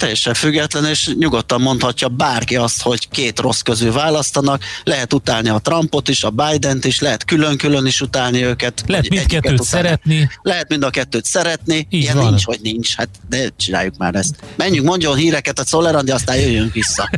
Teljesen 0.00 0.34
független, 0.34 0.84
és 0.84 1.10
nyugodtan 1.18 1.60
mondhatja 1.60 2.08
bárki 2.08 2.56
azt, 2.56 2.82
hogy 2.82 3.08
két 3.08 3.38
rossz 3.38 3.60
közül 3.60 3.92
választanak, 3.92 4.62
lehet 4.84 5.12
utálni 5.12 5.48
a 5.48 5.58
Trumpot 5.58 6.08
is, 6.08 6.24
a 6.24 6.30
Biden-t 6.30 6.84
is, 6.84 7.00
lehet 7.00 7.24
külön-külön 7.24 7.86
is 7.86 8.00
utálni 8.00 8.44
őket. 8.44 8.82
Lehet 8.86 9.08
mindkettőt 9.08 9.62
szeretni. 9.62 10.30
Lehet 10.42 10.68
mind 10.68 10.82
a 10.82 10.90
kettőt 10.90 11.24
szeretni, 11.24 11.86
Így 11.90 12.02
ilyen 12.02 12.16
van. 12.16 12.28
nincs, 12.28 12.44
hogy 12.44 12.58
nincs, 12.62 12.96
hát 12.96 13.08
de 13.28 13.48
csináljuk 13.56 13.96
már 13.96 14.14
ezt. 14.14 14.34
Menjünk, 14.56 14.86
mondjon 14.86 15.16
híreket 15.16 15.58
a 15.58 15.62
Czoller 15.62 15.94
aztán 15.94 16.36
jöjjünk 16.36 16.72
vissza. 16.72 17.10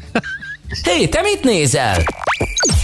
Hé, 0.85 0.91
hey, 0.97 1.09
te 1.09 1.21
mit 1.23 1.45
nézel? 1.45 2.03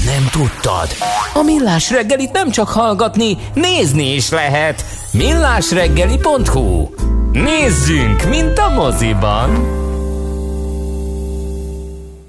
Nem 0.05 0.29
tudtad? 0.31 0.89
A 1.35 1.43
Millás 1.43 1.91
reggelit 1.91 2.33
nem 2.33 2.51
csak 2.51 2.69
hallgatni, 2.69 3.37
nézni 3.55 4.15
is 4.15 4.29
lehet. 4.29 4.85
millásreggeli.hu 5.13 6.89
Nézzünk, 7.33 8.29
mint 8.29 8.59
a 8.59 8.69
moziban! 8.69 9.87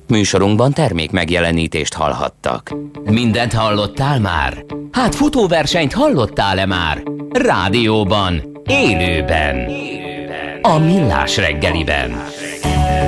Műsorunkban 0.09 0.73
termék 0.73 1.11
megjelenítést 1.11 1.93
hallhattak. 1.93 2.75
Mindent 3.03 3.53
hallottál 3.53 4.19
már? 4.19 4.65
Hát 4.91 5.15
futóversenyt 5.15 5.93
hallottál-e 5.93 6.65
már? 6.65 7.03
Rádióban, 7.29 8.61
élőben, 8.65 9.71
a 10.61 10.77
Millás 10.77 11.37
reggeliben. 11.37 12.23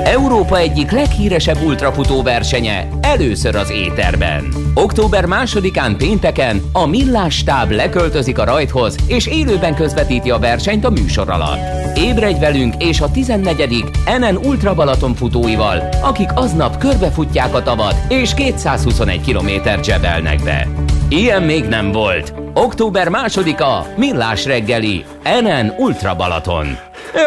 Európa 0.04 0.58
egyik 0.58 0.90
leghíresebb 0.90 1.62
ultrafutó 1.62 2.22
versenye 2.22 2.88
először 3.00 3.56
az 3.56 3.70
éterben. 3.70 4.54
Október 4.74 5.24
másodikán 5.26 5.96
pénteken 5.96 6.62
a 6.72 6.86
Millás 6.86 7.34
stáb 7.34 7.70
leköltözik 7.70 8.38
a 8.38 8.44
rajthoz, 8.44 8.96
és 9.06 9.26
élőben 9.26 9.74
közvetíti 9.74 10.30
a 10.30 10.38
versenyt 10.38 10.84
a 10.84 10.90
műsor 10.90 11.30
alatt. 11.30 11.96
Ébredj 11.96 12.38
velünk 12.38 12.74
és 12.84 13.00
a 13.00 13.10
14. 13.10 13.84
NN 14.18 14.36
Ultra 14.36 14.74
Balaton 14.74 15.14
futóival, 15.14 15.88
akik 16.02 16.28
aznap 16.34 16.78
körbefutják 16.78 17.54
a 17.54 17.62
tavat, 17.62 17.96
és 18.08 18.34
221 18.34 19.20
kilométer 19.20 19.84
zsebelnek 19.84 20.42
be. 20.42 20.68
Ilyen 21.08 21.42
még 21.42 21.64
nem 21.64 21.92
volt. 21.92 22.34
Október 22.54 23.08
másodika, 23.08 23.86
Millás 23.96 24.44
reggeli, 24.44 25.04
NN 25.42 25.74
Ultra 25.78 26.16
Balaton. 26.16 26.66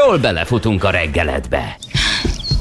Jól 0.06 0.18
belefutunk 0.18 0.84
a 0.84 0.90
reggeledbe. 0.90 1.76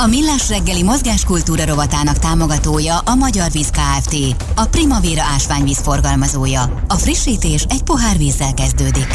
A 0.00 0.06
Millás 0.06 0.48
reggeli 0.48 0.82
mozgáskultúra 0.82 1.66
rovatának 1.66 2.18
támogatója 2.18 2.98
a 2.98 3.14
Magyar 3.14 3.50
Víz 3.50 3.70
Kft. 3.70 4.16
A 4.54 4.64
Primavera 4.66 5.22
ásványvíz 5.34 5.78
forgalmazója. 5.78 6.82
A 6.88 6.94
frissítés 6.94 7.64
egy 7.68 7.82
pohár 7.82 8.16
vízzel 8.16 8.54
kezdődik. 8.54 9.06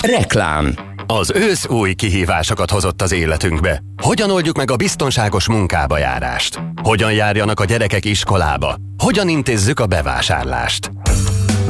Reklám 0.00 0.74
Az 1.06 1.32
ősz 1.34 1.68
új 1.68 1.94
kihívásokat 1.94 2.70
hozott 2.70 3.02
az 3.02 3.12
életünkbe. 3.12 3.82
Hogyan 4.02 4.30
oldjuk 4.30 4.56
meg 4.56 4.70
a 4.70 4.76
biztonságos 4.76 5.48
munkába 5.48 5.98
járást? 5.98 6.60
Hogyan 6.82 7.12
járjanak 7.12 7.60
a 7.60 7.64
gyerekek 7.64 8.04
iskolába? 8.04 8.76
Hogyan 8.98 9.28
intézzük 9.28 9.80
a 9.80 9.86
bevásárlást? 9.86 10.92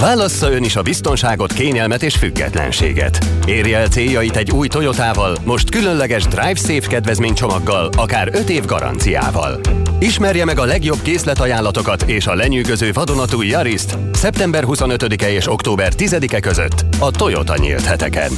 Válassza 0.02 0.50
ön 0.50 0.64
is 0.64 0.76
a 0.76 0.82
biztonságot, 0.82 1.52
kényelmet 1.52 2.02
és 2.02 2.16
függetlenséget. 2.16 3.26
Érje 3.46 3.78
el 3.78 3.86
céljait 3.86 4.36
egy 4.36 4.50
új 4.50 4.68
Toyotával, 4.68 5.36
most 5.44 5.70
különleges 5.70 6.24
Drive 6.24 6.54
Safe 6.54 6.86
kedvezménycsomaggal, 6.88 7.90
akár 7.96 8.28
5 8.32 8.48
év 8.48 8.64
garanciával. 8.64 9.60
Ismerje 9.98 10.44
meg 10.44 10.58
a 10.58 10.64
legjobb 10.64 11.02
készletajánlatokat 11.02 12.02
és 12.02 12.26
a 12.26 12.34
lenyűgöző 12.34 12.92
vadonatúj 12.92 13.46
Yariszt 13.46 13.98
szeptember 14.12 14.64
25-e 14.66 15.30
és 15.30 15.50
október 15.50 15.92
10-e 15.96 16.40
között 16.40 16.84
a 16.98 17.10
Toyota 17.10 17.56
nyílt 17.56 17.84
heteken. 17.84 18.30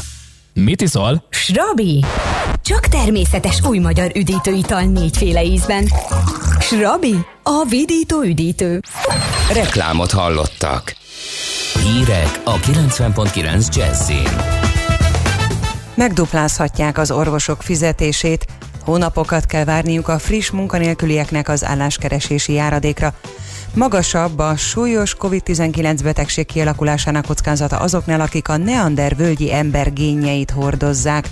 Mit 0.53 0.83
iszol? 0.83 1.25
Srabi! 1.29 2.05
Csak 2.63 2.87
természetes 2.87 3.63
új 3.63 3.79
magyar 3.79 4.11
üdítőital 4.15 4.83
négyféle 4.83 5.43
ízben. 5.43 5.89
Srabi, 6.61 7.15
a 7.43 7.65
vidító 7.69 8.23
üdítő. 8.23 8.81
Reklámot 9.53 10.11
hallottak. 10.11 11.03
Hírek 11.85 12.41
a 12.45 12.57
90.9 12.57 13.77
Jazzin. 13.77 14.29
Megduplázhatják 15.95 16.99
az 16.99 17.11
orvosok 17.11 17.63
fizetését, 17.63 18.47
hónapokat 18.85 19.47
kell 19.47 19.65
várniuk 19.65 20.09
a 20.09 20.19
friss 20.19 20.51
munkanélkülieknek 20.51 21.49
az 21.49 21.65
álláskeresési 21.65 22.53
járadékra. 22.53 23.15
Magasabb 23.75 24.39
a 24.39 24.57
súlyos 24.57 25.17
COVID-19 25.19 25.99
betegség 26.03 26.47
kialakulásának 26.47 27.27
kockázata 27.27 27.77
azoknál, 27.77 28.21
akik 28.21 28.49
a 28.49 28.57
neander 28.57 29.17
völgyi 29.17 29.53
ember 29.53 29.93
génjeit 29.93 30.51
hordozzák. 30.51 31.29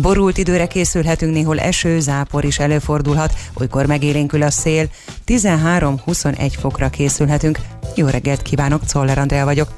Borult 0.00 0.38
időre 0.38 0.66
készülhetünk, 0.66 1.32
néhol 1.32 1.60
eső, 1.60 2.00
zápor 2.00 2.44
is 2.44 2.58
előfordulhat, 2.58 3.34
olykor 3.54 3.86
megélénkül 3.86 4.42
a 4.42 4.50
szél, 4.50 4.88
13-21 5.26 6.52
fokra 6.60 6.88
készülhetünk. 6.88 7.58
Jó 7.94 8.06
reggelt 8.06 8.42
kívánok, 8.42 8.84
Czoller 8.84 9.18
Andrea 9.18 9.44
vagyok. 9.44 9.68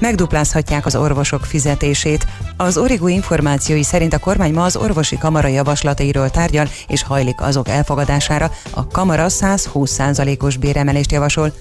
Megduplázhatják 0.00 0.86
az 0.86 0.96
orvosok 0.96 1.44
fizetését. 1.44 2.26
Az 2.56 2.76
Origo 2.76 3.06
információi 3.06 3.82
szerint 3.82 4.12
a 4.14 4.18
kormány 4.18 4.52
ma 4.52 4.64
az 4.64 4.76
orvosi 4.76 5.18
kamara 5.18 5.48
javaslatairól 5.48 6.30
tárgyal, 6.30 6.68
és 6.88 7.02
hajlik 7.02 7.40
azok 7.40 7.68
elfogadására. 7.68 8.50
A 8.70 8.86
kamara 8.86 9.26
120%-os 9.28 10.56
béremelést 10.56 11.12
javasol. 11.12 11.52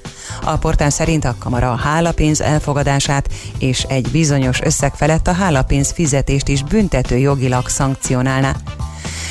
A 0.43 0.57
portál 0.57 0.89
szerint 0.89 1.25
a 1.25 1.35
kamara 1.39 1.71
a 1.71 1.75
hálapénz 1.75 2.41
elfogadását 2.41 3.29
és 3.59 3.83
egy 3.83 4.09
bizonyos 4.11 4.61
összeg 4.61 4.95
felett 4.95 5.27
a 5.27 5.31
hálapénz 5.31 5.91
fizetést 5.91 6.47
is 6.47 6.63
büntető 6.63 7.17
jogilag 7.17 7.69
szankcionálná. 7.87 8.55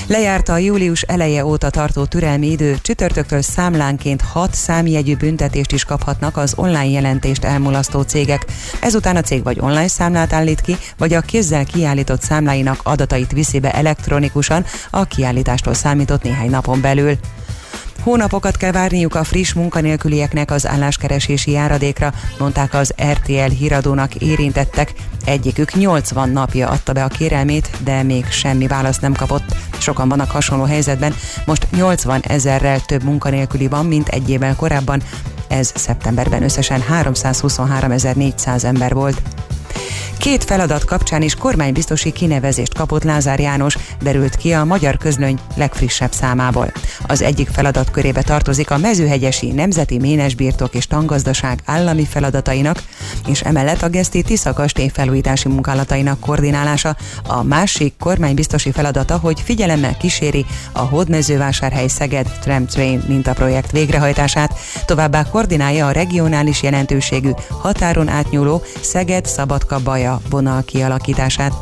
Lejárta 0.06 0.52
a 0.52 0.58
július 0.58 1.02
eleje 1.02 1.44
óta 1.44 1.70
tartó 1.70 2.04
türelmi 2.04 2.50
idő, 2.50 2.78
csütörtöktől 2.82 3.42
számlánként 3.42 4.22
6 4.22 4.54
számjegyű 4.54 5.16
büntetést 5.16 5.72
is 5.72 5.84
kaphatnak 5.84 6.36
az 6.36 6.52
online 6.56 6.88
jelentést 6.88 7.44
elmulasztó 7.44 8.00
cégek. 8.02 8.44
Ezután 8.80 9.16
a 9.16 9.20
cég 9.20 9.42
vagy 9.42 9.58
online 9.60 9.88
számlát 9.88 10.32
állít 10.32 10.60
ki, 10.60 10.76
vagy 10.98 11.14
a 11.14 11.20
kézzel 11.20 11.64
kiállított 11.64 12.22
számláinak 12.22 12.80
adatait 12.82 13.32
viszi 13.32 13.58
be 13.58 13.72
elektronikusan 13.72 14.64
a 14.90 15.04
kiállítástól 15.04 15.74
számított 15.74 16.22
néhány 16.22 16.50
napon 16.50 16.80
belül. 16.80 17.18
Hónapokat 18.06 18.56
kell 18.56 18.72
várniuk 18.72 19.14
a 19.14 19.24
friss 19.24 19.52
munkanélkülieknek 19.52 20.50
az 20.50 20.66
álláskeresési 20.66 21.50
járadékra, 21.50 22.12
mondták 22.38 22.74
az 22.74 22.94
RTL 23.12 23.50
híradónak 23.50 24.14
érintettek. 24.14 24.92
Egyikük 25.24 25.74
80 25.74 26.28
napja 26.28 26.68
adta 26.68 26.92
be 26.92 27.04
a 27.04 27.08
kérelmét, 27.08 27.70
de 27.84 28.02
még 28.02 28.26
semmi 28.26 28.66
választ 28.66 29.00
nem 29.00 29.14
kapott. 29.14 29.56
Sokan 29.78 30.08
vannak 30.08 30.30
hasonló 30.30 30.64
helyzetben. 30.64 31.14
Most 31.46 31.66
80 31.70 32.20
ezerrel 32.20 32.80
több 32.80 33.02
munkanélküli 33.02 33.68
van, 33.68 33.86
mint 33.86 34.08
egy 34.08 34.30
évvel 34.30 34.56
korábban. 34.56 35.02
Ez 35.48 35.72
szeptemberben 35.74 36.42
összesen 36.42 36.82
323.400 37.02 38.64
ember 38.64 38.94
volt. 38.94 39.22
Két 40.18 40.44
feladat 40.44 40.84
kapcsán 40.84 41.22
is 41.22 41.34
kormánybiztosi 41.34 42.12
kinevezést 42.12 42.74
kapott 42.74 43.02
Lázár 43.04 43.40
János, 43.40 43.76
derült 44.02 44.36
ki 44.36 44.52
a 44.52 44.64
Magyar 44.64 44.96
Közlöny 44.96 45.38
legfrissebb 45.54 46.12
számából. 46.12 46.72
Az 47.06 47.22
egyik 47.22 47.48
feladat 47.48 47.90
körébe 47.90 48.22
tartozik 48.22 48.70
a 48.70 48.78
mezőhegyesi 48.78 49.52
Nemzeti 49.52 49.98
Ménesbirtok 49.98 50.74
és 50.74 50.86
Tangazdaság 50.86 51.58
állami 51.64 52.04
feladatainak, 52.04 52.82
és 53.28 53.40
emellett 53.40 53.82
a 53.82 53.88
Geszti 53.88 54.22
Tisza 54.22 54.52
kastély 54.52 54.88
felújítási 54.92 55.48
munkálatainak 55.48 56.20
koordinálása. 56.20 56.96
A 57.26 57.42
másik 57.42 57.94
kormánybiztosi 57.98 58.72
feladata, 58.72 59.18
hogy 59.18 59.40
figyelemmel 59.40 59.96
kíséri 59.96 60.46
a 60.72 60.80
Hódmezővásárhely 60.80 61.88
Szeged 61.88 62.26
Tramtrain 62.40 63.02
mintaprojekt 63.08 63.70
végrehajtását, 63.70 64.58
továbbá 64.84 65.22
koordinálja 65.22 65.86
a 65.86 65.90
regionális 65.90 66.62
jelentőségű 66.62 67.30
határon 67.48 68.08
átnyúló 68.08 68.62
Szeged 68.80 69.26
Szabadka 69.26 69.65
Baja 69.68 69.82
pálya 69.82 70.20
vonal 70.30 70.62
kialakítását. 70.62 71.52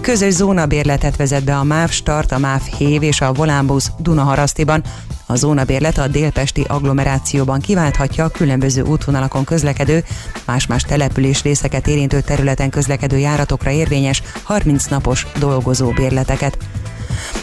Közös 0.00 0.32
zónabérletet 0.32 1.16
vezet 1.16 1.44
be 1.44 1.56
a 1.56 1.62
MÁV 1.62 1.90
Start, 1.90 2.32
a 2.32 2.38
MÁV 2.38 2.62
Hév 2.62 3.02
és 3.02 3.20
a 3.20 3.32
Volánbusz 3.32 3.90
Dunaharasztiban. 3.98 4.82
A 5.26 5.36
zónabérlet 5.36 5.98
a 5.98 6.08
délpesti 6.08 6.64
agglomerációban 6.68 7.60
kiválthatja 7.60 8.24
a 8.24 8.28
különböző 8.28 8.82
útvonalakon 8.82 9.44
közlekedő, 9.44 10.04
más-más 10.44 10.82
település 10.82 11.42
részeket 11.42 11.86
érintő 11.86 12.20
területen 12.20 12.70
közlekedő 12.70 13.18
járatokra 13.18 13.70
érvényes 13.70 14.22
30 14.42 14.84
napos 14.84 15.26
dolgozó 15.38 15.90
bérleteket. 15.90 16.58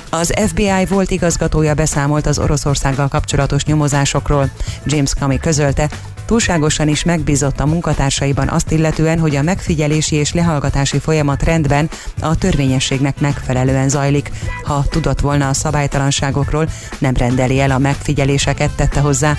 Az 0.09 0.33
FBI 0.47 0.85
volt 0.89 1.12
igazgatója 1.12 1.74
beszámolt 1.74 2.25
az 2.25 2.39
Oroszországgal 2.39 3.07
kapcsolatos 3.07 3.65
nyomozásokról. 3.65 4.50
James 4.85 5.13
Comey 5.13 5.38
közölte, 5.38 5.89
túlságosan 6.33 6.88
is 6.88 7.03
megbízott 7.03 7.59
a 7.59 7.65
munkatársaiban 7.65 8.47
azt 8.47 8.71
illetően, 8.71 9.19
hogy 9.19 9.35
a 9.35 9.41
megfigyelési 9.41 10.15
és 10.15 10.33
lehallgatási 10.33 11.00
folyamat 11.00 11.44
rendben 11.44 11.89
a 12.21 12.35
törvényességnek 12.35 13.19
megfelelően 13.19 13.89
zajlik. 13.89 14.31
Ha 14.63 14.85
tudott 14.89 15.19
volna 15.19 15.50
a 15.50 15.53
szabálytalanságokról, 15.53 16.69
nem 17.00 17.13
rendeli 17.13 17.59
el 17.59 17.71
a 17.71 17.77
megfigyeléseket, 17.77 18.75
tette 18.75 19.00
hozzá. 19.00 19.38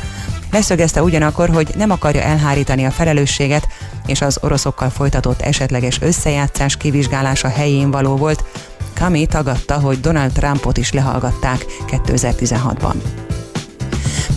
Leszögezte 0.53 1.03
ugyanakkor, 1.03 1.49
hogy 1.49 1.69
nem 1.77 1.91
akarja 1.91 2.23
elhárítani 2.23 2.85
a 2.85 2.91
felelősséget, 2.91 3.69
és 4.07 4.21
az 4.21 4.39
oroszokkal 4.41 4.91
folytatott 4.91 5.41
esetleges 5.41 6.01
összejátszás 6.01 6.77
kivizsgálása 6.77 7.49
helyén 7.49 7.91
való 7.91 8.17
volt. 8.17 8.45
Kami 8.95 9.27
tagadta, 9.27 9.81
hogy 9.81 10.01
Donald 10.01 10.33
Trumpot 10.33 10.77
is 10.77 10.93
lehallgatták 10.93 11.65
2016-ban. 11.91 13.24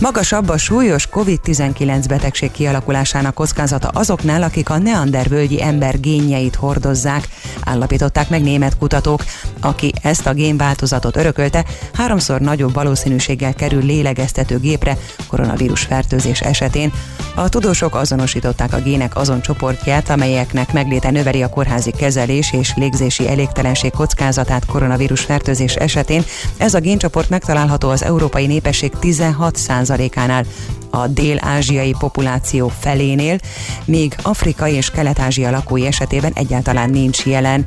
Magasabb 0.00 0.48
a 0.48 0.58
súlyos 0.58 1.08
COVID-19 1.12 2.04
betegség 2.08 2.50
kialakulásának 2.50 3.34
kockázata 3.34 3.88
azoknál, 3.88 4.42
akik 4.42 4.70
a 4.70 4.78
neandervölgyi 4.78 5.62
ember 5.62 6.00
génjeit 6.00 6.54
hordozzák, 6.54 7.28
állapították 7.64 8.28
meg 8.28 8.42
német 8.42 8.78
kutatók. 8.78 9.24
Aki 9.60 9.92
ezt 10.02 10.26
a 10.26 10.32
génváltozatot 10.32 11.16
örökölte, 11.16 11.64
háromszor 11.92 12.40
nagyobb 12.40 12.74
valószínűséggel 12.74 13.54
kerül 13.54 13.82
lélegeztető 13.82 14.58
gépre 14.58 14.96
koronavírus 15.28 15.82
fertőzés 15.82 16.40
esetén. 16.40 16.92
A 17.34 17.48
tudósok 17.48 17.94
azonosították 17.94 18.72
a 18.72 18.80
gének 18.80 19.16
azon 19.16 19.40
csoportját, 19.40 20.10
amelyeknek 20.10 20.72
megléte 20.72 21.10
növeli 21.10 21.42
a 21.42 21.48
kórházi 21.48 21.90
kezelés 21.90 22.52
és 22.52 22.72
légzési 22.76 23.28
elégtelenség 23.28 23.90
kockázatát 23.90 24.66
koronavírus 24.66 25.20
fertőzés 25.20 25.74
esetén. 25.74 26.24
Ez 26.56 26.74
a 26.74 26.80
géncsoport 26.80 27.28
megtalálható 27.28 27.88
az 27.88 28.04
európai 28.04 28.46
népesség 28.46 28.92
16 28.98 29.56
10%-ánál 29.88 30.44
a 30.90 31.06
dél-ázsiai 31.06 31.94
populáció 31.98 32.72
felénél, 32.80 33.38
míg 33.84 34.14
Afrika 34.22 34.68
és 34.68 34.90
Kelet-Ázsia 34.90 35.50
lakói 35.50 35.86
esetében 35.86 36.32
egyáltalán 36.34 36.90
nincs 36.90 37.26
jelen. 37.26 37.66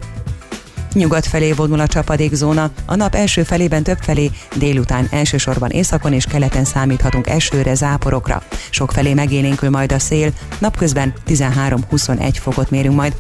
Nyugat 0.94 1.26
felé 1.26 1.52
vonul 1.52 1.80
a 1.80 1.88
csapadékzóna, 1.88 2.72
a 2.86 2.96
nap 2.96 3.16
első 3.16 3.44
felében 3.44 3.84
több 3.84 3.98
felé, 4.02 4.32
délután 4.56 5.08
elsősorban 5.12 5.70
északon 5.70 6.14
és 6.14 6.26
keleten 6.26 6.64
számíthatunk 6.64 7.28
esőre, 7.28 7.74
záporokra. 7.74 8.44
Sok 8.70 8.92
felé 8.92 9.14
megélénkül 9.14 9.70
majd 9.70 9.92
a 9.92 10.00
szél, 10.00 10.32
napközben 10.60 11.14
13-21 11.28 12.34
fokot 12.34 12.70
mérünk 12.70 12.96
majd. 12.96 13.14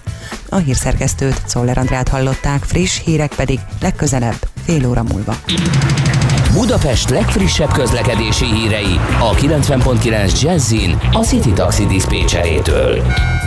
A 0.49 0.57
hírszerkesztőt, 0.57 1.41
Czoller 1.45 1.77
Andrát 1.77 2.07
hallották, 2.07 2.63
friss 2.63 3.01
hírek 3.03 3.33
pedig 3.35 3.59
legközelebb, 3.81 4.47
fél 4.63 4.87
óra 4.87 5.03
múlva. 5.03 5.33
Budapest 6.53 7.09
legfrissebb 7.09 7.71
közlekedési 7.71 8.45
hírei 8.45 8.99
a 9.19 9.31
90.9 9.31 10.41
Jazzin 10.41 10.97
a 11.11 11.17
City 11.17 11.53
Taxi 11.53 11.85
Dispécsejétől. 11.85 13.01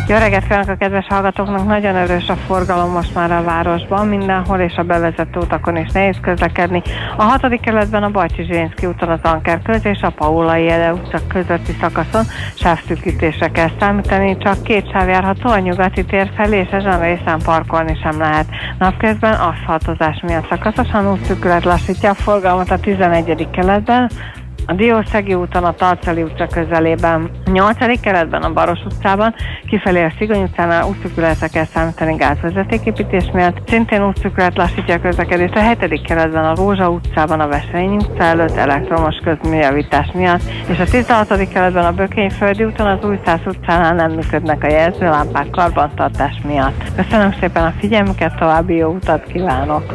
Jó 0.08 0.16
reggelt 0.16 0.42
kívánok 0.42 0.68
a 0.68 0.74
kedves 0.74 1.06
hallgatóknak! 1.08 1.66
Nagyon 1.66 1.96
erős 1.96 2.28
a 2.28 2.36
forgalom 2.36 2.90
most 2.90 3.14
már 3.14 3.32
a 3.32 3.42
városban, 3.42 4.06
mindenhol 4.06 4.58
és 4.58 4.74
a 4.76 4.82
bevezető 4.82 5.40
utakon 5.40 5.76
is 5.76 5.90
nehéz 5.92 6.16
közlekedni. 6.20 6.82
A 7.16 7.22
hatodik 7.22 7.60
kerületben 7.60 8.02
a 8.02 8.10
Bajcsi 8.10 8.44
Zsénszki 8.44 8.86
úton 8.86 9.08
az 9.08 9.18
Anker 9.22 9.62
köz 9.62 9.84
és 9.84 10.00
a 10.02 10.10
Paulai 10.10 10.64
Jele 10.64 10.92
utca 10.92 11.18
közötti 11.28 11.76
szakaszon 11.80 12.24
sávszűkítésre 12.54 13.50
kell 13.50 13.70
számítani, 13.80 14.36
csak 14.38 14.62
két 14.62 14.90
sáv 14.90 15.08
járható 15.08 15.50
a 15.50 15.58
nyugati 15.58 16.04
tér 16.04 16.30
felé, 16.36 16.58
és 16.58 16.70
ezen 16.70 16.92
a 16.92 17.02
részen 17.02 17.40
parkolni 17.44 17.98
sem 18.02 18.18
lehet. 18.18 18.46
Napközben 18.78 19.34
aszfaltozás 19.34 20.20
miatt 20.26 20.48
szakaszosan 20.48 21.03
útszűkület 21.06 21.64
lassítja 21.64 22.10
a 22.10 22.14
forgalmat 22.14 22.70
a 22.70 22.78
11. 22.78 23.48
keletben, 23.50 24.10
a 24.66 24.72
Diószegi 24.72 25.34
úton, 25.34 25.64
a 25.64 25.74
Tarcali 25.74 26.22
utca 26.22 26.46
közelében, 26.46 27.30
a 27.46 27.50
8. 27.50 28.00
keretben, 28.00 28.42
a 28.42 28.52
Baros 28.52 28.84
utcában, 28.84 29.34
kifelé 29.66 30.04
a 30.04 30.12
Szigony 30.18 30.42
utcánál 30.42 30.84
útszükületre 30.88 31.48
kell 31.48 31.64
számítani 31.64 32.14
gázvezetéképítés 32.14 33.24
miatt, 33.32 33.68
szintén 33.68 34.06
útszükület 34.06 34.56
lassítja 34.56 34.94
a 34.94 35.00
közlekedést, 35.00 35.56
a 35.56 35.60
7. 35.60 36.02
keretben, 36.02 36.44
a 36.44 36.54
Rózsa 36.54 36.90
utcában, 36.90 37.40
a 37.40 37.48
Veselényi 37.48 37.96
utca 37.96 38.22
előtt 38.22 38.56
elektromos 38.56 39.16
közműjavítás 39.24 40.10
miatt, 40.14 40.42
és 40.68 40.78
a 40.78 40.84
16. 40.84 41.48
keretben, 41.48 41.84
a 41.84 41.92
Bökényföldi 41.92 42.64
úton, 42.64 42.86
az 42.86 43.04
Új 43.04 43.18
Szász 43.24 43.46
utcánál 43.46 43.94
nem 43.94 44.12
működnek 44.12 44.64
a 44.64 44.70
jelzőlámpák 44.70 45.50
karbantartás 45.50 46.40
miatt. 46.46 46.84
Köszönöm 46.96 47.34
szépen 47.40 47.64
a 47.64 47.74
figyelmüket, 47.78 48.36
további 48.36 48.74
jó 48.74 48.88
utat 48.88 49.24
kívánok! 49.24 49.94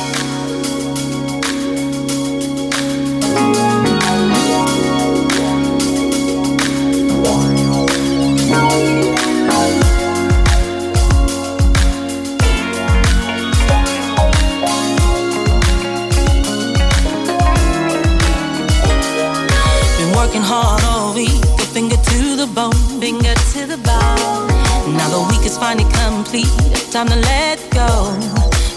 Time 26.91 27.07
to 27.07 27.15
let 27.15 27.59
go, 27.71 27.87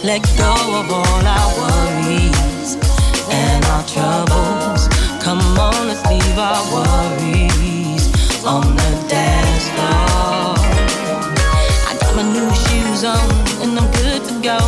let 0.03 0.23
go 0.37 0.55
of 0.81 0.91
all 0.91 1.27
our 1.27 1.51
worries 1.59 2.77
and 3.31 3.65
our 3.67 3.85
troubles. 3.87 4.89
Come 5.23 5.41
on, 5.59 5.89
let's 5.89 6.05
leave 6.09 6.39
our 6.39 6.63
worries 6.73 8.07
on 8.45 8.63
the 8.77 9.07
dance 9.09 9.69
floor. 9.71 10.55
I 11.89 11.97
got 12.01 12.15
my 12.17 12.23
new 12.23 12.51
shoes 12.55 13.05
on 13.05 13.31
and 13.63 13.79
I'm 13.79 13.91
good 13.93 14.25
to 14.29 14.35
go, 14.43 14.59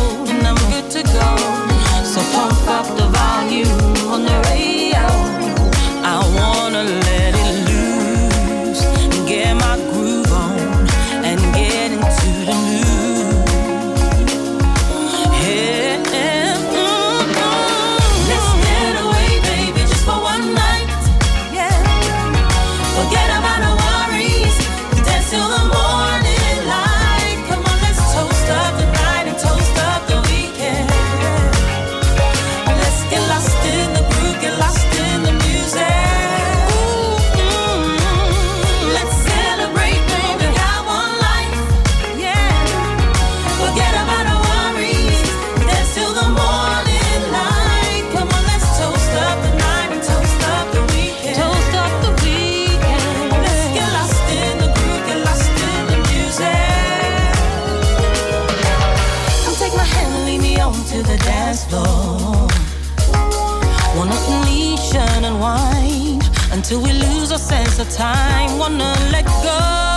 time. 67.89 68.57
Wanna 68.57 68.93
let 69.11 69.25
go, 69.25 69.96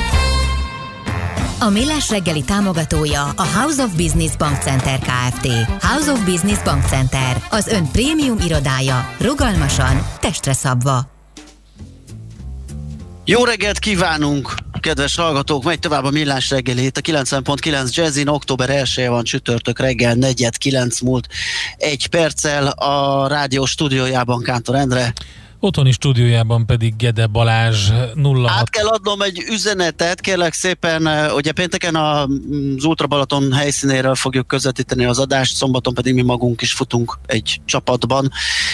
A 1.63 1.69
Millás 1.69 2.09
reggeli 2.09 2.43
támogatója 2.43 3.33
a 3.35 3.43
House 3.43 3.83
of 3.83 3.95
Business 3.95 4.35
Bank 4.35 4.61
Center 4.61 4.99
Kft. 4.99 5.47
House 5.81 6.11
of 6.11 6.25
Business 6.25 6.61
Bank 6.63 6.85
Center, 6.85 7.43
az 7.49 7.67
ön 7.67 7.91
prémium 7.91 8.37
irodája, 8.39 9.15
rugalmasan, 9.19 10.07
testre 10.19 10.53
szabva. 10.53 11.09
Jó 13.25 13.43
reggelt 13.43 13.79
kívánunk, 13.79 14.53
kedves 14.79 15.15
hallgatók! 15.15 15.63
Megy 15.63 15.79
tovább 15.79 16.03
a 16.03 16.09
Millás 16.09 16.49
reggeli. 16.49 16.85
Itt 16.85 16.97
a 16.97 17.01
90.9 17.01 17.93
Jazzin, 17.93 18.27
október 18.27 18.69
1 18.69 19.05
van 19.07 19.23
csütörtök 19.23 19.79
reggel, 19.79 20.15
4-9 20.19 21.03
múlt 21.03 21.27
egy 21.77 22.07
perccel 22.07 22.67
a 22.67 23.27
rádió 23.27 23.65
stúdiójában 23.65 24.43
Kántor 24.43 24.75
Endre. 24.75 25.13
Otthoni 25.63 25.91
stúdiójában 25.91 26.65
pedig 26.65 26.95
Gede 26.95 27.27
Balázs 27.27 27.89
06. 28.23 28.49
Át 28.49 28.69
kell 28.69 28.87
adnom 28.87 29.21
egy 29.21 29.43
üzenetet, 29.49 30.21
kérlek 30.21 30.53
szépen, 30.53 31.07
ugye 31.35 31.51
pénteken 31.51 31.95
a- 31.95 32.21
az 32.77 32.83
Ultra 32.83 33.07
Balaton 33.07 33.53
helyszínéről 33.53 34.15
fogjuk 34.15 34.47
közvetíteni 34.47 35.05
az 35.05 35.19
adást, 35.19 35.55
szombaton 35.55 35.93
pedig 35.93 36.13
mi 36.13 36.21
magunk 36.21 36.61
is 36.61 36.73
futunk 36.73 37.19
egy 37.25 37.61
csapatban, 37.65 38.31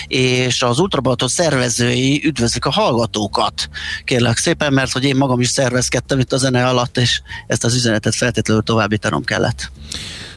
és 0.07 0.61
az 0.61 0.79
Ultra 0.79 1.01
Balaton 1.01 1.27
szervezői 1.27 2.21
üdvözlik 2.25 2.65
a 2.65 2.71
hallgatókat, 2.71 3.69
kérlek 4.03 4.37
szépen, 4.37 4.73
mert 4.73 4.91
hogy 4.91 5.03
én 5.03 5.15
magam 5.15 5.39
is 5.39 5.49
szervezkedtem 5.49 6.19
itt 6.19 6.33
a 6.33 6.37
zene 6.37 6.67
alatt, 6.67 6.97
és 6.97 7.21
ezt 7.47 7.63
az 7.63 7.75
üzenetet 7.75 8.15
feltétlenül 8.15 8.63
továbbítanom 8.63 9.23
kellett. 9.23 9.71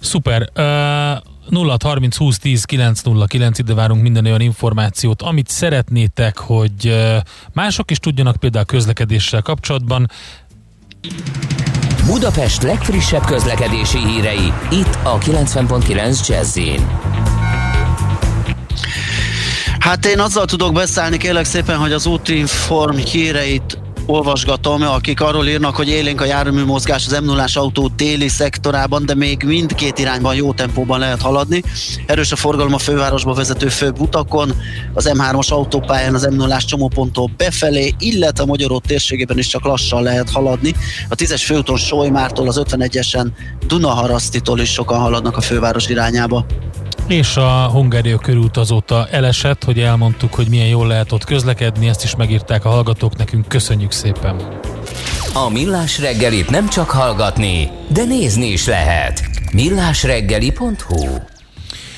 Szuper. 0.01 0.49
Uh, 1.51 1.57
0 1.57 1.77
30 1.85 2.17
20 2.17 2.39
10 2.39 2.65
909 2.65 3.59
ide 3.59 3.75
várunk 3.75 4.03
minden 4.03 4.25
olyan 4.25 4.41
információt, 4.41 5.23
amit 5.23 5.49
szeretnétek, 5.49 6.39
hogy 6.39 6.97
mások 7.53 7.91
is 7.91 7.99
tudjanak 7.99 8.37
például 8.37 8.65
közlekedéssel 8.65 9.43
kapcsolatban. 9.43 10.11
Budapest 12.07 12.63
legfrissebb 12.63 13.25
közlekedési 13.25 13.99
hírei, 13.99 14.53
itt 14.71 14.99
a 15.03 15.19
90.9 15.19 16.27
Jazzin. 16.29 16.87
Hát 19.79 20.07
én 20.07 20.21
azzal 20.21 20.45
tudok 20.45 20.73
beszállni 20.73 21.17
kérlek 21.17 21.45
szépen, 21.45 21.77
hogy 21.77 21.93
az 21.93 22.07
útinform 22.07 22.97
híreit 22.97 23.79
olvasgatom, 24.11 24.83
akik 24.83 25.21
arról 25.21 25.47
írnak, 25.47 25.77
hogy 25.77 25.89
élénk 25.89 26.21
a 26.21 26.25
jármű 26.25 26.65
mozgás 26.65 27.07
az 27.07 27.19
m 27.21 27.25
0 27.25 27.45
autó 27.55 27.91
déli 27.97 28.29
szektorában, 28.29 29.07
de 29.07 29.15
még 29.15 29.43
mindkét 29.43 29.99
irányban 29.99 30.35
jó 30.35 30.53
tempóban 30.53 30.99
lehet 30.99 31.23
haladni. 31.23 31.63
Erős 32.07 32.33
a 32.33 32.37
forgalom 32.37 32.75
a 32.75 32.79
fővárosba 32.79 33.35
vezető 33.35 33.69
főbb 33.69 34.01
utakon, 34.01 34.53
az 34.95 35.11
M3-as 35.15 35.49
autópályán 35.49 36.15
az 36.15 36.23
m 36.31 36.35
0 36.35 36.57
csomóponttól 36.57 37.31
befelé, 37.37 37.95
illetve 37.99 38.43
a 38.43 38.47
Magyarót 38.47 38.87
térségében 38.87 39.39
is 39.39 39.47
csak 39.47 39.65
lassan 39.65 40.03
lehet 40.03 40.31
haladni. 40.31 40.75
A 41.09 41.15
10-es 41.15 41.43
főúton 41.45 41.77
Solymártól, 41.77 42.49
az 42.49 42.61
51-esen 42.65 43.27
Dunaharasztitól 43.67 44.61
is 44.61 44.73
sokan 44.73 45.01
haladnak 45.01 45.37
a 45.37 45.41
főváros 45.41 45.89
irányába. 45.89 46.47
És 47.11 47.37
a 47.37 47.69
Hungária 47.69 48.19
körút 48.19 48.57
azóta 48.57 49.09
elesett, 49.09 49.65
hogy 49.65 49.81
elmondtuk, 49.81 50.35
hogy 50.35 50.49
milyen 50.49 50.67
jól 50.67 50.87
lehet 50.87 51.13
ott 51.13 51.25
közlekedni, 51.25 51.89
ezt 51.89 52.05
is 52.05 52.17
megírták 52.17 52.65
a 52.65 52.69
hallgatók 52.69 53.17
nekünk, 53.17 53.49
köszönjük 53.49 53.93
szépen. 53.93 54.37
A 55.35 55.49
Millás 55.49 55.99
reggelit 55.99 56.51
nem 56.51 56.69
csak 56.69 56.91
hallgatni, 56.91 57.71
de 57.89 58.05
nézni 58.05 58.47
is 58.47 58.67
lehet. 58.67 59.23
millásreggeli.hu 59.53 61.07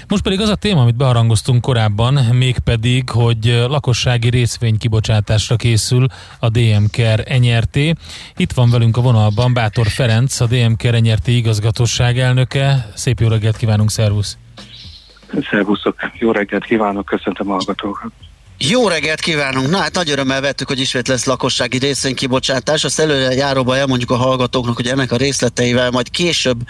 Most 0.09 0.23
pedig 0.23 0.40
az 0.40 0.49
a 0.49 0.54
téma, 0.54 0.81
amit 0.81 0.97
beharangoztunk 0.97 1.61
korábban, 1.61 2.14
mégpedig, 2.14 3.11
hogy 3.11 3.64
lakossági 3.69 4.28
részvénykibocsátásra 4.28 5.57
készül 5.57 6.07
a 6.38 6.49
DMKR 6.49 7.25
NRT. 7.40 7.76
Itt 8.37 8.52
van 8.52 8.71
velünk 8.71 8.97
a 8.97 9.00
vonalban 9.00 9.52
Bátor 9.52 9.87
Ferenc, 9.87 10.40
a 10.40 10.47
DMKR 10.47 11.00
NRT 11.00 11.26
igazgatóság 11.26 12.19
elnöke. 12.19 12.90
Szép 12.95 13.21
jó 13.21 13.28
reggelt 13.28 13.57
kívánunk, 13.57 13.90
szervusz! 13.90 14.37
Szervuszok, 15.50 15.96
jó 16.18 16.30
reggelt 16.30 16.64
kívánok, 16.64 17.04
köszöntöm 17.04 17.48
a 17.50 17.52
hallgatókat. 17.52 18.12
Jó 18.58 18.88
reggelt 18.88 19.20
kívánunk! 19.20 19.70
Na 19.70 19.78
hát 19.78 19.94
nagy 19.94 20.10
örömmel 20.10 20.40
vettük, 20.40 20.68
hogy 20.68 20.80
ismét 20.80 21.08
lesz 21.08 21.24
lakossági 21.24 21.78
részvénykibocsátás. 21.78 22.84
Azt 22.84 23.00
előre 23.00 23.34
járóban 23.34 23.76
elmondjuk 23.76 24.10
a 24.10 24.16
hallgatóknak, 24.16 24.76
hogy 24.76 24.86
ennek 24.86 25.12
a 25.12 25.16
részleteivel 25.16 25.90
majd 25.90 26.10
később 26.10 26.60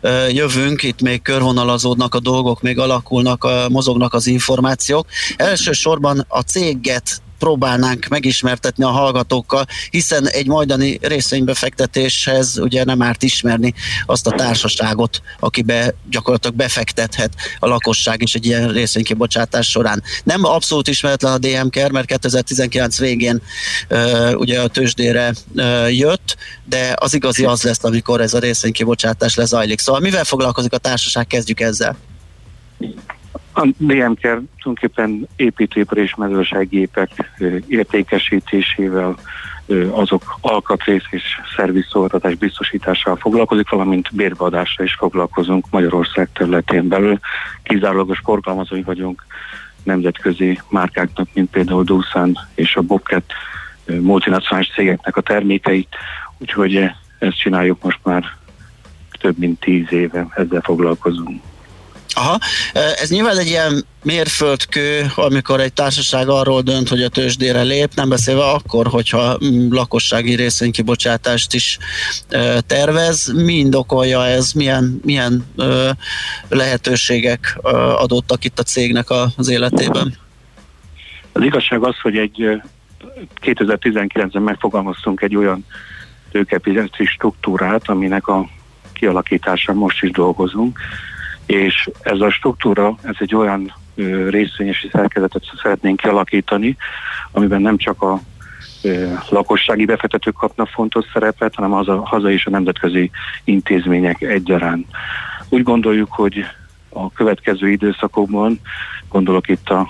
ö, 0.00 0.28
jövünk, 0.28 0.82
itt 0.82 1.00
még 1.00 1.22
körvonalazódnak 1.22 2.14
a 2.14 2.20
dolgok, 2.20 2.62
még 2.62 2.78
alakulnak, 2.78 3.44
a, 3.44 3.68
mozognak 3.68 4.14
az 4.14 4.26
információk. 4.26 5.06
Elsősorban 5.36 6.24
a 6.28 6.40
céget 6.40 7.22
próbálnánk 7.40 8.06
megismertetni 8.06 8.84
a 8.84 8.90
hallgatókkal, 8.90 9.66
hiszen 9.90 10.28
egy 10.28 10.46
majdani 10.46 10.98
részvénybefektetéshez 11.02 12.58
ugye 12.58 12.84
nem 12.84 13.02
árt 13.02 13.22
ismerni 13.22 13.74
azt 14.06 14.26
a 14.26 14.30
társaságot, 14.30 15.22
akibe 15.38 15.94
gyakorlatilag 16.10 16.56
befektethet 16.56 17.32
a 17.58 17.66
lakosság 17.66 18.22
is 18.22 18.34
egy 18.34 18.46
ilyen 18.46 18.72
részvénykibocsátás 18.72 19.70
során. 19.70 20.02
Nem 20.24 20.44
abszolút 20.44 20.88
ismeretlen 20.88 21.32
a 21.32 21.38
DMKR, 21.38 21.90
mert 21.90 22.06
2019 22.06 22.98
végén 22.98 23.42
uh, 23.90 24.30
ugye 24.34 24.60
a 24.60 24.68
tőzsdére 24.68 25.34
uh, 25.54 25.96
jött, 25.96 26.36
de 26.64 26.94
az 26.98 27.14
igazi 27.14 27.44
az 27.44 27.62
lesz, 27.62 27.84
amikor 27.84 28.20
ez 28.20 28.34
a 28.34 28.38
részvénykibocsátás 28.38 29.34
lezajlik. 29.34 29.80
Szóval 29.80 30.00
mivel 30.00 30.24
foglalkozik 30.24 30.72
a 30.72 30.78
társaság, 30.78 31.26
kezdjük 31.26 31.60
ezzel. 31.60 31.96
A 33.52 33.66
DMK 33.76 34.20
tulajdonképpen 34.20 35.28
építőipar 35.36 35.98
és 35.98 36.14
mezőséggépek 36.14 37.32
ö, 37.38 37.56
értékesítésével, 37.68 39.16
azok 39.90 40.38
alkatrész 40.40 41.04
és 41.10 41.22
szervizszolgáltatás 41.56 42.34
biztosításával 42.34 43.16
foglalkozik, 43.16 43.68
valamint 43.68 44.08
bérbeadásra 44.12 44.84
is 44.84 44.94
foglalkozunk 44.94 45.66
Magyarország 45.70 46.28
területén 46.32 46.88
belül. 46.88 47.18
Kizárólagos 47.62 48.20
forgalmazói 48.24 48.82
vagyunk 48.82 49.24
nemzetközi 49.82 50.60
márkáknak, 50.68 51.28
mint 51.32 51.50
például 51.50 51.84
Doosan 51.84 52.38
és 52.54 52.76
a 52.76 52.82
Bobcat 52.82 53.32
multinacionális 53.86 54.72
cégeknek 54.74 55.16
a 55.16 55.20
termékeit, 55.20 55.88
úgyhogy 56.38 56.90
ezt 57.18 57.38
csináljuk 57.38 57.82
most 57.82 57.98
már 58.02 58.24
több 59.20 59.38
mint 59.38 59.60
tíz 59.60 59.92
éve, 59.92 60.26
ezzel 60.34 60.60
foglalkozunk. 60.60 61.42
Aha, 62.14 62.38
ez 62.72 63.10
nyilván 63.10 63.38
egy 63.38 63.46
ilyen 63.46 63.84
mérföldkő, 64.02 65.06
amikor 65.14 65.60
egy 65.60 65.72
társaság 65.72 66.28
arról 66.28 66.62
dönt, 66.62 66.88
hogy 66.88 67.02
a 67.02 67.08
tőzsdére 67.08 67.62
lép, 67.62 67.94
nem 67.94 68.08
beszélve 68.08 68.44
akkor, 68.44 68.86
hogyha 68.86 69.38
mm, 69.44 69.72
lakossági 69.72 70.34
részvénykibocsátást 70.34 71.54
is 71.54 71.78
tervez. 72.66 73.32
Mi 73.34 73.54
indokolja 73.54 74.26
ez, 74.26 74.52
milyen, 74.52 75.00
milyen 75.04 75.46
lehetőségek 76.48 77.58
adottak 77.96 78.44
itt 78.44 78.58
a 78.58 78.62
cégnek 78.62 79.06
az 79.36 79.48
életében? 79.48 80.14
Az 81.32 81.42
igazság 81.42 81.82
az, 81.82 82.00
hogy 82.00 82.16
egy 82.16 82.42
ö, 82.42 82.54
2019-ben 83.42 84.42
megfogalmaztunk 84.42 85.20
egy 85.20 85.36
olyan 85.36 85.64
tőkepiaci 86.30 87.04
struktúrát, 87.04 87.88
aminek 87.88 88.26
a 88.26 88.48
kialakítása 88.92 89.72
most 89.72 90.02
is 90.02 90.10
dolgozunk, 90.10 90.78
és 91.50 91.90
ez 92.02 92.20
a 92.20 92.30
struktúra, 92.30 92.94
ez 93.02 93.14
egy 93.18 93.34
olyan 93.34 93.74
részvényesi 94.28 94.88
szerkezetet 94.92 95.42
szeretnénk 95.62 96.00
kialakítani, 96.00 96.76
amiben 97.32 97.62
nem 97.62 97.76
csak 97.76 98.02
a 98.02 98.20
lakossági 99.28 99.84
befektetők 99.84 100.34
kapnak 100.34 100.68
fontos 100.68 101.04
szerepet, 101.12 101.54
hanem 101.54 101.72
az 101.72 101.88
a 101.88 102.06
haza 102.06 102.30
és 102.30 102.46
a 102.46 102.50
nemzetközi 102.50 103.10
intézmények 103.44 104.20
egyaránt. 104.20 104.86
Úgy 105.48 105.62
gondoljuk, 105.62 106.12
hogy 106.12 106.44
a 106.88 107.12
következő 107.12 107.70
időszakokban, 107.70 108.60
gondolok 109.08 109.48
itt 109.48 109.68
a 109.68 109.88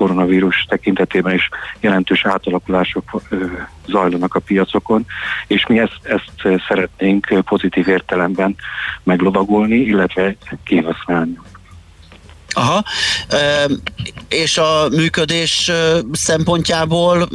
koronavírus 0.00 0.66
tekintetében 0.68 1.34
is 1.34 1.48
jelentős 1.80 2.24
átalakulások 2.24 3.22
zajlanak 3.86 4.34
a 4.34 4.40
piacokon, 4.40 5.06
és 5.46 5.66
mi 5.66 5.78
ezt, 5.78 6.00
ezt 6.02 6.62
szeretnénk 6.68 7.26
pozitív 7.44 7.88
értelemben 7.88 8.56
meglovagolni, 9.02 9.76
illetve 9.76 10.36
kihasználni. 10.64 11.38
Aha, 12.54 12.84
és 14.28 14.58
a 14.58 14.88
működés 14.88 15.70
szempontjából, 16.12 17.28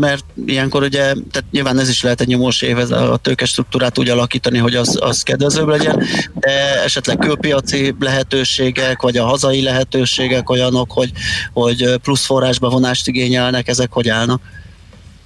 mert 0.00 0.24
ilyenkor 0.46 0.82
ugye, 0.82 1.02
tehát 1.02 1.44
nyilván 1.50 1.78
ez 1.78 1.88
is 1.88 2.02
lehet 2.02 2.20
egy 2.20 2.26
nyomós 2.26 2.62
év, 2.62 2.78
ez 2.78 2.90
a 2.90 3.16
tőkestruktúrát 3.16 3.98
úgy 3.98 4.08
alakítani, 4.08 4.58
hogy 4.58 4.74
az, 4.74 4.98
az 5.02 5.22
kedvezőbb 5.22 5.68
legyen, 5.68 6.04
de 6.34 6.82
esetleg 6.82 7.16
külpiaci 7.18 7.94
lehetőségek, 8.00 9.02
vagy 9.02 9.16
a 9.16 9.24
hazai 9.24 9.62
lehetőségek 9.62 10.50
olyanok, 10.50 10.92
hogy, 10.92 11.10
hogy 11.52 11.94
plusz 12.02 12.26
forrásbevonást 12.26 13.08
igényelnek, 13.08 13.68
ezek 13.68 13.92
hogy 13.92 14.08
állnak? 14.08 14.40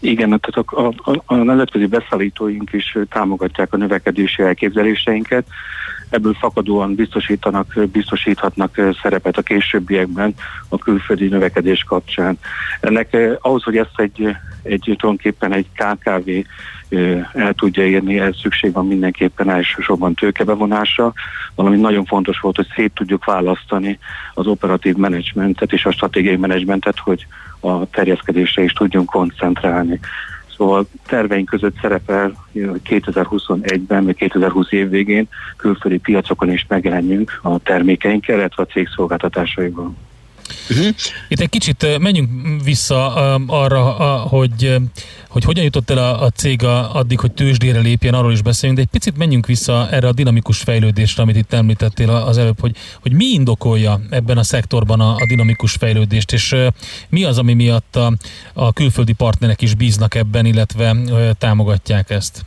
Igen, 0.00 0.40
tehát 0.40 0.68
a, 0.72 1.10
a, 1.10 1.22
a 1.26 1.34
nemzetközi 1.34 1.86
beszállítóink 1.86 2.72
is 2.72 2.98
támogatják 3.10 3.72
a 3.72 3.76
növekedési 3.76 4.42
elképzeléseinket, 4.42 5.46
ebből 6.10 6.34
fakadóan 6.34 6.94
biztosítanak, 6.94 7.74
biztosíthatnak 7.92 8.80
szerepet 9.02 9.36
a 9.36 9.42
későbbiekben 9.42 10.34
a 10.68 10.78
külföldi 10.78 11.28
növekedés 11.28 11.82
kapcsán. 11.82 12.38
Ennek 12.80 13.16
ahhoz, 13.40 13.62
hogy 13.62 13.76
ezt 13.76 14.00
egy, 14.00 14.36
egy 14.62 14.80
tulajdonképpen 14.82 15.52
egy 15.52 15.66
KKV 15.74 16.30
el 17.32 17.54
tudja 17.54 17.86
érni, 17.86 18.18
ez 18.18 18.36
szükség 18.42 18.72
van 18.72 18.86
mindenképpen 18.86 19.50
elsősorban 19.50 20.14
tőkebevonásra, 20.14 21.12
valami 21.54 21.76
nagyon 21.76 22.04
fontos 22.04 22.40
volt, 22.40 22.56
hogy 22.56 22.68
szét 22.74 22.92
tudjuk 22.94 23.24
választani 23.24 23.98
az 24.34 24.46
operatív 24.46 24.94
menedzsmentet 24.94 25.72
és 25.72 25.84
a 25.84 25.90
stratégiai 25.90 26.36
menedzsmentet, 26.36 26.98
hogy 26.98 27.26
a 27.60 27.90
terjeszkedésre 27.90 28.62
is 28.62 28.72
tudjunk 28.72 29.10
koncentrálni. 29.10 30.00
Szóval 30.56 30.86
terveink 31.06 31.48
között 31.48 31.76
szerepel, 31.80 32.46
hogy 32.52 32.80
2021-ben, 32.84 34.04
vagy 34.04 34.16
2020 34.16 34.72
év 34.72 34.88
végén 34.88 35.28
külföldi 35.56 35.98
piacokon 35.98 36.50
is 36.50 36.64
megjelenjünk 36.68 37.38
a 37.42 37.58
termékeinkkel, 37.58 38.38
illetve 38.38 38.62
a 38.62 38.66
cég. 38.66 38.88
Uh-huh. 40.70 40.94
Itt 41.28 41.40
egy 41.40 41.48
kicsit 41.48 41.98
menjünk 41.98 42.30
vissza 42.64 43.14
arra, 43.46 43.82
hogy, 44.18 44.76
hogy 45.28 45.44
hogyan 45.44 45.64
jutott 45.64 45.90
el 45.90 45.98
a, 45.98 46.22
a 46.22 46.30
cég 46.30 46.64
addig, 46.92 47.20
hogy 47.20 47.32
tőzsdére 47.32 47.80
lépjen, 47.80 48.14
arról 48.14 48.32
is 48.32 48.42
beszélünk, 48.42 48.78
de 48.78 48.84
egy 48.84 48.90
picit 48.90 49.16
menjünk 49.16 49.46
vissza 49.46 49.88
erre 49.90 50.08
a 50.08 50.12
dinamikus 50.12 50.58
fejlődésre, 50.58 51.22
amit 51.22 51.36
itt 51.36 51.52
említettél 51.52 52.10
az 52.10 52.38
előbb, 52.38 52.60
hogy, 52.60 52.76
hogy 53.00 53.12
mi 53.12 53.24
indokolja 53.24 54.00
ebben 54.10 54.38
a 54.38 54.42
szektorban 54.42 55.00
a, 55.00 55.14
a 55.14 55.26
dinamikus 55.28 55.72
fejlődést, 55.72 56.32
és 56.32 56.54
mi 57.08 57.24
az, 57.24 57.38
ami 57.38 57.54
miatt 57.54 57.96
a, 57.96 58.12
a 58.52 58.72
külföldi 58.72 59.12
partnerek 59.12 59.62
is 59.62 59.74
bíznak 59.74 60.14
ebben, 60.14 60.46
illetve 60.46 60.96
támogatják 61.38 62.10
ezt? 62.10 62.44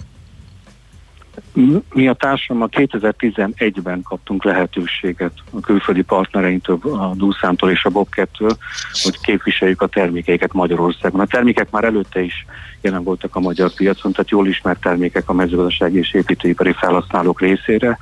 Mi 1.93 2.07
a 2.07 2.13
társadalom 2.13 2.69
2011-ben 2.71 4.01
kaptunk 4.01 4.43
lehetőséget 4.43 5.31
a 5.51 5.59
külföldi 5.59 6.01
partnereinktől, 6.01 6.79
a 6.83 7.13
Dúszántól 7.15 7.71
és 7.71 7.85
a 7.85 7.89
Bobkettől, 7.89 8.57
hogy 9.03 9.19
képviseljük 9.21 9.81
a 9.81 9.87
termékeiket 9.87 10.53
Magyarországon. 10.53 11.19
A 11.19 11.25
termékek 11.25 11.69
már 11.71 11.83
előtte 11.83 12.21
is 12.21 12.45
jelen 12.81 13.03
voltak 13.03 13.35
a 13.35 13.39
magyar 13.39 13.73
piacon, 13.73 14.11
tehát 14.11 14.29
jól 14.29 14.47
ismert 14.47 14.81
termékek 14.81 15.29
a 15.29 15.33
mezőgazdasági 15.33 15.97
és 15.97 16.13
építőipari 16.13 16.73
felhasználók 16.73 17.41
részére, 17.41 17.97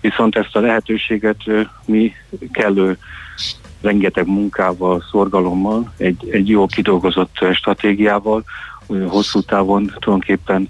viszont 0.00 0.36
ezt 0.36 0.56
a 0.56 0.60
lehetőséget 0.60 1.42
mi 1.84 2.12
kellő 2.52 2.98
rengeteg 3.80 4.26
munkával, 4.26 5.04
szorgalommal, 5.10 5.92
egy, 5.96 6.28
egy 6.30 6.48
jó 6.48 6.66
kidolgozott 6.66 7.38
stratégiával, 7.52 8.44
hosszú 8.86 9.40
távon 9.40 9.86
tulajdonképpen 9.86 10.68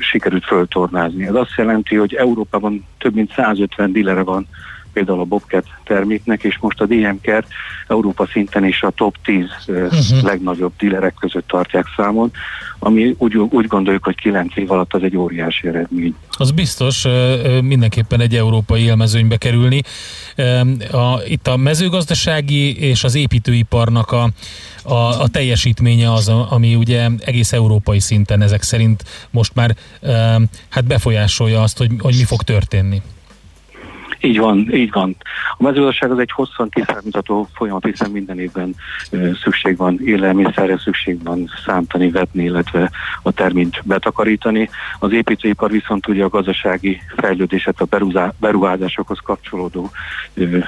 sikerült 0.00 0.44
föltornázni. 0.44 1.26
Ez 1.26 1.34
azt 1.34 1.54
jelenti, 1.56 1.96
hogy 1.96 2.14
Európában 2.14 2.86
több 2.98 3.14
mint 3.14 3.32
150 3.32 3.92
dílere 3.92 4.22
van 4.22 4.48
például 4.92 5.20
a 5.20 5.24
Bobcat 5.24 5.64
terméknek, 5.84 6.44
és 6.44 6.58
most 6.60 6.80
a 6.80 6.86
DMKR 6.86 7.44
Európa 7.86 8.26
szinten 8.26 8.64
is 8.64 8.82
a 8.82 8.90
top 8.90 9.16
10 9.24 9.44
uh-huh. 9.66 10.22
legnagyobb 10.22 10.72
dílerek 10.78 11.14
között 11.20 11.46
tartják 11.46 11.86
számon, 11.96 12.30
ami 12.78 13.14
úgy, 13.18 13.36
úgy 13.36 13.66
gondoljuk, 13.66 14.04
hogy 14.04 14.14
9 14.14 14.56
év 14.56 14.70
alatt 14.70 14.94
az 14.94 15.02
egy 15.02 15.16
óriási 15.16 15.68
eredmény. 15.68 16.14
Az 16.30 16.50
biztos, 16.50 17.06
mindenképpen 17.62 18.20
egy 18.20 18.36
európai 18.36 18.82
élmezőnybe 18.82 19.36
kerülni. 19.36 19.82
A, 20.92 21.22
itt 21.26 21.46
a 21.46 21.56
mezőgazdasági 21.56 22.78
és 22.78 23.04
az 23.04 23.14
építőiparnak 23.14 24.10
a, 24.10 24.30
a, 24.82 24.94
a 24.94 25.28
teljesítménye 25.28 26.12
az, 26.12 26.28
ami 26.28 26.74
ugye 26.74 27.08
egész 27.18 27.52
európai 27.52 28.00
szinten 28.00 28.42
ezek 28.42 28.62
szerint 28.62 29.04
most 29.30 29.54
már 29.54 29.76
hát 30.68 30.84
befolyásolja 30.84 31.62
azt, 31.62 31.78
hogy, 31.78 31.90
hogy 31.98 32.14
mi 32.16 32.24
fog 32.24 32.42
történni. 32.42 33.02
Így 34.24 34.38
van, 34.38 34.74
így 34.74 34.92
van. 34.92 35.16
A 35.58 35.62
mezőgazdaság 35.62 36.10
az 36.10 36.18
egy 36.18 36.30
hosszan 36.30 36.68
kiszámítható 36.68 37.48
folyamat, 37.54 37.84
hiszen 37.84 38.10
minden 38.10 38.38
évben 38.38 38.74
szükség 39.42 39.76
van 39.76 39.98
élelmiszerre, 40.04 40.78
szükség 40.78 41.22
van 41.22 41.50
szántani, 41.64 42.10
vetni, 42.10 42.44
illetve 42.44 42.90
a 43.22 43.32
terményt 43.32 43.80
betakarítani. 43.84 44.68
Az 44.98 45.12
építőipar 45.12 45.70
viszont 45.70 46.08
ugye 46.08 46.24
a 46.24 46.28
gazdasági 46.28 47.00
fejlődéset, 47.16 47.80
a 47.80 47.98
beruházásokhoz 48.38 49.18
kapcsolódó 49.24 49.90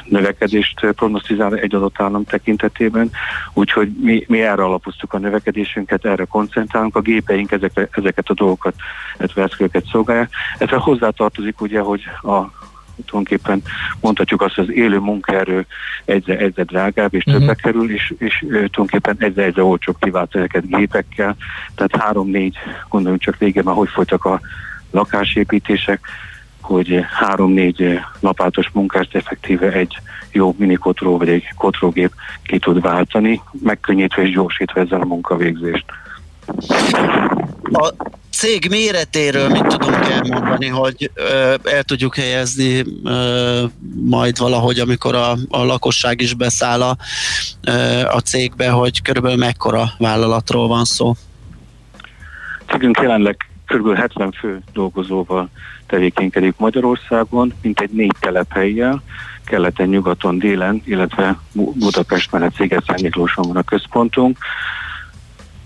növekedést 0.04 0.86
prognosztizál 0.86 1.54
egy 1.54 1.74
adott 1.74 2.00
állam 2.00 2.24
tekintetében, 2.24 3.10
úgyhogy 3.52 3.88
mi, 4.00 4.24
mi 4.28 4.42
erre 4.42 4.64
alapoztuk 4.64 5.12
a 5.12 5.18
növekedésünket, 5.18 6.04
erre 6.04 6.24
koncentrálunk, 6.24 6.96
a 6.96 7.00
gépeink 7.00 7.52
ezekre, 7.52 7.88
ezeket 7.90 8.28
a 8.28 8.34
dolgokat, 8.34 8.74
illetve 9.18 9.42
eszközöket 9.42 9.86
szolgálják. 9.86 10.30
Ezzel 10.58 10.78
hozzátartozik 10.78 11.60
ugye, 11.60 11.80
hogy 11.80 12.02
a 12.22 12.62
tulajdonképpen 13.06 13.62
mondhatjuk 14.00 14.42
azt, 14.42 14.54
hogy 14.54 14.68
az 14.68 14.74
élő 14.74 14.98
munkaerő 14.98 15.66
egyre, 16.04 16.36
egyre 16.36 16.62
drágább 16.62 17.14
és 17.14 17.24
uh-huh. 17.24 17.54
kerül, 17.54 17.90
és, 17.90 18.14
és 18.18 18.38
tulajdonképpen 18.48 19.16
egyre, 19.18 19.42
egyre 19.42 19.62
olcsóbb 19.62 19.96
kiváltani 20.00 20.44
ezeket 20.44 20.76
gépekkel. 20.76 21.36
Tehát 21.74 21.96
három-négy, 21.96 22.56
gondoljunk 22.88 23.22
csak 23.22 23.38
régen 23.38 23.64
már 23.64 23.74
hogy 23.74 23.88
folytak 23.88 24.24
a 24.24 24.40
lakásépítések, 24.90 26.00
hogy 26.60 27.04
három-négy 27.10 28.00
lapátos 28.20 28.70
munkást 28.72 29.14
effektíve 29.14 29.72
egy 29.72 29.98
jó 30.32 30.54
minikotró 30.58 31.18
vagy 31.18 31.28
egy 31.28 31.48
kotrógép 31.56 32.12
ki 32.42 32.58
tud 32.58 32.80
váltani, 32.80 33.40
megkönnyítve 33.62 34.22
és 34.22 34.30
gyorsítva 34.30 34.80
ezzel 34.80 35.00
a 35.00 35.04
munkavégzést. 35.04 35.84
A 37.72 37.92
cég 38.30 38.66
méretéről 38.70 39.48
mit 39.48 39.66
tudunk 39.66 40.08
elmondani, 40.10 40.66
hogy 40.66 41.10
ö, 41.14 41.54
el 41.64 41.82
tudjuk 41.82 42.16
helyezni 42.16 42.84
ö, 43.04 43.64
majd 44.04 44.38
valahogy, 44.38 44.78
amikor 44.78 45.14
a, 45.14 45.30
a 45.48 45.64
lakosság 45.64 46.20
is 46.20 46.34
beszáll 46.34 46.82
a, 46.82 46.96
ö, 47.66 47.72
a 48.06 48.20
cégbe, 48.20 48.70
hogy 48.70 49.02
körülbelül 49.02 49.38
mekkora 49.38 49.84
vállalatról 49.98 50.68
van 50.68 50.84
szó? 50.84 51.14
Cégünk 52.66 52.98
jelenleg 53.02 53.36
kb. 53.66 53.94
70 53.94 54.32
fő 54.32 54.62
dolgozóval 54.72 55.48
tevékenykedik 55.86 56.54
Magyarországon, 56.56 57.52
mint 57.62 57.80
egy 57.80 57.90
négy 57.90 58.14
telephelyjel, 58.20 59.02
keleten, 59.44 59.88
nyugaton, 59.88 60.38
délen, 60.38 60.82
illetve 60.84 61.38
Budapest 61.52 62.32
mellett 62.32 62.54
Sziget 62.54 63.00
Miklóson 63.00 63.46
van 63.46 63.56
a 63.56 63.62
központunk. 63.62 64.38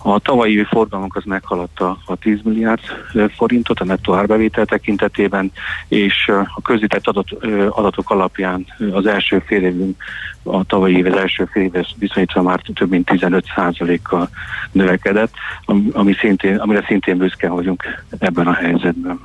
A 0.02 0.18
tavalyi 0.18 0.64
forgalmunk 0.64 1.16
az 1.16 1.24
meghaladta 1.24 1.98
a 2.06 2.16
10 2.16 2.38
milliárd 2.42 2.80
forintot 3.36 3.80
a 3.80 3.84
nettó 3.84 4.14
árbevétel 4.14 4.64
tekintetében, 4.64 5.52
és 5.88 6.28
a 6.54 6.60
közített 6.62 7.06
adat, 7.06 7.30
adatok 7.68 8.10
alapján 8.10 8.66
az 8.92 9.06
első 9.06 9.38
fél 9.46 9.64
évünk, 9.64 10.02
a 10.42 10.64
tavalyi 10.64 10.96
év 10.96 11.06
első 11.06 11.48
fél 11.52 11.62
éves 11.62 11.94
viszonyítva 11.98 12.42
már 12.42 12.62
több 12.74 12.90
mint 12.90 13.10
15%-kal 13.12 14.28
növekedett, 14.72 15.32
ami 15.92 16.14
szintén, 16.14 16.56
amire 16.56 16.84
szintén 16.86 17.16
büszke 17.16 17.48
vagyunk 17.48 17.84
ebben 18.18 18.46
a 18.46 18.52
helyzetben. 18.52 19.20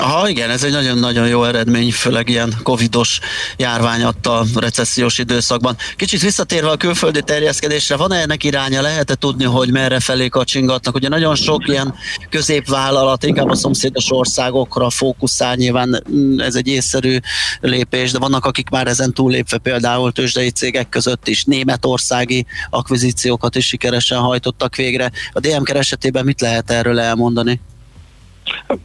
Aha, 0.00 0.28
igen, 0.28 0.50
ez 0.50 0.64
egy 0.64 0.72
nagyon-nagyon 0.72 1.28
jó 1.28 1.44
eredmény, 1.44 1.92
főleg 1.92 2.28
ilyen 2.28 2.54
covidos 2.62 3.20
járvány 3.56 4.02
adta 4.02 4.44
recessziós 4.54 5.18
időszakban. 5.18 5.76
Kicsit 5.96 6.20
visszatérve 6.20 6.70
a 6.70 6.76
külföldi 6.76 7.22
terjeszkedésre, 7.22 7.96
van-e 7.96 8.16
ennek 8.16 8.44
iránya? 8.44 8.80
Lehet-e 8.80 9.14
tudni, 9.14 9.44
hogy 9.44 9.70
merre 9.70 10.00
felé 10.00 10.28
kacsingatnak? 10.28 10.94
Ugye 10.94 11.08
nagyon 11.08 11.34
sok 11.34 11.68
ilyen 11.68 11.94
középvállalat 12.30 13.24
inkább 13.24 13.48
a 13.48 13.54
szomszédos 13.54 14.10
országokra 14.10 14.90
fókuszál, 14.90 15.54
nyilván 15.54 16.04
mm, 16.10 16.38
ez 16.38 16.54
egy 16.54 16.68
észszerű 16.68 17.16
lépés, 17.60 18.12
de 18.12 18.18
vannak, 18.18 18.44
akik 18.44 18.68
már 18.68 18.86
ezen 18.86 19.12
túllépve 19.12 19.58
például 19.58 20.12
tőzsdei 20.40 20.50
cégek 20.50 20.88
között 20.88 21.28
is 21.28 21.44
németországi 21.44 22.46
akvizíciókat 22.70 23.54
is 23.56 23.66
sikeresen 23.66 24.18
hajtottak 24.18 24.76
végre. 24.76 25.10
A 25.32 25.40
DMK 25.40 25.68
esetében 25.68 26.24
mit 26.24 26.40
lehet 26.40 26.70
erről 26.70 26.98
elmondani? 26.98 27.60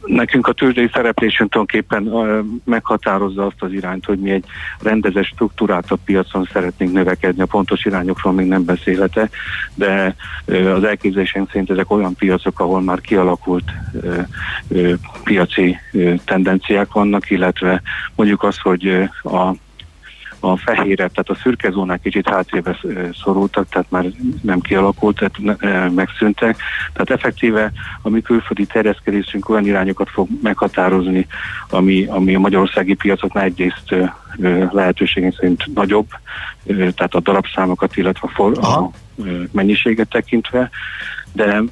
Nekünk 0.04 0.46
a 0.46 0.52
tőzsdei 0.52 0.90
szereplésünk 0.92 1.50
tulajdonképpen 1.50 2.02
meghatározza 2.64 3.46
azt 3.46 3.62
az 3.62 3.72
irányt, 3.72 4.04
hogy 4.04 4.18
mi 4.18 4.30
egy 4.30 4.44
rendezett 4.80 5.24
struktúrát 5.24 5.90
a 5.90 5.96
piacon 6.04 6.48
szeretnénk 6.52 6.92
növekedni, 6.92 7.42
a 7.42 7.46
pontos 7.46 7.84
irányokról 7.84 8.32
még 8.32 8.46
nem 8.46 8.64
beszélete, 8.64 9.28
de 9.74 10.14
az 10.46 10.84
elképzelésünk 10.84 11.48
szerint 11.48 11.70
ezek 11.70 11.90
olyan 11.90 12.14
piacok, 12.14 12.60
ahol 12.60 12.80
már 12.80 13.00
kialakult 13.00 13.70
piaci 15.24 15.76
tendenciák 16.24 16.92
vannak, 16.92 17.30
illetve 17.30 17.82
mondjuk 18.14 18.42
az, 18.42 18.58
hogy 18.58 18.86
a 19.22 19.54
a 20.50 20.56
fehéret, 20.56 21.12
tehát 21.12 21.28
a 21.28 21.34
szürke 21.42 21.70
zónák 21.70 22.00
kicsit 22.00 22.28
hátrébe 22.28 22.78
szorultak, 23.22 23.68
tehát 23.68 23.90
már 23.90 24.04
nem 24.42 24.60
kialakult, 24.60 25.16
tehát 25.16 25.90
megszűntek. 25.94 26.56
Tehát 26.92 27.10
effektíve 27.10 27.72
a 28.02 28.08
mi 28.08 28.20
külföldi 28.20 28.66
terjeszkedésünk 28.66 29.48
olyan 29.48 29.66
irányokat 29.66 30.10
fog 30.10 30.28
meghatározni, 30.42 31.26
ami, 31.70 32.06
ami 32.06 32.34
a 32.34 32.38
magyarországi 32.38 32.94
piacoknál 32.94 33.44
egyrészt 33.44 33.94
lehetőségén 34.70 35.34
szerint 35.38 35.74
nagyobb, 35.74 36.06
tehát 36.66 37.14
a 37.14 37.20
darabszámokat, 37.20 37.96
illetve 37.96 38.28
a, 38.28 38.34
for, 38.34 38.58
a 38.58 38.90
mennyiséget 39.52 40.08
tekintve, 40.08 40.70
de, 41.36 41.62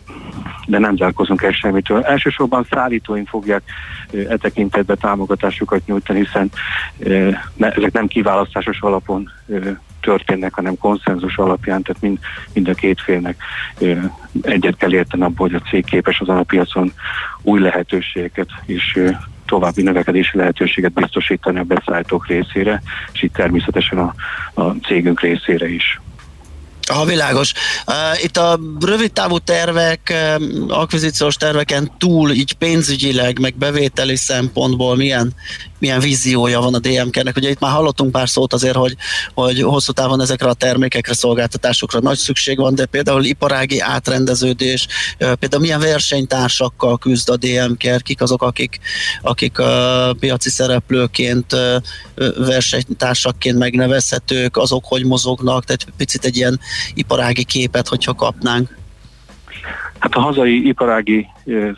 de 0.66 0.78
nem 0.78 0.96
zárkozunk 0.96 1.42
el 1.42 1.52
semmitől. 1.52 2.02
Elsősorban 2.02 2.66
szállítóink 2.70 3.28
fogják 3.28 3.62
e 4.28 4.36
tekintetben 4.36 4.98
támogatásukat 5.00 5.86
nyújtani, 5.86 6.18
hiszen 6.18 6.50
ne, 7.54 7.70
ezek 7.70 7.92
nem 7.92 8.06
kiválasztásos 8.06 8.80
alapon 8.80 9.30
történnek, 10.00 10.54
hanem 10.54 10.78
konszenzus 10.78 11.36
alapján, 11.36 11.82
tehát 11.82 12.02
mind, 12.02 12.18
mind 12.52 12.68
a 12.68 12.74
két 12.74 13.00
félnek 13.00 13.36
egyet 14.42 14.76
kell 14.76 14.92
érteni 14.92 15.22
abból, 15.22 15.48
hogy 15.48 15.60
a 15.64 15.68
cég 15.68 15.84
képes 15.84 16.20
az 16.20 16.28
alappiacon 16.28 16.92
új 17.42 17.60
lehetőségeket 17.60 18.48
és 18.66 19.00
további 19.46 19.82
növekedési 19.82 20.36
lehetőséget 20.36 20.92
biztosítani 20.92 21.58
a 21.58 21.62
beszállítók 21.62 22.26
részére, 22.26 22.82
és 23.12 23.22
itt 23.22 23.32
természetesen 23.32 23.98
a, 23.98 24.14
a 24.54 24.70
cégünk 24.70 25.20
részére 25.20 25.68
is. 25.68 26.00
Ha 26.92 27.04
világos. 27.04 27.52
Itt 28.22 28.36
a 28.36 28.60
rövid 28.80 29.12
távú 29.12 29.38
tervek, 29.38 30.14
akvizíciós 30.68 31.36
terveken 31.36 31.92
túl, 31.98 32.30
így 32.30 32.52
pénzügyileg, 32.52 33.38
meg 33.38 33.54
bevételi 33.56 34.16
szempontból 34.16 34.96
milyen, 34.96 35.34
milyen 35.84 36.00
víziója 36.00 36.60
van 36.60 36.74
a 36.74 36.78
DMK-nek. 36.78 37.36
Ugye 37.36 37.50
itt 37.50 37.58
már 37.58 37.72
hallottunk 37.72 38.12
pár 38.12 38.28
szót 38.28 38.52
azért, 38.52 38.76
hogy, 38.76 38.96
hogy 39.34 39.62
hosszú 39.62 39.92
távon 39.92 40.20
ezekre 40.20 40.48
a 40.48 40.54
termékekre, 40.54 41.14
szolgáltatásokra 41.14 42.00
nagy 42.00 42.16
szükség 42.16 42.58
van, 42.58 42.74
de 42.74 42.86
például 42.86 43.24
iparági 43.24 43.80
átrendeződés, 43.80 44.86
például 45.18 45.62
milyen 45.62 45.80
versenytársakkal 45.80 46.98
küzd 46.98 47.30
a 47.30 47.36
DMK, 47.36 48.02
kik 48.02 48.20
azok, 48.20 48.42
akik, 48.42 48.80
akik 49.22 49.58
a 49.58 50.16
piaci 50.20 50.50
szereplőként, 50.50 51.56
versenytársakként 52.36 53.58
megnevezhetők, 53.58 54.56
azok 54.56 54.84
hogy 54.84 55.04
mozognak, 55.04 55.64
tehát 55.64 55.86
picit 55.96 56.24
egy 56.24 56.36
ilyen 56.36 56.60
iparági 56.94 57.44
képet, 57.44 57.88
hogyha 57.88 58.14
kapnánk. 58.14 58.83
Hát 60.04 60.14
a 60.14 60.20
hazai 60.20 60.68
iparági 60.68 61.26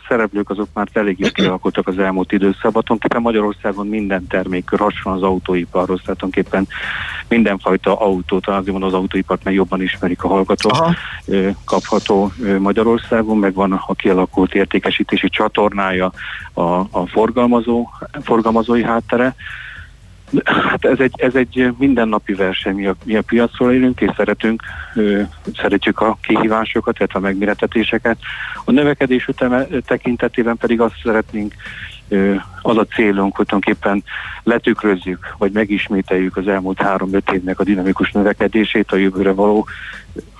szereplők 0.07 0.49
azok 0.49 0.67
már 0.73 0.87
elég 0.93 1.19
jól 1.19 1.29
kialakultak 1.29 1.87
az 1.87 1.99
elmúlt 1.99 2.31
időszakban. 2.31 2.71
Tulajdonképpen 2.71 3.21
Magyarországon 3.21 3.87
minden 3.87 4.27
termékkör 4.27 4.79
hasonló 4.79 5.17
az 5.17 5.23
autóiparhoz, 5.23 6.01
tehát 6.05 6.19
tulajdonképpen 6.19 6.67
mindenfajta 7.27 7.99
autót, 7.99 8.47
azért 8.47 8.71
mondom 8.71 8.89
az 8.89 8.95
autóipart, 8.95 9.43
mert 9.43 9.55
jobban 9.55 9.81
ismerik 9.81 10.23
a 10.23 10.27
hallgatók, 10.27 10.71
Aha. 10.71 10.93
kapható 11.65 12.31
Magyarországon, 12.59 13.37
meg 13.37 13.53
van 13.53 13.71
a 13.71 13.93
kialakult 13.93 14.55
értékesítési 14.55 15.29
csatornája, 15.29 16.11
a, 16.53 16.61
a 16.79 17.07
forgalmazó, 17.07 17.89
forgalmazói 18.21 18.83
háttere, 18.83 19.35
Hát 20.43 20.85
ez 20.85 20.99
egy, 20.99 21.13
ez 21.15 21.35
egy 21.35 21.73
mindennapi 21.77 22.33
verseny, 22.33 22.75
mi 22.75 22.85
a, 22.85 22.95
mi 23.03 23.15
a 23.15 23.21
piacról 23.21 23.73
élünk, 23.73 24.01
és 24.01 24.11
szeretünk, 24.15 24.61
ö, 24.95 25.21
szeretjük 25.55 25.99
a 25.99 26.17
kihívásokat, 26.21 26.97
illetve 26.97 27.19
a 27.19 27.21
megméretetéseket. 27.21 28.17
A 28.65 28.71
növekedés 28.71 29.27
után 29.27 29.67
tekintetében 29.85 30.57
pedig 30.57 30.81
azt 30.81 30.99
szeretnénk, 31.03 31.53
ö, 32.07 32.35
az 32.61 32.77
a 32.77 32.85
célunk, 32.85 33.35
hogy 33.35 33.45
tulajdonképpen 33.45 34.03
letükrözzük, 34.43 35.35
vagy 35.37 35.51
megismételjük 35.51 36.37
az 36.37 36.47
elmúlt 36.47 36.81
három-öt 36.81 37.31
évnek 37.31 37.59
a 37.59 37.63
dinamikus 37.63 38.11
növekedését 38.11 38.91
a 38.91 38.95
jövőre 38.95 39.31
való 39.31 39.67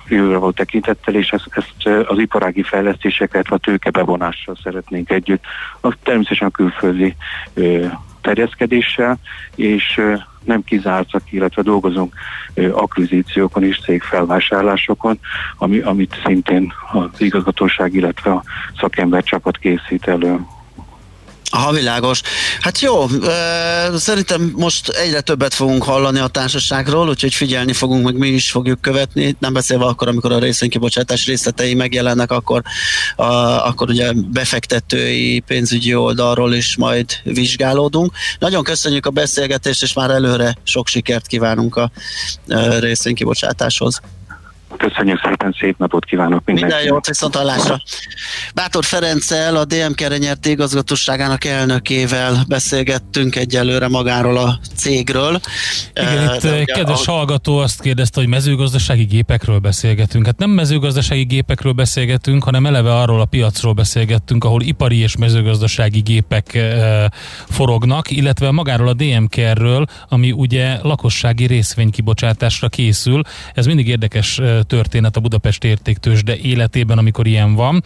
jövőre 0.08 0.36
való 0.36 0.50
tekintettel, 0.50 1.14
és 1.14 1.30
ezt, 1.30 1.48
ezt 1.50 2.06
az 2.08 2.18
iparági 2.18 2.62
fejlesztéseket, 2.62 3.46
a 3.48 3.58
tőke 3.58 3.90
bevonással 3.90 4.56
szeretnénk 4.62 5.10
együtt. 5.10 5.44
A, 5.80 5.94
természetesen 6.02 6.48
a 6.48 6.50
külföldi 6.50 7.16
ö, 7.54 7.86
terjeszkedéssel, 8.20 9.18
és 9.54 10.00
nem 10.44 10.64
kizártak, 10.64 11.22
illetve 11.32 11.62
dolgozunk 11.62 12.14
akvizíciókon 12.72 13.64
és 13.64 13.80
cégfelvásárlásokon, 13.80 15.18
ami, 15.56 15.78
amit 15.78 16.20
szintén 16.24 16.72
az 16.92 17.20
igazgatóság, 17.20 17.94
illetve 17.94 18.30
a 18.30 18.42
szakember 18.78 19.22
csapat 19.22 19.58
készít 19.58 20.08
elő. 20.08 20.38
Aha, 21.50 21.72
világos. 21.72 22.20
Hát 22.60 22.80
jó, 22.80 23.06
szerintem 23.96 24.52
most 24.56 24.88
egyre 24.88 25.20
többet 25.20 25.54
fogunk 25.54 25.82
hallani 25.82 26.18
a 26.18 26.26
társaságról, 26.26 27.08
úgyhogy 27.08 27.34
figyelni 27.34 27.72
fogunk, 27.72 28.04
meg 28.04 28.16
mi 28.16 28.28
is 28.28 28.50
fogjuk 28.50 28.80
követni, 28.80 29.36
nem 29.38 29.52
beszélve 29.52 29.84
akkor, 29.84 30.08
amikor 30.08 30.32
a 30.32 30.38
részvénykibocsátás 30.38 31.26
részletei 31.26 31.74
megjelennek, 31.74 32.30
akkor, 32.30 32.62
a, 33.16 33.24
akkor 33.66 33.88
ugye 33.88 34.12
befektetői, 34.12 35.40
pénzügyi 35.40 35.94
oldalról 35.94 36.54
is 36.54 36.76
majd 36.76 37.06
vizsgálódunk. 37.22 38.12
Nagyon 38.38 38.64
köszönjük 38.64 39.06
a 39.06 39.10
beszélgetést, 39.10 39.82
és 39.82 39.92
már 39.92 40.10
előre 40.10 40.56
sok 40.62 40.86
sikert 40.86 41.26
kívánunk 41.26 41.76
a 41.76 41.90
részvénykibocsátáshoz. 42.80 44.00
Köszönjük 44.76 45.20
szépen, 45.24 45.56
szép 45.60 45.78
napot 45.78 46.04
kívánok 46.04 46.42
mindenkinek. 46.44 46.78
Minden 46.78 46.94
jót, 46.94 47.06
viszont 47.06 47.36
hallásra. 47.36 47.80
Bátor 48.54 48.84
Ferenccel, 48.84 49.56
a 49.56 49.64
DM 49.64 49.92
Kerenyert 49.94 50.46
igazgatóságának 50.46 51.44
elnökével 51.44 52.44
beszélgettünk 52.48 53.36
egyelőre 53.36 53.88
magáról 53.88 54.36
a 54.36 54.58
cégről. 54.76 55.40
Igen, 55.94 56.28
uh, 56.28 56.34
itt 56.34 56.44
ugye, 56.44 56.64
kedves 56.64 57.06
ahogy... 57.06 57.06
hallgató 57.06 57.56
azt 57.58 57.82
kérdezte, 57.82 58.20
hogy 58.20 58.28
mezőgazdasági 58.28 59.04
gépekről 59.04 59.58
beszélgetünk. 59.58 60.26
Hát 60.26 60.38
nem 60.38 60.50
mezőgazdasági 60.50 61.24
gépekről 61.24 61.72
beszélgetünk, 61.72 62.44
hanem 62.44 62.66
eleve 62.66 62.94
arról 62.94 63.20
a 63.20 63.24
piacról 63.24 63.72
beszélgettünk, 63.72 64.44
ahol 64.44 64.62
ipari 64.62 64.98
és 64.98 65.16
mezőgazdasági 65.16 66.00
gépek 66.00 66.50
uh, 66.54 67.04
forognak, 67.48 68.10
illetve 68.10 68.50
magáról 68.50 68.88
a 68.88 68.94
DMK-ről, 68.94 69.86
ami 70.08 70.32
ugye 70.32 70.78
lakossági 70.82 71.46
részvénykibocsátásra 71.46 72.68
készül. 72.68 73.22
Ez 73.54 73.66
mindig 73.66 73.88
érdekes 73.88 74.38
uh, 74.38 74.57
történet 74.62 75.16
a 75.16 75.20
Budapest 75.20 75.64
értéktős, 75.64 76.22
de 76.22 76.36
életében, 76.36 76.98
amikor 76.98 77.26
ilyen 77.26 77.54
van. 77.54 77.82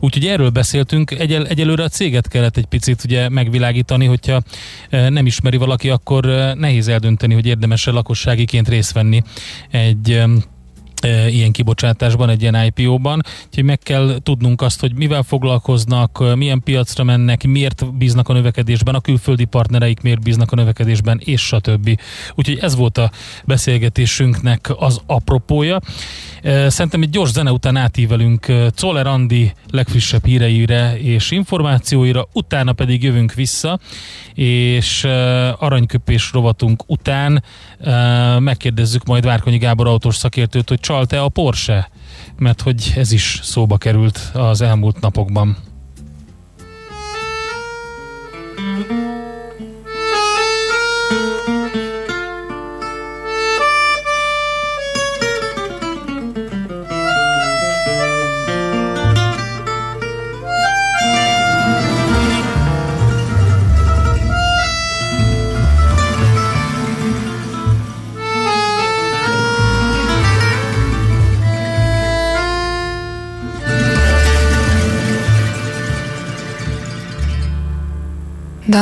Úgyhogy 0.00 0.26
erről 0.26 0.50
beszéltünk. 0.50 1.10
Egyel, 1.10 1.46
egyelőre 1.46 1.82
a 1.82 1.88
céget 1.88 2.28
kellett 2.28 2.56
egy 2.56 2.66
picit 2.66 3.04
ugye 3.04 3.28
megvilágítani, 3.28 4.06
hogyha 4.06 4.42
e, 4.90 5.08
nem 5.08 5.26
ismeri 5.26 5.56
valaki, 5.56 5.90
akkor 5.90 6.26
e, 6.26 6.54
nehéz 6.54 6.88
eldönteni, 6.88 7.34
hogy 7.34 7.46
érdemes-e 7.46 7.90
lakosságiként 7.90 8.68
részt 8.68 8.92
venni 8.92 9.22
egy 9.70 10.22
ilyen 11.28 11.52
kibocsátásban, 11.52 12.28
egy 12.28 12.42
ilyen 12.42 12.64
IPO-ban, 12.64 13.22
úgyhogy 13.46 13.64
meg 13.64 13.78
kell 13.78 14.18
tudnunk 14.22 14.62
azt, 14.62 14.80
hogy 14.80 14.94
mivel 14.94 15.22
foglalkoznak, 15.22 16.34
milyen 16.36 16.62
piacra 16.62 17.04
mennek, 17.04 17.44
miért 17.44 17.94
bíznak 17.94 18.28
a 18.28 18.32
növekedésben, 18.32 18.94
a 18.94 19.00
külföldi 19.00 19.44
partnereik 19.44 20.00
miért 20.00 20.22
bíznak 20.22 20.52
a 20.52 20.56
növekedésben, 20.56 21.20
és 21.24 21.40
stb. 21.40 22.00
Úgyhogy 22.34 22.58
ez 22.58 22.76
volt 22.76 22.98
a 22.98 23.10
beszélgetésünknek 23.44 24.72
az 24.76 25.00
apropója. 25.06 25.80
Szerintem 26.66 27.02
egy 27.02 27.10
gyors 27.10 27.30
zene 27.30 27.52
után 27.52 27.76
átívelünk 27.76 28.46
Czoller 28.74 29.06
Andi 29.06 29.52
legfrissebb 29.70 30.26
híreire 30.26 30.98
és 30.98 31.30
információira, 31.30 32.28
utána 32.32 32.72
pedig 32.72 33.02
jövünk 33.02 33.32
vissza, 33.34 33.78
és 34.34 35.04
aranyköpés 35.58 36.30
rovatunk 36.32 36.82
után 36.86 37.44
megkérdezzük 38.38 39.04
majd 39.04 39.24
Várkonyi 39.24 39.58
Gábor 39.58 39.86
autós 39.86 40.16
szakértőt, 40.16 40.68
hogy 40.68 40.80
csalt-e 40.94 41.22
a 41.22 41.28
Porsche? 41.28 41.88
Mert 42.38 42.60
hogy 42.60 42.92
ez 42.96 43.12
is 43.12 43.40
szóba 43.42 43.76
került 43.76 44.18
az 44.32 44.60
elmúlt 44.60 45.00
napokban. 45.00 45.56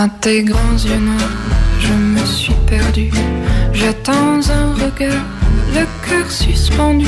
Dans 0.02 0.08
tes 0.20 0.42
grands 0.42 0.78
yeux 0.84 0.98
noirs, 0.98 1.30
je 1.78 1.92
me 1.92 2.26
suis 2.26 2.56
perdu. 2.66 3.08
J'attends 3.72 4.40
un 4.50 4.74
regard, 4.74 5.24
le 5.72 5.86
cœur 6.04 6.28
suspendu. 6.28 7.06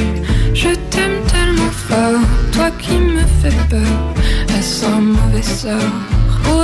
Je 0.55 0.69
t'aime 0.91 1.21
tellement 1.27 1.73
fort, 1.89 2.21
toi 2.53 2.71
qui 2.79 2.97
me 2.97 3.25
fais 3.41 3.57
peur. 3.69 3.97
Est-ce 4.57 4.87
un 4.87 5.01
mauvais 5.01 5.43
sort 5.43 5.97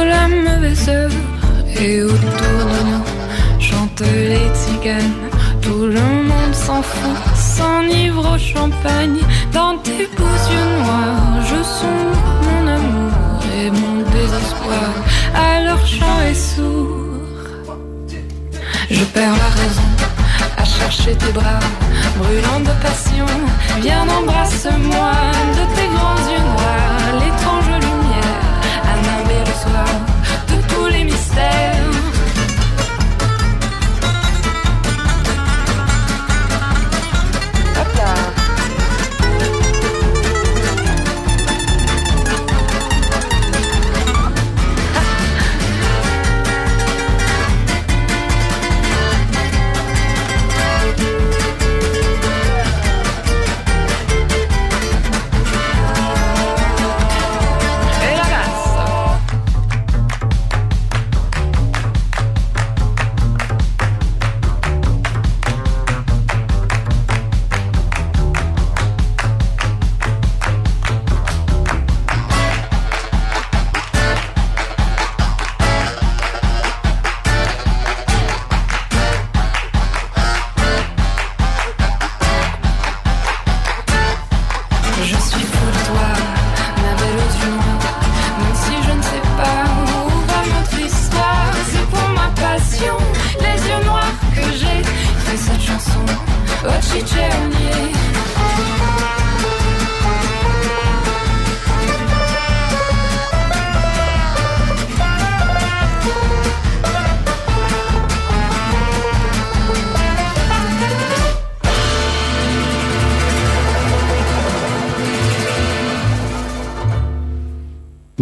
la 0.04 0.28
mauvaise 0.28 0.88
heure 0.88 1.10
Et 1.80 2.04
autour 2.04 2.60
de 2.74 2.80
nous 2.90 3.60
chantent 3.60 4.12
les 4.30 4.46
tziganes 4.54 5.16
Tout 5.60 5.86
le 5.86 6.06
monde 6.30 6.54
s'en 6.54 6.80
fout, 6.80 7.18
s'enivre 7.34 8.34
au 8.34 8.38
champagne. 8.38 9.18
Dans 9.52 9.76
tes 9.78 10.06
beaux 10.16 10.40
yeux 10.52 10.68
noirs, 10.78 11.42
je 11.42 11.60
sonde 11.76 12.18
mon 12.46 12.68
amour 12.68 13.40
et 13.58 13.70
mon 13.72 13.96
désespoir. 14.12 15.09
Alors 15.60 15.86
chant 15.86 16.20
est 16.30 16.34
sourd. 16.34 17.20
Je 18.90 19.04
perds 19.14 19.38
la 19.44 19.50
raison 19.60 19.90
à 20.56 20.64
chercher 20.64 21.14
tes 21.14 21.32
bras, 21.32 21.60
brûlant 22.18 22.60
de 22.60 22.74
passion. 22.82 23.26
Viens, 23.80 24.06
embrasse-moi 24.18 25.12
de 25.58 25.64
tes 25.76 25.88
grands 25.94 26.22
yeux 26.30 26.44
noirs, 26.52 26.99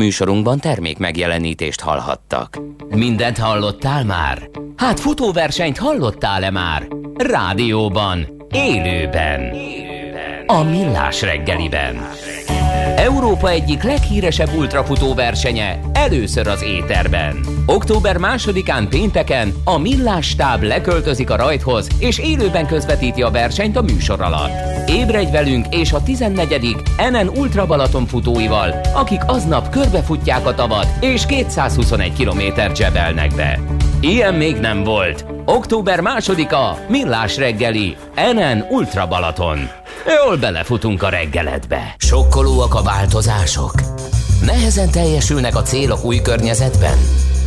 Műsorunkban 0.09 0.59
termék 0.59 0.99
megjelenítést 0.99 1.81
hallhattak. 1.81 2.59
Mindent 2.88 3.38
hallottál 3.38 4.05
már? 4.05 4.51
Hát 4.77 5.01
futóversenyt 5.01 5.79
hallottál-e 5.79 6.51
már? 6.51 6.88
Rádióban, 7.14 8.47
élőben, 8.51 9.57
a 10.47 10.62
Millás 10.62 11.23
reggeliben. 11.23 12.09
Európa 12.97 13.51
egyik 13.51 13.83
leghíresebb 13.83 14.55
ultrafutó 14.57 15.14
versenye 15.14 15.81
először 15.92 16.47
az 16.47 16.62
éterben. 16.62 17.40
Október 17.66 18.16
másodikán 18.16 18.88
pénteken 18.88 19.55
a 19.64 19.79
Millás 19.79 20.27
stáb 20.27 20.62
leköltözik 20.62 21.31
a 21.31 21.37
rajthoz, 21.37 21.88
és 21.99 22.18
élőben 22.18 22.66
közvetíti 22.66 23.23
a 23.23 23.31
versenyt 23.31 23.77
a 23.77 23.83
műsor 23.83 24.21
alatt. 24.21 24.77
Ébredj 24.88 25.31
velünk 25.31 25.74
és 25.74 25.92
a 25.92 26.03
14. 26.03 26.77
NN 27.11 27.29
Ultra 27.29 27.66
Balaton 27.66 28.07
futóival, 28.07 28.81
akik 28.94 29.20
aznap 29.27 29.68
körbefutják 29.68 30.46
a 30.46 30.55
tavat, 30.55 30.87
és 31.01 31.27
221 31.27 32.12
kilométer 32.12 32.77
zsebelnek 32.77 33.35
be. 33.35 33.61
Ilyen 34.01 34.35
még 34.35 34.57
nem 34.57 34.85
volt. 34.85 35.24
Október 35.44 36.01
másodika, 36.01 36.79
Millás 36.88 37.37
reggeli, 37.37 37.96
NN 38.35 38.66
Ultra 38.70 39.07
Balaton. 39.07 39.59
Jól 40.24 40.37
belefutunk 40.37 41.03
a 41.03 41.09
reggeledbe. 41.09 41.94
Sokkolóak 41.98 42.74
a 42.74 42.83
változások? 42.83 43.72
Nehezen 44.44 44.90
teljesülnek 44.90 45.57
a 45.57 45.62
célok 45.62 46.05
új 46.05 46.16
környezetben? 46.16 46.98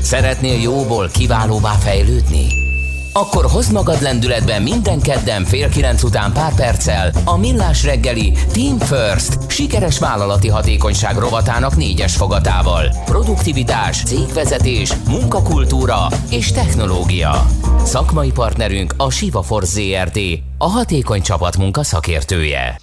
Szeretnél 0.01 0.61
jóból 0.61 1.09
kiválóvá 1.13 1.71
fejlődni? 1.71 2.70
Akkor 3.13 3.45
hozd 3.45 3.71
magad 3.71 4.01
lendületbe 4.01 4.59
minden 4.59 5.01
kedden 5.01 5.43
fél 5.43 5.69
kilenc 5.69 6.03
után 6.03 6.33
pár 6.33 6.55
perccel 6.55 7.11
a 7.25 7.37
Millás 7.37 7.83
reggeli 7.83 8.33
Team 8.53 8.79
First 8.79 9.51
sikeres 9.51 9.99
vállalati 9.99 10.47
hatékonyság 10.47 11.17
rovatának 11.17 11.75
négyes 11.75 12.15
fogatával. 12.15 12.95
Produktivitás, 13.05 14.03
cégvezetés, 14.03 14.93
munkakultúra 15.07 16.07
és 16.29 16.51
technológia. 16.51 17.45
Szakmai 17.83 18.31
partnerünk 18.31 18.93
a 18.97 19.09
Siva 19.09 19.41
Force 19.41 19.71
ZRT, 19.71 20.19
a 20.57 20.69
hatékony 20.69 21.21
csapatmunka 21.21 21.83
szakértője. 21.83 22.79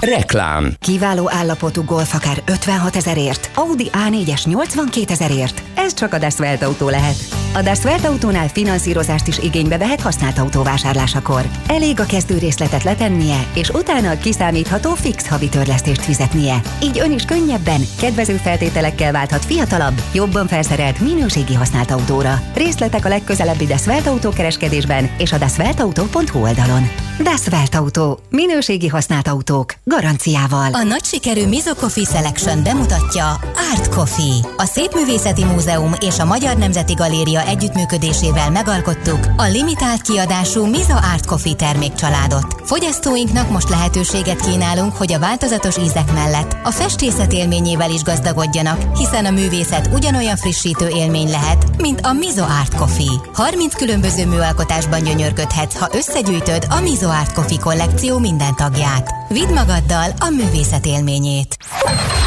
Reklám 0.00 0.74
Kiváló 0.80 1.30
állapotú 1.30 1.84
Golf 1.84 2.14
akár 2.14 2.42
56 2.46 2.96
ezerért, 2.96 3.50
Audi 3.54 3.90
A4-es 3.92 4.48
82 4.48 5.12
ezerért. 5.12 5.62
Ez 5.74 5.94
csak 5.94 6.12
a 6.12 6.18
Das 6.18 6.38
Welt 6.38 6.62
autó 6.62 6.88
lehet. 6.88 7.16
A 7.54 7.78
Welt 7.84 8.04
autónál 8.04 8.48
finanszírozást 8.48 9.26
is 9.26 9.38
igénybe 9.38 9.78
vehet 9.78 10.00
használt 10.00 10.38
autó 10.38 10.62
vásárlásakor. 10.62 11.48
Elég 11.68 12.00
a 12.00 12.04
kezdő 12.04 12.38
részletet 12.38 12.82
letennie, 12.82 13.46
és 13.54 13.68
utána 13.68 14.10
a 14.10 14.18
kiszámítható 14.18 14.94
fix 14.94 15.28
havi 15.28 15.48
törlesztést 15.48 16.04
fizetnie. 16.04 16.60
Így 16.82 16.98
ön 16.98 17.12
is 17.12 17.24
könnyebben, 17.24 17.80
kedvező 18.00 18.36
feltételekkel 18.36 19.12
válthat 19.12 19.44
fiatalabb, 19.44 20.02
jobban 20.12 20.46
felszerelt 20.46 21.00
minőségi 21.00 21.54
használt 21.54 21.90
autóra. 21.90 22.40
Részletek 22.54 23.04
a 23.04 23.08
legközelebbi 23.08 23.66
Das 23.66 23.86
Welt 23.86 24.06
autó 24.06 24.30
kereskedésben 24.30 25.10
és 25.18 25.32
a 25.32 25.38
dasweltauto.hu 25.38 26.40
oldalon. 26.42 26.90
Das 27.22 27.72
Auto. 27.72 28.16
Minőségi 28.30 28.88
használt 28.88 29.28
autók. 29.28 29.74
Garanciával. 29.84 30.72
A 30.72 30.82
nagy 30.82 31.04
sikerű 31.04 31.46
Mizo 31.46 31.74
Coffee 31.74 32.04
Selection 32.04 32.62
bemutatja 32.62 33.40
Art 33.72 33.88
Coffee. 33.88 34.50
A 34.56 34.64
Szépművészeti 34.64 35.44
Múzeum 35.44 35.92
és 36.00 36.18
a 36.18 36.24
Magyar 36.24 36.56
Nemzeti 36.56 36.92
Galéria 36.92 37.37
együttműködésével 37.46 38.50
megalkottuk 38.50 39.26
a 39.36 39.42
limitált 39.42 40.00
kiadású 40.00 40.66
Mizo 40.66 40.94
Art 40.94 41.26
Coffee 41.26 41.54
termékcsaládot. 41.54 42.56
Fogyasztóinknak 42.64 43.50
most 43.50 43.68
lehetőséget 43.68 44.40
kínálunk, 44.40 44.96
hogy 44.96 45.12
a 45.12 45.18
változatos 45.18 45.76
ízek 45.76 46.12
mellett 46.12 46.56
a 46.62 46.70
festészet 46.70 47.32
élményével 47.32 47.90
is 47.90 48.02
gazdagodjanak, 48.02 48.96
hiszen 48.96 49.24
a 49.24 49.30
művészet 49.30 49.90
ugyanolyan 49.92 50.36
frissítő 50.36 50.88
élmény 50.88 51.30
lehet, 51.30 51.76
mint 51.76 52.00
a 52.00 52.12
Mizo 52.12 52.42
Art 52.42 52.74
Coffee. 52.74 53.20
30 53.32 53.74
különböző 53.74 54.26
műalkotásban 54.26 55.02
gyönyörködhetsz, 55.02 55.78
ha 55.78 55.88
összegyűjtöd 55.92 56.66
a 56.70 56.80
Mizo 56.80 57.08
Art 57.08 57.32
Coffee 57.32 57.58
kollekció 57.58 58.18
minden 58.18 58.54
tagját. 58.56 59.10
Vidd 59.28 59.52
magaddal 59.54 60.10
a 60.18 60.28
művészet 60.28 60.86
élményét. 60.86 61.56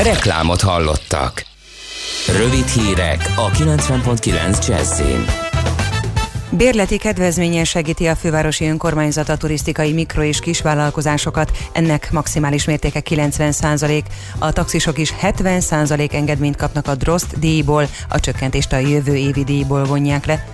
Reklámot 0.03 0.61
hallottak. 0.61 1.50
Rövid 2.27 2.67
hírek 2.67 3.33
a 3.35 3.49
90.9 3.49 4.67
Jazzin. 4.67 5.25
Bérleti 6.49 6.97
kedvezményen 6.97 7.63
segíti 7.63 8.07
a 8.07 8.15
fővárosi 8.15 8.67
önkormányzat 8.67 9.29
a 9.29 9.37
turisztikai 9.37 9.93
mikro- 9.93 10.25
és 10.25 10.39
kisvállalkozásokat, 10.39 11.51
ennek 11.71 12.11
maximális 12.11 12.65
mértéke 12.65 12.99
90% 12.99 14.03
A 14.37 14.51
taxisok 14.51 14.97
is 14.97 15.13
70% 15.21 16.13
engedményt 16.13 16.55
kapnak 16.55 16.87
a 16.87 16.95
DROST 16.95 17.39
díjból, 17.39 17.87
a 18.09 18.19
csökkentést 18.19 18.73
a 18.73 18.77
jövő 18.77 19.15
évi 19.15 19.43
díjból 19.43 19.83
vonják 19.83 20.25
le. 20.25 20.45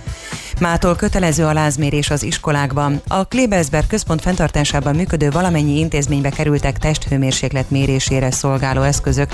Mától 0.60 0.96
kötelező 0.96 1.44
a 1.44 1.52
lázmérés 1.52 2.10
az 2.10 2.22
iskolákban. 2.22 3.00
A 3.08 3.24
Klebersberg 3.24 3.86
központ 3.86 4.20
fenntartásában 4.20 4.94
működő 4.94 5.30
valamennyi 5.30 5.78
intézménybe 5.78 6.30
kerültek 6.30 6.78
testhőmérséklet 6.78 7.70
mérésére 7.70 8.30
szolgáló 8.30 8.82
eszközök. 8.82 9.30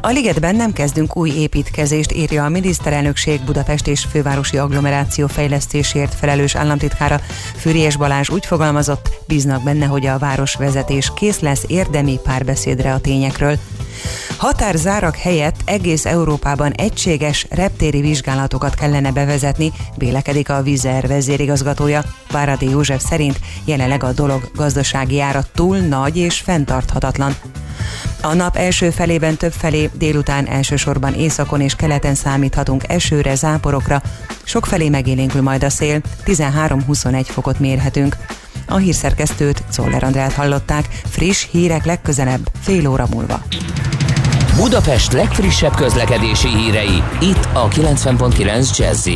A 0.00 0.08
ligetben 0.08 0.56
nem 0.56 0.72
kezdünk 0.72 1.16
új 1.16 1.30
építkezést, 1.30 2.12
írja 2.12 2.44
a 2.44 2.48
miniszterelnökség 2.48 3.40
Budapest 3.40 3.86
és 3.86 4.06
fővárosi 4.10 4.56
agglomeráció 4.56 5.26
fejlesztésért 5.26 6.14
felelős 6.14 6.54
államtitkára. 6.54 7.20
Fűries 7.56 7.96
Balázs 7.96 8.28
úgy 8.28 8.46
fogalmazott, 8.46 9.10
bíznak 9.26 9.62
benne, 9.62 9.86
hogy 9.86 10.06
a 10.06 10.18
városvezetés 10.18 11.12
kész 11.14 11.38
lesz 11.38 11.64
érdemi 11.66 12.18
párbeszédre 12.22 12.92
a 12.92 13.00
tényekről. 13.00 13.58
Határzárak 14.36 15.16
helyett 15.16 15.56
egész 15.64 16.04
Európában 16.04 16.72
egységes 16.72 17.46
reptéri 17.50 18.00
vizsgálatokat 18.00 18.74
kellene 18.74 19.12
bevezetni, 19.12 19.72
vélekedik 19.94 20.48
a 20.48 20.62
Vizer 20.62 21.06
vezérigazgatója. 21.06 22.02
Váradi 22.30 22.70
József 22.70 23.04
szerint 23.08 23.40
jelenleg 23.64 24.04
a 24.04 24.12
dolog 24.12 24.50
gazdasági 24.54 25.20
ára 25.20 25.44
túl 25.54 25.78
nagy 25.78 26.16
és 26.16 26.40
fenntarthatatlan. 26.40 27.36
A 28.20 28.34
nap 28.34 28.56
első 28.56 28.90
felében 28.90 29.36
több 29.36 29.52
felé, 29.52 29.90
délután 29.94 30.46
elsősorban 30.46 31.14
északon 31.14 31.60
és 31.60 31.74
keleten 31.74 32.14
számíthatunk 32.14 32.82
esőre, 32.88 33.34
záporokra, 33.34 34.02
sok 34.44 34.66
felé 34.66 34.88
megélénkül 34.88 35.42
majd 35.42 35.64
a 35.64 35.70
szél, 35.70 36.00
13-21 36.24 37.24
fokot 37.24 37.58
mérhetünk. 37.58 38.16
A 38.66 38.76
hírszerkesztőt, 38.76 39.62
Czoller 39.70 40.04
Andrát 40.04 40.32
hallották, 40.32 40.88
friss 41.10 41.46
hírek 41.50 41.84
legközelebb, 41.84 42.50
fél 42.60 42.88
óra 42.88 43.06
múlva. 43.10 43.42
Budapest 44.56 45.12
legfrissebb 45.12 45.74
közlekedési 45.74 46.48
hírei, 46.48 47.02
itt 47.20 47.48
a 47.52 47.68
90.9 47.68 48.76
jazz 48.78 49.08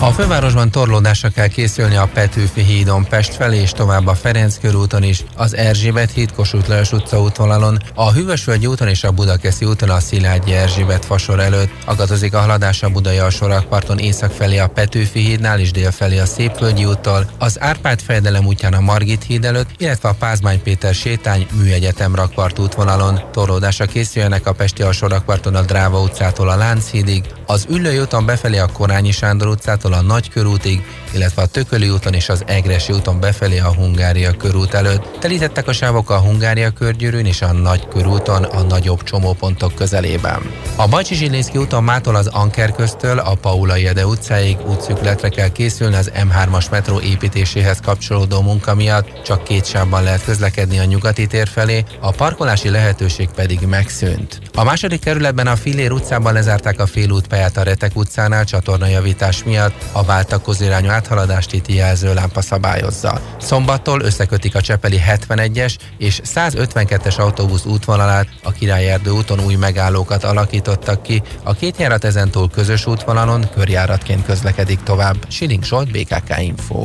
a 0.00 0.10
fővárosban 0.10 0.70
torlódásra 0.70 1.28
kell 1.28 1.46
készülni 1.46 1.96
a 1.96 2.08
Petőfi 2.12 2.62
hídon 2.62 3.04
Pest 3.08 3.34
felé 3.34 3.60
és 3.60 3.70
tovább 3.70 4.06
a 4.06 4.14
Ferenc 4.14 4.58
körúton 4.58 5.02
is, 5.02 5.24
az 5.36 5.56
Erzsébet 5.56 6.10
híd 6.10 6.32
Kossuth 6.32 6.68
Lajos 6.68 6.92
utca 6.92 7.20
útvonalon, 7.20 7.78
a 7.94 8.12
Hűvösvölgyi 8.12 8.66
úton 8.66 8.88
és 8.88 9.04
a 9.04 9.10
Budakeszi 9.10 9.64
úton 9.64 9.90
a 9.90 10.00
Szilágyi 10.00 10.52
Erzsébet 10.52 11.04
fasor 11.04 11.40
előtt, 11.40 11.70
akatozik 11.84 12.34
a 12.34 12.38
haladás 12.38 12.82
a 12.82 12.88
Budai 12.88 13.18
alsórakparton 13.18 13.98
észak 13.98 14.30
felé 14.30 14.58
a 14.58 14.66
Petőfi 14.66 15.20
hídnál 15.20 15.60
és 15.60 15.70
dél 15.70 15.90
felé 15.90 16.18
a 16.18 16.26
Szépvölgyi 16.26 16.84
úttól, 16.84 17.30
az 17.38 17.60
Árpád 17.60 18.00
fejdelem 18.00 18.46
útján 18.46 18.72
a 18.72 18.80
Margit 18.80 19.24
híd 19.24 19.44
előtt, 19.44 19.70
illetve 19.78 20.08
a 20.08 20.14
Pázmány 20.18 20.62
Péter 20.62 20.94
sétány 20.94 21.46
Műegyetem 21.52 22.14
rakpart 22.14 22.58
útvonalon. 22.58 23.20
Torlódásra 23.32 23.86
készüljenek 23.86 24.46
a 24.46 24.52
Pesti 24.52 24.82
alsórakparton 24.82 25.54
a 25.54 25.62
Dráva 25.62 26.00
utcától 26.00 26.48
a 26.48 26.56
Lánchídig, 26.56 27.24
az 27.46 27.66
Üllői 27.70 27.98
úton 27.98 28.26
befelé 28.26 28.58
a 28.58 28.66
Korányi 28.72 29.10
Sándor 29.10 29.48
utcától 29.48 29.85
a 29.92 30.00
Nagykörútig, 30.00 30.82
illetve 31.14 31.42
a 31.42 31.46
Tököli 31.46 31.88
úton 31.88 32.14
és 32.14 32.28
az 32.28 32.42
Egresi 32.46 32.92
úton 32.92 33.20
befelé 33.20 33.58
a 33.58 33.74
Hungária 33.74 34.36
körút 34.36 34.74
előtt. 34.74 35.18
Telítettek 35.20 35.68
a 35.68 35.72
sávok 35.72 36.10
a 36.10 36.18
Hungária 36.18 36.70
körgyűrűn 36.70 37.26
és 37.26 37.42
a 37.42 37.52
Nagy 37.52 37.88
körúton 37.88 38.42
a 38.42 38.62
nagyobb 38.62 39.02
csomópontok 39.02 39.74
közelében. 39.74 40.40
A 40.76 40.88
Bajcsi 40.88 41.14
Zsilinszki 41.14 41.58
úton 41.58 41.84
mától 41.84 42.14
az 42.14 42.26
Anker 42.26 42.72
köztől 42.72 43.18
a 43.18 43.34
Paula 43.34 43.74
Ede 43.76 44.06
utcáig 44.06 44.56
útszükletre 44.68 45.28
kell 45.28 45.48
készülni 45.48 45.96
az 45.96 46.10
M3-as 46.14 46.70
metró 46.70 47.00
építéséhez 47.00 47.80
kapcsolódó 47.80 48.40
munka 48.40 48.74
miatt, 48.74 49.22
csak 49.24 49.44
két 49.44 49.66
sávban 49.66 50.02
lehet 50.02 50.24
közlekedni 50.24 50.78
a 50.78 50.84
nyugati 50.84 51.26
tér 51.26 51.48
felé, 51.48 51.84
a 52.00 52.10
parkolási 52.10 52.70
lehetőség 52.70 53.28
pedig 53.34 53.60
megszűnt. 53.60 54.40
A 54.54 54.64
második 54.64 55.00
kerületben 55.00 55.46
a 55.46 55.56
Filér 55.56 55.92
utcában 55.92 56.32
lezárták 56.32 56.80
a 56.80 56.86
félútpályát 56.86 57.56
a 57.56 57.62
Retek 57.62 57.96
utcánál 57.96 58.44
csatornajavítás 58.44 59.44
miatt, 59.44 59.75
a 59.92 60.02
váltakozó 60.02 60.64
irányú 60.64 60.90
áthaladást 60.90 61.52
itt 61.52 61.68
jelzőlámpa 61.68 62.40
szabályozza. 62.40 63.20
Szombattól 63.40 64.00
összekötik 64.00 64.54
a 64.54 64.60
Csepeli 64.60 65.00
71-es 65.08 65.76
és 65.98 66.20
152-es 66.34 67.18
autóbusz 67.18 67.64
útvonalát, 67.64 68.28
a 68.42 68.52
Királyerdő 68.52 69.10
úton 69.10 69.40
új 69.40 69.54
megállókat 69.54 70.24
alakítottak 70.24 71.02
ki, 71.02 71.22
a 71.42 71.54
két 71.54 71.78
járat 71.78 72.04
ezentúl 72.04 72.50
közös 72.50 72.86
útvonalon 72.86 73.48
körjáratként 73.54 74.24
közlekedik 74.24 74.82
tovább. 74.82 75.16
Siling 75.28 75.64
Zsolt, 75.64 75.90
BKK 75.90 76.40
Info. 76.40 76.84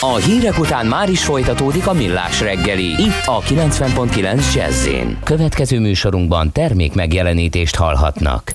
A 0.00 0.16
hírek 0.16 0.58
után 0.58 0.86
már 0.86 1.08
is 1.08 1.24
folytatódik 1.24 1.86
a 1.86 1.92
millás 1.92 2.40
reggeli, 2.40 2.84
itt 2.84 3.22
a 3.24 3.40
90.9 3.40 4.54
jazz 4.54 4.88
Következő 5.24 5.80
műsorunkban 5.80 6.52
termék 6.52 6.94
megjelenítést 6.94 7.76
hallhatnak. 7.76 8.54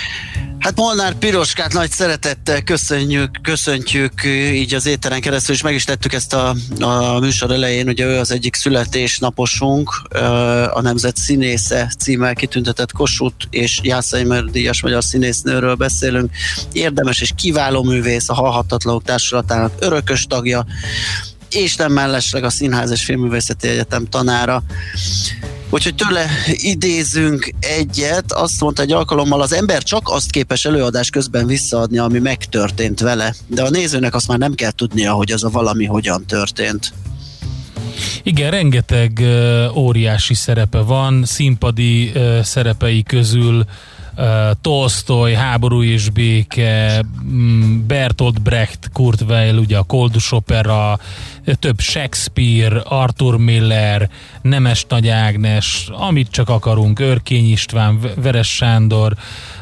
Hát 0.61 0.75
Molnár 0.75 1.13
Piroskát 1.13 1.73
nagy 1.73 1.91
szeretettel 1.91 2.61
köszönjük, 2.61 3.29
köszöntjük 3.41 4.13
így 4.53 4.73
az 4.73 4.85
éteren 4.85 5.21
keresztül, 5.21 5.55
és 5.55 5.61
meg 5.61 5.73
is 5.73 5.83
tettük 5.83 6.13
ezt 6.13 6.33
a, 6.33 6.55
a 6.79 7.19
műsor 7.19 7.51
elején, 7.51 7.87
ugye 7.87 8.05
ő 8.05 8.17
az 8.17 8.31
egyik 8.31 8.55
születésnaposunk, 8.55 9.89
a 10.73 10.81
Nemzet 10.81 11.17
Színésze 11.17 11.93
címmel 11.99 12.35
kitüntetett 12.35 12.91
Kossuth 12.91 13.45
és 13.49 13.79
Jászai 13.83 14.25
díjas 14.51 14.81
magyar 14.81 15.03
színésznőről 15.03 15.75
beszélünk. 15.75 16.31
Érdemes 16.71 17.21
és 17.21 17.31
kiváló 17.35 17.83
művész, 17.83 18.29
a 18.29 18.33
Halhatatlanok 18.33 19.03
Társulatának 19.03 19.73
örökös 19.79 20.25
tagja, 20.25 20.65
és 21.49 21.75
nem 21.75 21.91
mellesleg 21.91 22.43
a 22.43 22.49
Színház 22.49 22.91
és 22.91 23.03
Filmművészeti 23.03 23.67
Egyetem 23.67 24.05
tanára. 24.09 24.63
Úgyhogy 25.73 25.95
tőle 25.95 26.29
idézünk 26.45 27.53
egyet, 27.59 28.31
azt 28.31 28.61
mondta 28.61 28.81
egy 28.81 28.91
alkalommal, 28.91 29.41
az 29.41 29.53
ember 29.53 29.83
csak 29.83 30.01
azt 30.09 30.31
képes 30.31 30.65
előadás 30.65 31.09
közben 31.09 31.45
visszaadni, 31.45 31.97
ami 31.97 32.19
megtörtént 32.19 32.99
vele, 32.99 33.35
de 33.47 33.63
a 33.63 33.69
nézőnek 33.69 34.15
azt 34.15 34.27
már 34.27 34.37
nem 34.37 34.53
kell 34.53 34.71
tudnia, 34.71 35.13
hogy 35.13 35.31
az 35.31 35.43
a 35.43 35.49
valami 35.49 35.85
hogyan 35.85 36.25
történt. 36.25 36.93
Igen, 38.23 38.51
rengeteg 38.51 39.21
óriási 39.75 40.33
szerepe 40.33 40.79
van, 40.79 41.25
színpadi 41.25 42.11
szerepei 42.41 43.03
közül 43.03 43.65
uh, 44.17 44.25
Tolstoy, 44.61 45.33
Háború 45.33 45.83
és 45.83 46.09
béke, 46.09 47.05
um, 47.23 47.83
Bertolt 47.87 48.41
Brecht, 48.41 48.89
Kurt 48.93 49.21
Weill, 49.21 49.57
ugye 49.57 49.77
a 49.77 49.83
Koldus 49.83 50.31
opera, 50.31 50.99
több 51.59 51.79
Shakespeare, 51.79 52.79
Arthur 52.79 53.37
Miller, 53.37 54.09
Nemes 54.41 54.85
Nagy 54.89 55.07
Ágnes, 55.07 55.89
amit 55.91 56.31
csak 56.31 56.49
akarunk, 56.49 56.99
Örkény 56.99 57.51
István, 57.51 57.99
Veres 58.15 58.55
Sándor, 58.55 59.15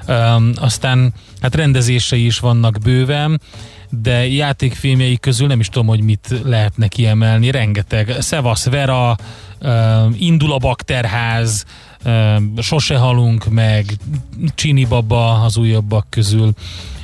um, 0.08 0.52
aztán 0.56 1.14
hát 1.42 1.56
rendezései 1.56 2.26
is 2.26 2.40
vannak 2.40 2.78
bőven, 2.84 3.42
de 3.90 4.28
játékfilmjei 4.28 5.18
közül 5.18 5.48
nem 5.48 5.60
is 5.60 5.70
tudom, 5.70 5.88
hogy 5.88 6.02
mit 6.02 6.36
lehetne 6.44 6.88
kiemelni, 6.88 7.52
rengeteg. 7.52 8.16
Szevasz 8.20 8.66
Vera, 8.66 9.18
um, 9.62 10.16
Indul 10.18 10.54
a 10.54 10.58
Bakterház, 10.58 11.66
um, 12.06 12.54
Sose 12.62 12.98
halunk 12.98 13.50
meg, 13.50 13.86
Csini 14.56 14.86
Baba 14.86 15.42
az 15.42 15.58
újabbak 15.58 16.06
közül. 16.10 16.54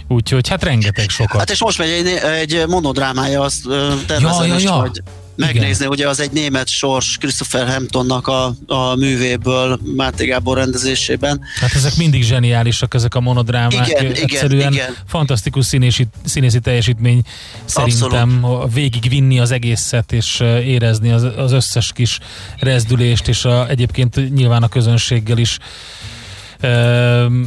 Úgyhogy 0.08 0.48
hát 0.48 0.64
rengeteg 0.64 1.10
sokat. 1.10 1.40
Hát 1.40 1.50
és 1.50 1.62
most 1.62 1.78
megy 1.78 1.90
egy, 1.90 2.08
egy 2.08 2.68
monodrámája, 2.68 3.42
azt 3.42 3.64
tervezem 4.08 4.48
ja, 4.48 4.54
ja, 4.54 4.60
ja. 4.60 4.72
hogy 4.72 5.02
megnézni, 5.36 5.86
Igen. 5.86 5.88
ugye 5.88 6.08
az 6.10 6.20
egy 6.20 6.32
német 6.32 6.68
sors 6.70 7.18
Christopher 7.18 7.68
Hamptonnak 7.68 8.28
a, 8.28 8.54
a 8.68 8.96
művéből 8.96 9.80
Máté 9.96 10.26
Gábor 10.26 10.58
rendezésében. 10.58 11.42
Hát 11.60 11.74
ezek 11.74 11.96
mindig 11.96 12.24
zseniálisak, 12.24 12.94
ezek 12.94 13.16
a 13.16 13.20
monodrámák. 13.20 13.88
Igen, 13.88 14.12
Egyszerűen 14.12 14.74
igen, 14.74 14.96
fantasztikus 15.08 15.66
színési, 15.66 16.08
színészi 16.26 16.60
teljesítmény 16.60 17.22
szerintem 17.66 18.44
Abszolút. 18.44 18.74
végigvinni 18.74 19.40
az 19.40 19.52
egészet, 19.52 20.12
és 20.12 20.40
érezni 20.64 21.12
az, 21.12 21.24
az 21.38 21.52
összes 21.52 21.92
kis 21.94 22.20
rezdülést, 22.60 23.28
és 23.28 23.46
a, 23.46 23.70
egyébként 23.70 24.34
nyilván 24.34 24.64
a 24.64 24.68
közönséggel 24.68 25.38
is 25.38 25.58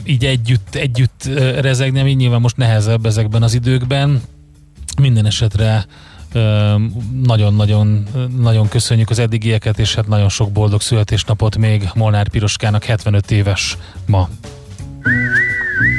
így 0.04 0.24
együtt, 0.24 0.74
együtt 0.74 1.24
rezegni, 1.60 2.00
ami 2.00 2.12
nyilván 2.12 2.40
most 2.40 2.56
nehezebb 2.56 3.06
ezekben 3.06 3.42
az 3.42 3.54
időkben. 3.54 4.22
Minden 5.00 5.26
esetre 5.26 5.86
nagyon-nagyon 7.22 8.06
nagyon 8.38 8.68
köszönjük 8.68 9.10
az 9.10 9.18
eddigieket, 9.18 9.78
és 9.78 9.94
hát 9.94 10.08
nagyon 10.08 10.28
sok 10.28 10.52
boldog 10.52 10.80
születésnapot 10.80 11.56
még 11.56 11.88
Molnár 11.94 12.28
Piroskának 12.28 12.84
75 12.84 13.30
éves 13.30 13.76
ma. 14.06 14.28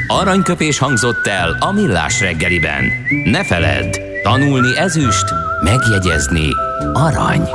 Aranyköpés 0.06 0.78
hangzott 0.78 1.26
el 1.26 1.56
a 1.60 1.72
millás 1.72 2.20
reggeliben. 2.20 2.84
Ne 3.24 3.44
feledd, 3.44 3.98
tanulni 4.22 4.76
ezüst, 4.78 5.24
megjegyezni 5.64 6.48
arany. 6.92 7.48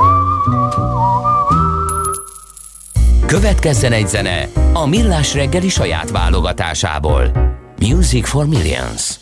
Következzen 3.26 3.92
egy 3.92 4.08
zene 4.08 4.48
a 4.72 4.86
millás 4.86 5.34
reggeli 5.34 5.68
saját 5.68 6.10
válogatásából. 6.10 7.32
Music 7.78 8.28
for 8.28 8.46
Millions. 8.46 9.14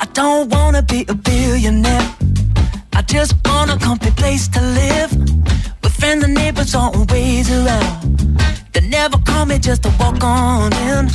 I 0.00 0.06
don't 0.12 0.52
wanna 0.54 0.80
be 0.80 1.04
a 1.06 1.14
billionaire. 1.22 2.21
I 2.94 3.02
just 3.02 3.34
want 3.46 3.70
a 3.70 3.78
comfy 3.78 4.10
place 4.10 4.48
to 4.48 4.60
live 4.60 5.10
with 5.82 5.92
friends 5.94 6.24
and 6.24 6.34
neighbors 6.34 6.74
always 6.74 7.50
around. 7.50 8.18
They 8.72 8.80
never 8.88 9.18
call 9.18 9.46
me 9.46 9.58
just 9.58 9.82
to 9.84 9.90
walk 9.98 10.22
on 10.22 10.72
in. 10.88 11.06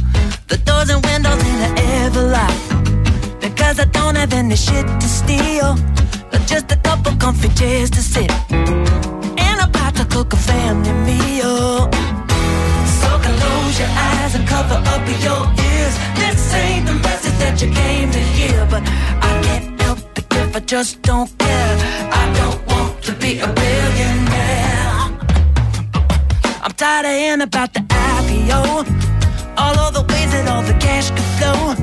The 0.47 0.57
doors 0.65 0.89
and 0.89 1.03
windows 1.05 1.41
in 1.45 1.57
the 1.63 1.71
ever 2.03 2.23
light. 2.23 3.39
Because 3.39 3.79
I 3.79 3.85
don't 3.85 4.15
have 4.15 4.33
any 4.33 4.55
shit 4.55 4.85
to 4.85 5.07
steal. 5.07 5.75
But 6.31 6.41
just 6.47 6.71
a 6.71 6.77
couple 6.77 7.15
comfy 7.17 7.49
chairs 7.49 7.89
to 7.91 8.01
sit. 8.01 8.31
And 8.49 9.57
a 9.61 9.67
pot 9.71 9.95
to 9.95 10.05
cook 10.05 10.33
a 10.33 10.37
family 10.37 10.93
meal. 11.05 11.89
So 13.01 13.09
close 13.21 13.79
your 13.79 13.91
eyes 14.09 14.33
and 14.35 14.47
cover 14.47 14.81
up 14.93 15.03
your 15.25 15.41
ears. 15.67 15.95
This 16.17 16.53
ain't 16.53 16.85
the 16.87 16.93
message 16.93 17.37
that 17.43 17.61
you 17.61 17.71
came 17.71 18.09
to 18.11 18.19
hear. 18.19 18.65
But 18.69 18.83
I 18.83 19.41
can't 19.43 19.76
I 20.57 20.59
just 20.61 21.03
don't 21.03 21.29
care. 21.37 21.77
I 22.11 22.33
don't 22.39 22.65
want 22.65 23.03
to 23.03 23.13
be 23.13 23.37
a 23.37 23.45
billionaire. 23.45 24.89
I'm 26.63 26.71
tired 26.71 27.05
of 27.05 27.11
hearing 27.11 27.41
about 27.41 27.75
the 27.75 27.81
IPO. 27.81 28.61
All 29.55 29.77
of 29.77 29.93
the 29.93 30.01
ways 30.11 30.31
that 30.31 30.47
all 30.49 30.63
the 30.63 30.73
cash 30.79 31.11
could 31.11 31.29
flow. 31.37 31.77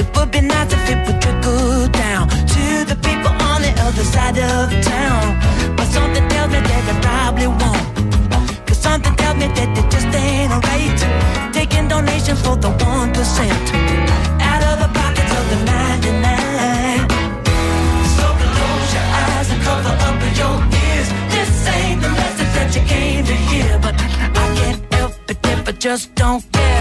It 0.00 0.06
would 0.16 0.30
be 0.30 0.40
nice 0.40 0.72
if 0.72 0.88
it 0.88 0.98
would 1.06 1.20
trickle 1.20 1.88
down 1.88 2.30
to 2.54 2.64
the 2.88 2.96
people 3.04 3.32
on 3.50 3.60
the 3.60 3.74
other 3.84 4.04
side 4.04 4.38
of 4.38 4.72
town. 4.82 5.76
But 5.76 5.88
something 5.88 6.26
tells 6.30 6.50
me 6.50 6.60
that 6.60 6.82
they 6.88 6.96
probably 7.04 7.48
won't. 7.60 8.66
Cause 8.66 8.78
something 8.78 9.14
tells 9.16 9.36
me 9.36 9.48
that 9.48 9.68
they 9.76 9.84
just 9.92 10.08
ain't 10.16 10.50
right. 10.64 11.52
Taking 11.52 11.88
donations 11.88 12.40
for 12.40 12.56
the 12.56 12.70
1%. 12.70 14.37
That 22.68 22.80
you 22.80 22.86
came 22.86 23.24
to 23.24 23.34
hear. 23.34 23.78
But 23.78 23.94
I 24.00 24.54
can't 24.56 24.94
help 24.94 25.12
it 25.30 25.38
if 25.44 25.68
I 25.68 25.72
just 25.72 26.14
don't 26.14 26.44
care. 26.52 26.77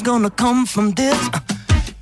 Nothing's 0.00 0.02
gonna 0.02 0.30
come 0.30 0.66
from 0.66 0.92
this. 0.92 1.28
uh, 1.34 1.40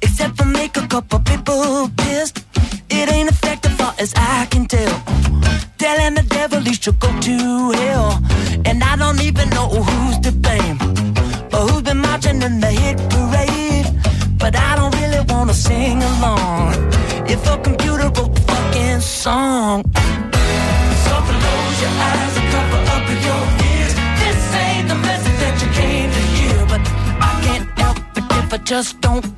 Except 0.03 0.37
for 0.37 0.45
make 0.45 0.77
a 0.77 0.87
couple 0.87 1.19
people 1.21 1.91
pissed. 1.97 2.45
It 2.91 3.11
ain't 3.11 3.31
effective 3.31 3.73
far 3.73 3.95
as 3.99 4.13
I 4.17 4.47
can 4.51 4.67
tell. 4.67 5.03
Telling 5.79 6.15
the 6.15 6.23
devil 6.29 6.61
he 6.61 6.75
should 6.75 6.99
go 7.01 7.09
to 7.21 7.71
hell. 7.73 8.21
And 8.65 8.83
I 8.83 8.97
don't 8.97 9.21
even 9.23 9.49
know 9.51 9.69
who's 9.69 10.19
to 10.21 10.33
blame. 10.33 10.79
Or 11.53 11.61
who's 11.69 11.83
been 11.83 11.99
marching 11.99 12.43
in 12.43 12.61
the 12.61 12.71
hit 12.83 12.99
parade. 13.11 13.87
But 14.39 14.55
I 14.57 14.77
don't 14.77 14.95
really 15.01 15.25
wanna 15.29 15.55
sing 15.55 16.03
along. 16.03 16.75
If 17.29 17.47
a 17.47 17.57
computer 17.59 18.09
wrote 18.17 18.35
the 18.35 18.43
fucking 18.51 19.01
song. 19.01 19.83
So 21.05 21.15
close 21.29 21.81
your 21.83 21.95
eyes 22.11 22.37
Just 28.65 29.01
don't 29.01 29.38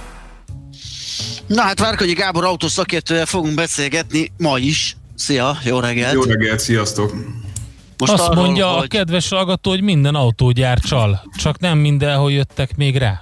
Na 1.53 1.61
hát 1.61 1.79
Várkonyi 1.79 2.13
Gábor 2.13 2.45
autószakértővel 2.45 3.25
fogunk 3.25 3.55
beszélgetni 3.55 4.31
ma 4.37 4.57
is. 4.57 4.95
Szia, 5.15 5.57
jó 5.63 5.79
reggelt! 5.79 6.13
Jó 6.13 6.23
reggelt, 6.23 6.59
sziasztok! 6.59 7.13
Most 7.97 8.11
Azt 8.11 8.23
arról, 8.23 8.43
mondja 8.43 8.67
hogy... 8.67 8.83
a 8.83 8.87
kedves 8.87 9.29
hallgató, 9.29 9.69
hogy 9.69 9.81
minden 9.81 10.15
autógyár 10.15 10.79
csal, 10.79 11.23
csak 11.35 11.59
nem 11.59 11.77
mindenhol 11.77 12.31
jöttek 12.31 12.75
még 12.75 12.97
rá. 12.97 13.21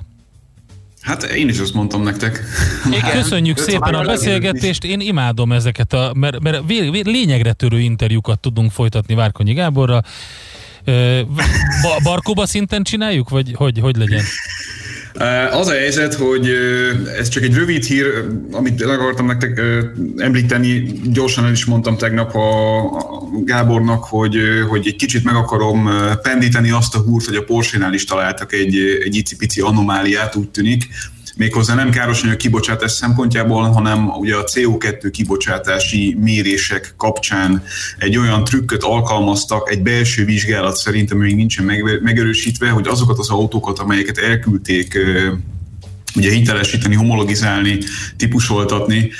Hát 1.01 1.23
én 1.23 1.49
is 1.49 1.59
azt 1.59 1.73
mondtam 1.73 2.03
nektek. 2.03 2.43
Igen. 2.91 3.11
Köszönjük 3.11 3.57
Öt 3.57 3.69
szépen 3.69 3.93
a 3.93 4.03
beszélgetést, 4.03 4.83
én 4.83 4.99
imádom 4.99 5.51
ezeket, 5.51 5.93
a, 5.93 6.11
mert, 6.15 6.39
mert 6.39 6.61
lényegre 7.05 7.53
törő 7.53 7.79
interjúkat 7.79 8.39
tudunk 8.39 8.71
folytatni 8.71 9.13
Várkonyi 9.13 9.53
Gáborra. 9.53 10.01
Ba, 11.81 11.99
barkóba 12.03 12.47
szinten 12.47 12.83
csináljuk, 12.83 13.29
vagy 13.29 13.53
hogy, 13.55 13.79
hogy 13.79 13.95
legyen? 13.95 14.23
Az 15.51 15.67
a 15.67 15.71
helyzet, 15.71 16.13
hogy 16.13 16.49
ez 17.17 17.27
csak 17.27 17.43
egy 17.43 17.55
rövid 17.55 17.83
hír, 17.83 18.05
amit 18.51 18.81
el 18.81 18.89
akartam 18.89 19.25
nektek 19.25 19.61
említeni, 20.17 20.91
gyorsan 21.03 21.45
el 21.45 21.51
is 21.51 21.65
mondtam 21.65 21.97
tegnap 21.97 22.35
a 22.35 22.81
Gábornak, 23.45 24.03
hogy, 24.03 24.37
hogy 24.67 24.87
egy 24.87 24.95
kicsit 24.95 25.23
meg 25.23 25.35
akarom 25.35 25.89
pendíteni 26.21 26.71
azt 26.71 26.95
a 26.95 26.99
húrt, 26.99 27.25
hogy 27.25 27.35
a 27.35 27.43
Porsche-nál 27.43 27.93
is 27.93 28.05
találtak 28.05 28.53
egy, 28.53 28.75
egy 29.03 29.15
icipici 29.15 29.61
anomáliát, 29.61 30.35
úgy 30.35 30.49
tűnik, 30.49 30.87
méghozzá 31.39 31.75
nem 31.75 31.89
károsanyag 31.89 32.37
kibocsátás 32.37 32.91
szempontjából, 32.91 33.63
hanem 33.63 34.09
ugye 34.09 34.35
a 34.35 34.43
CO2 34.43 35.09
kibocsátási 35.11 36.17
mérések 36.19 36.93
kapcsán 36.97 37.63
egy 37.97 38.17
olyan 38.17 38.43
trükköt 38.43 38.83
alkalmaztak, 38.83 39.71
egy 39.71 39.81
belső 39.81 40.25
vizsgálat 40.25 40.75
szerint, 40.75 41.11
ami 41.11 41.21
még 41.21 41.35
nincsen 41.35 41.65
megerősítve, 42.01 42.69
hogy 42.69 42.87
azokat 42.87 43.17
az 43.17 43.29
autókat, 43.29 43.79
amelyeket 43.79 44.17
elküldték 44.17 44.97
ugye 46.15 46.31
hitelesíteni, 46.31 46.95
homologizálni, 46.95 47.77
típusoltatni 48.17 49.11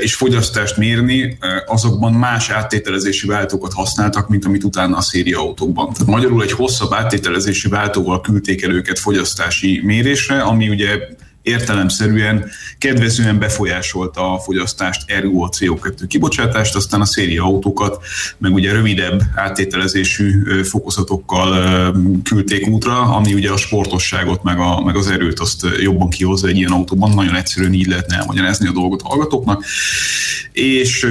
és 0.00 0.14
fogyasztást 0.14 0.76
mérni, 0.76 1.38
azokban 1.66 2.12
más 2.12 2.50
áttételezési 2.50 3.26
váltókat 3.26 3.72
használtak, 3.72 4.28
mint 4.28 4.44
amit 4.44 4.64
utána 4.64 4.96
a 4.96 5.00
széria 5.00 5.38
autókban. 5.38 5.92
Tehát 5.92 6.08
magyarul 6.08 6.42
egy 6.42 6.52
hosszabb 6.52 6.92
áttételezési 6.92 7.68
váltóval 7.68 8.20
küldték 8.20 8.62
el 8.62 8.70
őket 8.70 8.98
fogyasztási 8.98 9.80
mérésre, 9.84 10.40
ami 10.40 10.68
ugye 10.68 10.98
értelemszerűen 11.48 12.50
kedvezően 12.78 13.38
befolyásolta 13.38 14.32
a 14.32 14.38
fogyasztást, 14.38 15.10
ergo 15.10 15.44
a 15.44 15.48
CO2 15.48 16.04
kibocsátást, 16.08 16.76
aztán 16.76 17.00
a 17.00 17.04
széria 17.04 17.42
autókat, 17.42 18.04
meg 18.38 18.52
ugye 18.52 18.72
rövidebb 18.72 19.22
áttételezésű 19.34 20.42
fokozatokkal 20.62 21.92
küldték 22.22 22.66
útra, 22.66 23.00
ami 23.00 23.34
ugye 23.34 23.50
a 23.50 23.56
sportosságot, 23.56 24.42
meg, 24.42 24.58
a, 24.58 24.80
meg 24.84 24.96
az 24.96 25.10
erőt 25.10 25.40
azt 25.40 25.66
jobban 25.80 26.08
kihozza 26.08 26.48
egy 26.48 26.56
ilyen 26.56 26.72
autóban, 26.72 27.10
nagyon 27.10 27.34
egyszerűen 27.34 27.72
így 27.72 27.86
lehetne 27.86 28.16
elmagyarázni 28.16 28.68
a 28.68 28.72
dolgot 28.72 29.02
hallgatóknak. 29.02 29.64
És 30.52 31.06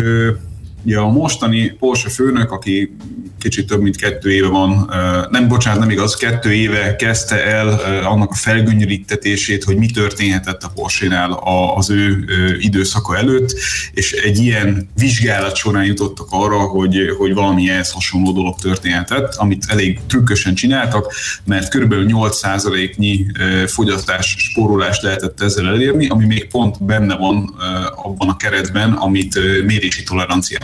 Ugye 0.83 0.97
a 0.97 1.07
mostani 1.07 1.69
Porsche 1.79 2.09
főnök, 2.09 2.51
aki 2.51 2.95
kicsit 3.39 3.67
több 3.67 3.81
mint 3.81 3.95
kettő 3.95 4.31
éve 4.31 4.47
van, 4.47 4.91
nem 5.29 5.47
bocsánat, 5.47 5.79
nem 5.79 5.89
igaz, 5.89 6.15
kettő 6.15 6.53
éve 6.53 6.95
kezdte 6.95 7.45
el 7.45 7.67
annak 8.05 8.31
a 8.31 8.35
felgöngyölítetését, 8.35 9.63
hogy 9.63 9.77
mi 9.77 9.85
történhetett 9.85 10.63
a 10.63 10.71
Porsche-nál 10.75 11.31
az 11.75 11.89
ő 11.89 12.25
időszaka 12.59 13.17
előtt, 13.17 13.53
és 13.93 14.11
egy 14.11 14.37
ilyen 14.37 14.89
vizsgálat 14.95 15.55
során 15.55 15.85
jutottak 15.85 16.27
arra, 16.29 16.57
hogy, 16.57 16.97
hogy 17.17 17.33
valami 17.33 17.69
ehhez 17.69 17.91
hasonló 17.91 18.31
dolog 18.31 18.59
történhetett, 18.59 19.35
amit 19.35 19.65
elég 19.67 19.99
trükkösen 20.07 20.55
csináltak, 20.55 21.13
mert 21.43 21.77
kb. 21.77 21.93
8%-nyi 21.93 23.25
fogyasztás 23.67 24.35
spórolást 24.37 25.01
lehetett 25.01 25.41
ezzel 25.41 25.67
elérni, 25.67 26.07
ami 26.07 26.25
még 26.25 26.47
pont 26.47 26.83
benne 26.83 27.15
van 27.15 27.55
abban 27.95 28.29
a 28.29 28.37
keretben, 28.37 28.91
amit 28.91 29.39
mérési 29.65 30.03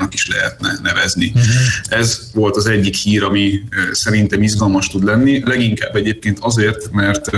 toleranciának 0.03 0.13
is 0.13 0.27
lehetne 0.27 0.79
nevezni. 0.83 1.31
Uh-huh. 1.35 1.99
Ez 1.99 2.29
volt 2.33 2.55
az 2.55 2.65
egyik 2.65 2.95
hír, 2.95 3.23
ami 3.23 3.63
szerintem 3.91 4.43
izgalmas 4.43 4.87
tud 4.89 5.03
lenni, 5.03 5.41
leginkább 5.45 5.95
egyébként 5.95 6.37
azért, 6.41 6.91
mert 6.91 7.29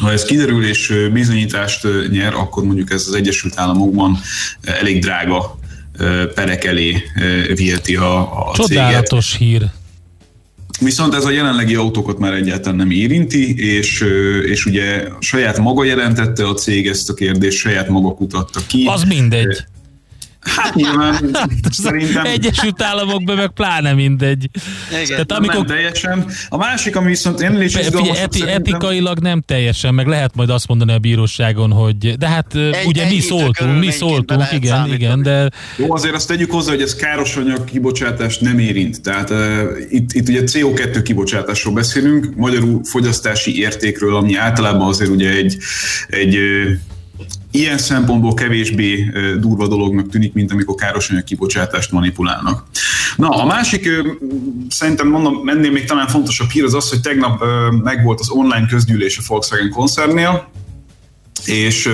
ha 0.00 0.12
ez 0.12 0.24
kiderül 0.24 0.66
és 0.66 1.08
bizonyítást 1.12 1.86
nyer, 2.10 2.34
akkor 2.34 2.64
mondjuk 2.64 2.90
ez 2.90 3.04
az 3.08 3.14
Egyesült 3.14 3.58
Államokban 3.58 4.18
elég 4.62 5.00
drága 5.00 5.58
perek 6.34 6.64
elé 6.64 7.02
viheti 7.54 7.96
a, 7.96 8.48
a 8.48 8.52
Csodálatos 8.54 9.30
céget. 9.30 9.60
hír. 9.60 9.70
Viszont 10.80 11.14
ez 11.14 11.24
a 11.24 11.30
jelenlegi 11.30 11.74
autókat 11.74 12.18
már 12.18 12.32
egyáltalán 12.32 12.76
nem 12.76 12.90
érinti, 12.90 13.58
és, 13.58 14.04
és 14.46 14.66
ugye 14.66 15.08
saját 15.18 15.58
maga 15.58 15.84
jelentette 15.84 16.48
a 16.48 16.54
cég 16.54 16.86
ezt 16.86 17.10
a 17.10 17.14
kérdést, 17.14 17.58
saját 17.58 17.88
maga 17.88 18.14
kutatta 18.14 18.60
ki. 18.66 18.84
Az 18.86 19.02
mindegy. 19.04 19.64
Hát 20.44 20.74
nyilván 20.74 21.36
szerintem... 21.70 22.24
Egyesült 22.24 22.82
Államokban 22.82 23.36
meg 23.36 23.48
pláne 23.48 23.92
mindegy. 23.92 24.48
Igen, 24.90 25.06
Tehát 25.06 25.32
amikor... 25.32 25.54
Nem 25.54 25.66
teljesen. 25.66 26.26
A 26.48 26.56
másik, 26.56 26.96
ami 26.96 27.06
viszont 27.06 27.40
ennél 27.40 27.60
is 27.60 27.74
izgalmas, 27.74 28.18
eti, 28.18 28.38
szerintem... 28.38 28.62
Etikailag 28.62 29.18
nem 29.18 29.40
teljesen, 29.40 29.94
meg 29.94 30.06
lehet 30.06 30.34
majd 30.34 30.50
azt 30.50 30.68
mondani 30.68 30.92
a 30.92 30.98
bíróságon, 30.98 31.70
hogy 31.70 32.16
de 32.18 32.28
hát 32.28 32.54
egy, 32.54 32.86
ugye 32.86 33.08
mi 33.08 33.20
szóltunk, 33.20 33.78
mi 33.78 33.90
szóltunk, 33.90 34.42
igen, 34.52 34.76
számítani. 34.76 34.94
igen, 34.94 35.22
de... 35.22 35.50
Jó, 35.76 35.92
azért 35.92 36.14
azt 36.14 36.28
tegyük 36.28 36.50
hozzá, 36.50 36.70
hogy 36.70 36.82
ez 36.82 36.94
káros 36.94 37.36
anyag 37.36 37.64
kibocsátást 37.64 38.40
nem 38.40 38.58
érint. 38.58 39.02
Tehát 39.02 39.30
uh, 39.30 39.38
itt, 39.90 40.12
itt 40.12 40.28
ugye 40.28 40.40
CO2 40.44 41.00
kibocsátásról 41.04 41.74
beszélünk, 41.74 42.36
magyarul 42.36 42.80
fogyasztási 42.84 43.58
értékről, 43.58 44.16
ami 44.16 44.36
általában 44.36 44.88
azért 44.88 45.10
ugye 45.10 45.30
egy, 45.30 45.56
egy 46.08 46.38
ilyen 47.54 47.78
szempontból 47.78 48.34
kevésbé 48.34 49.10
durva 49.38 49.68
dolognak 49.68 50.08
tűnik, 50.08 50.32
mint 50.32 50.52
amikor 50.52 50.74
károsanyag 50.74 51.24
kibocsátást 51.24 51.92
manipulálnak. 51.92 52.64
Na, 53.16 53.28
a 53.28 53.46
másik, 53.46 53.88
szerintem 54.68 55.08
mondom, 55.08 55.48
ennél 55.48 55.70
még 55.70 55.84
talán 55.84 56.06
fontosabb 56.08 56.50
hír 56.50 56.64
az 56.64 56.74
az, 56.74 56.88
hogy 56.88 57.00
tegnap 57.00 57.44
megvolt 57.82 58.20
az 58.20 58.30
online 58.30 58.66
közgyűlés 58.66 59.18
a 59.18 59.22
Volkswagen 59.26 59.70
koncernél, 59.70 60.48
és 61.48 61.88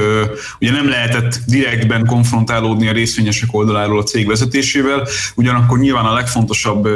ugye 0.60 0.70
nem 0.70 0.88
lehetett 0.88 1.40
direktben 1.46 2.06
konfrontálódni 2.06 2.88
a 2.88 2.92
részvényesek 2.92 3.54
oldaláról 3.54 3.98
a 3.98 4.02
cég 4.02 4.26
vezetésével, 4.26 5.08
ugyanakkor 5.34 5.78
nyilván 5.78 6.04
a 6.04 6.12
legfontosabb 6.12 6.88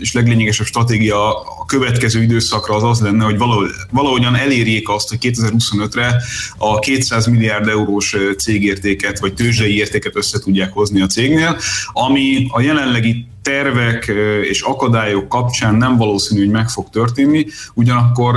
és 0.00 0.12
leglényegesebb 0.12 0.66
stratégia 0.66 1.28
a 1.40 1.64
következő 1.66 2.22
időszakra 2.22 2.74
az 2.74 2.82
az 2.82 3.00
lenne, 3.00 3.24
hogy 3.24 3.38
valahogy, 3.38 3.70
valahogyan 3.90 4.34
elérjék 4.34 4.88
azt, 4.88 5.08
hogy 5.08 5.18
2025-re 5.22 6.22
a 6.56 6.78
200 6.78 7.26
milliárd 7.26 7.68
eurós 7.68 8.16
cégértéket 8.38 9.18
vagy 9.18 9.34
tőzsdei 9.34 9.76
értéket 9.76 10.16
össze 10.16 10.38
tudják 10.38 10.72
hozni 10.72 11.00
a 11.00 11.06
cégnél, 11.06 11.58
ami 11.92 12.46
a 12.48 12.60
jelenlegi 12.60 13.26
tervek 13.46 14.12
és 14.42 14.60
akadályok 14.60 15.28
kapcsán 15.28 15.74
nem 15.74 15.96
valószínű, 15.96 16.40
hogy 16.40 16.50
meg 16.50 16.68
fog 16.68 16.90
történni, 16.90 17.46
ugyanakkor 17.74 18.36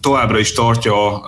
továbbra 0.00 0.38
is 0.38 0.52
tartja 0.52 1.18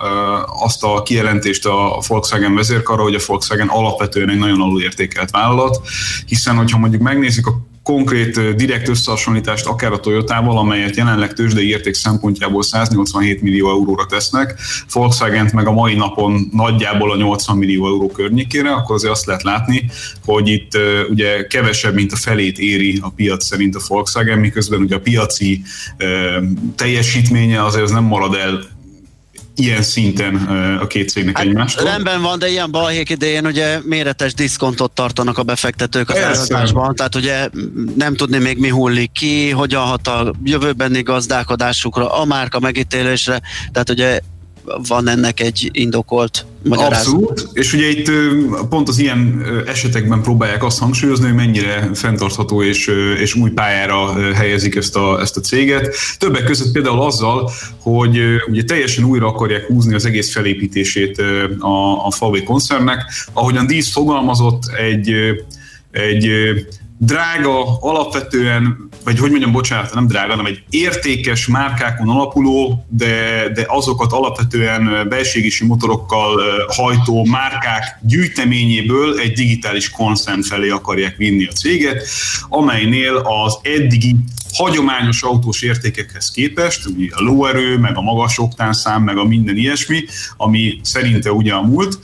azt 0.63 0.83
a 0.83 1.01
kijelentést 1.01 1.65
a 1.65 2.01
Volkswagen 2.07 2.55
vezérkara, 2.55 3.01
hogy 3.01 3.15
a 3.15 3.19
Volkswagen 3.25 3.67
alapvetően 3.67 4.29
egy 4.29 4.39
nagyon 4.39 4.61
alulértékelt 4.61 5.31
vállalat, 5.31 5.81
hiszen 6.25 6.55
hogyha 6.55 6.77
mondjuk 6.77 7.01
megnézzük 7.01 7.47
a 7.47 7.70
konkrét 7.83 8.55
direkt 8.55 8.87
összehasonlítást 8.87 9.65
akár 9.65 9.91
a 9.91 9.99
Toyotával, 9.99 10.57
amelyet 10.57 10.95
jelenleg 10.95 11.33
tőzsdei 11.33 11.67
érték 11.67 11.93
szempontjából 11.93 12.63
187 12.63 13.41
millió 13.41 13.69
euróra 13.69 14.05
tesznek, 14.05 14.59
volkswagen 14.93 15.49
meg 15.53 15.67
a 15.67 15.71
mai 15.71 15.95
napon 15.95 16.49
nagyjából 16.51 17.11
a 17.11 17.15
80 17.15 17.57
millió 17.57 17.87
euró 17.87 18.07
környékére, 18.07 18.71
akkor 18.71 18.95
azért 18.95 19.13
azt 19.13 19.25
lehet 19.25 19.43
látni, 19.43 19.89
hogy 20.25 20.47
itt 20.47 20.71
ugye 21.09 21.47
kevesebb, 21.47 21.93
mint 21.93 22.11
a 22.11 22.15
felét 22.15 22.59
éri 22.59 22.99
a 23.01 23.09
piac 23.09 23.45
szerint 23.45 23.75
a 23.75 23.81
Volkswagen, 23.87 24.39
miközben 24.39 24.81
ugye 24.81 24.95
a 24.95 24.99
piaci 24.99 25.61
teljesítménye 26.75 27.63
azért 27.63 27.83
az 27.83 27.91
nem 27.91 28.03
marad 28.03 28.35
el 28.35 28.70
ilyen 29.55 29.81
szinten 29.81 30.35
a 30.81 30.87
két 30.87 31.09
cégnek 31.09 31.37
hát 31.37 31.45
egymástól. 31.45 31.85
Rendben 31.85 32.21
van, 32.21 32.39
de 32.39 32.49
ilyen 32.49 32.71
balhék 32.71 33.09
idején 33.09 33.45
ugye 33.45 33.79
méretes 33.83 34.33
diszkontot 34.33 34.91
tartanak 34.91 35.37
a 35.37 35.43
befektetők 35.43 36.09
az 36.09 36.17
árazásban, 36.17 36.95
tehát 36.95 37.15
ugye 37.15 37.49
nem 37.95 38.15
tudni 38.15 38.37
még 38.37 38.57
mi 38.57 38.69
hullik 38.69 39.11
ki, 39.11 39.49
hogyan 39.49 39.83
hat 39.83 40.07
a 40.07 40.33
jövőbeni 40.43 41.01
gazdálkodásukra, 41.01 42.11
a 42.11 42.25
márka 42.25 42.59
megítélésre, 42.59 43.41
tehát 43.71 43.89
ugye 43.89 44.19
van 44.87 45.07
ennek 45.07 45.39
egy 45.39 45.69
indokolt 45.71 46.45
magyarázat. 46.63 46.97
Abszolút, 46.97 47.47
és 47.53 47.73
ugye 47.73 47.89
itt 47.89 48.11
pont 48.69 48.87
az 48.87 48.99
ilyen 48.99 49.43
esetekben 49.67 50.21
próbálják 50.21 50.63
azt 50.63 50.79
hangsúlyozni, 50.79 51.25
hogy 51.25 51.35
mennyire 51.35 51.89
fenntartható 51.93 52.63
és, 52.63 52.91
és 53.19 53.35
új 53.35 53.49
pályára 53.49 54.13
helyezik 54.33 54.75
ezt 54.75 54.95
a, 54.95 55.19
ezt 55.21 55.37
a 55.37 55.41
céget. 55.41 55.95
Többek 56.17 56.43
között 56.43 56.71
például 56.71 57.01
azzal, 57.01 57.51
hogy 57.79 58.19
ugye 58.49 58.63
teljesen 58.63 59.03
újra 59.03 59.27
akarják 59.27 59.65
húzni 59.65 59.93
az 59.93 60.05
egész 60.05 60.31
felépítését 60.31 61.21
a, 61.59 62.05
a 62.05 62.11
VW 62.19 62.43
koncernnek. 62.43 63.03
Ahogyan 63.33 63.67
Dísz 63.67 63.91
fogalmazott, 63.91 64.63
egy, 64.77 65.13
egy 65.91 66.29
drága, 67.03 67.77
alapvetően, 67.79 68.89
vagy 69.03 69.19
hogy 69.19 69.29
mondjam, 69.29 69.51
bocsánat, 69.51 69.93
nem 69.93 70.07
drága, 70.07 70.29
hanem 70.29 70.45
egy 70.45 70.63
értékes 70.69 71.47
márkákon 71.47 72.09
alapuló, 72.09 72.85
de, 72.89 73.47
de 73.53 73.65
azokat 73.67 74.11
alapvetően 74.11 75.07
belségési 75.09 75.65
motorokkal 75.65 76.41
hajtó 76.67 77.25
márkák 77.25 77.99
gyűjteményéből 78.01 79.19
egy 79.19 79.33
digitális 79.33 79.89
konszent 79.89 80.45
felé 80.45 80.69
akarják 80.69 81.17
vinni 81.17 81.45
a 81.45 81.51
céget, 81.51 82.07
amelynél 82.49 83.15
az 83.15 83.57
eddigi 83.61 84.15
hagyományos 84.53 85.21
autós 85.21 85.61
értékekhez 85.61 86.31
képest, 86.31 86.85
ugye 86.85 87.07
a 87.11 87.21
lóerő, 87.21 87.77
meg 87.77 87.97
a 87.97 88.01
magas 88.01 88.39
oktánszám, 88.39 89.03
meg 89.03 89.17
a 89.17 89.23
minden 89.23 89.57
ilyesmi, 89.57 90.03
ami 90.37 90.79
szerinte 90.83 91.31
ugye 91.31 91.53
a 91.53 91.61
múlt, 91.61 91.99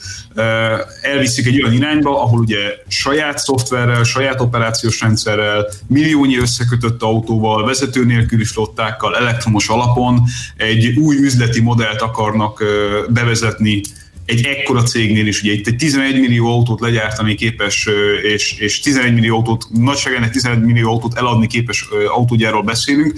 elviszik 1.01 1.45
egy 1.45 1.61
olyan 1.61 1.73
irányba, 1.73 2.23
ahol 2.23 2.39
ugye 2.39 2.57
saját 2.87 3.37
szoftverrel, 3.37 4.03
saját 4.03 4.41
operációs 4.41 5.01
rendszerrel, 5.01 5.65
milliónyi 5.87 6.37
összekötött 6.37 7.01
autóval, 7.01 7.65
vezető 7.65 8.05
nélküli 8.05 8.45
flottákkal, 8.45 9.15
elektromos 9.15 9.67
alapon 9.67 10.23
egy 10.55 10.97
új 10.97 11.15
üzleti 11.15 11.61
modellt 11.61 12.01
akarnak 12.01 12.63
bevezetni 13.09 13.81
egy 14.27 14.45
ekkora 14.45 14.83
cégnél 14.83 15.27
is, 15.27 15.41
ugye 15.41 15.51
itt 15.51 15.67
egy 15.67 15.75
11 15.75 16.19
millió 16.19 16.47
autót 16.47 16.79
legyártani 16.79 17.35
képes, 17.35 17.89
és, 18.23 18.57
és 18.59 18.79
11 18.79 19.13
millió 19.13 19.35
autót, 19.35 19.67
nagyságának 19.73 20.29
11 20.29 20.61
millió 20.61 20.89
autót 20.89 21.17
eladni 21.17 21.47
képes 21.47 21.87
autógyárról 22.07 22.63
beszélünk, 22.63 23.15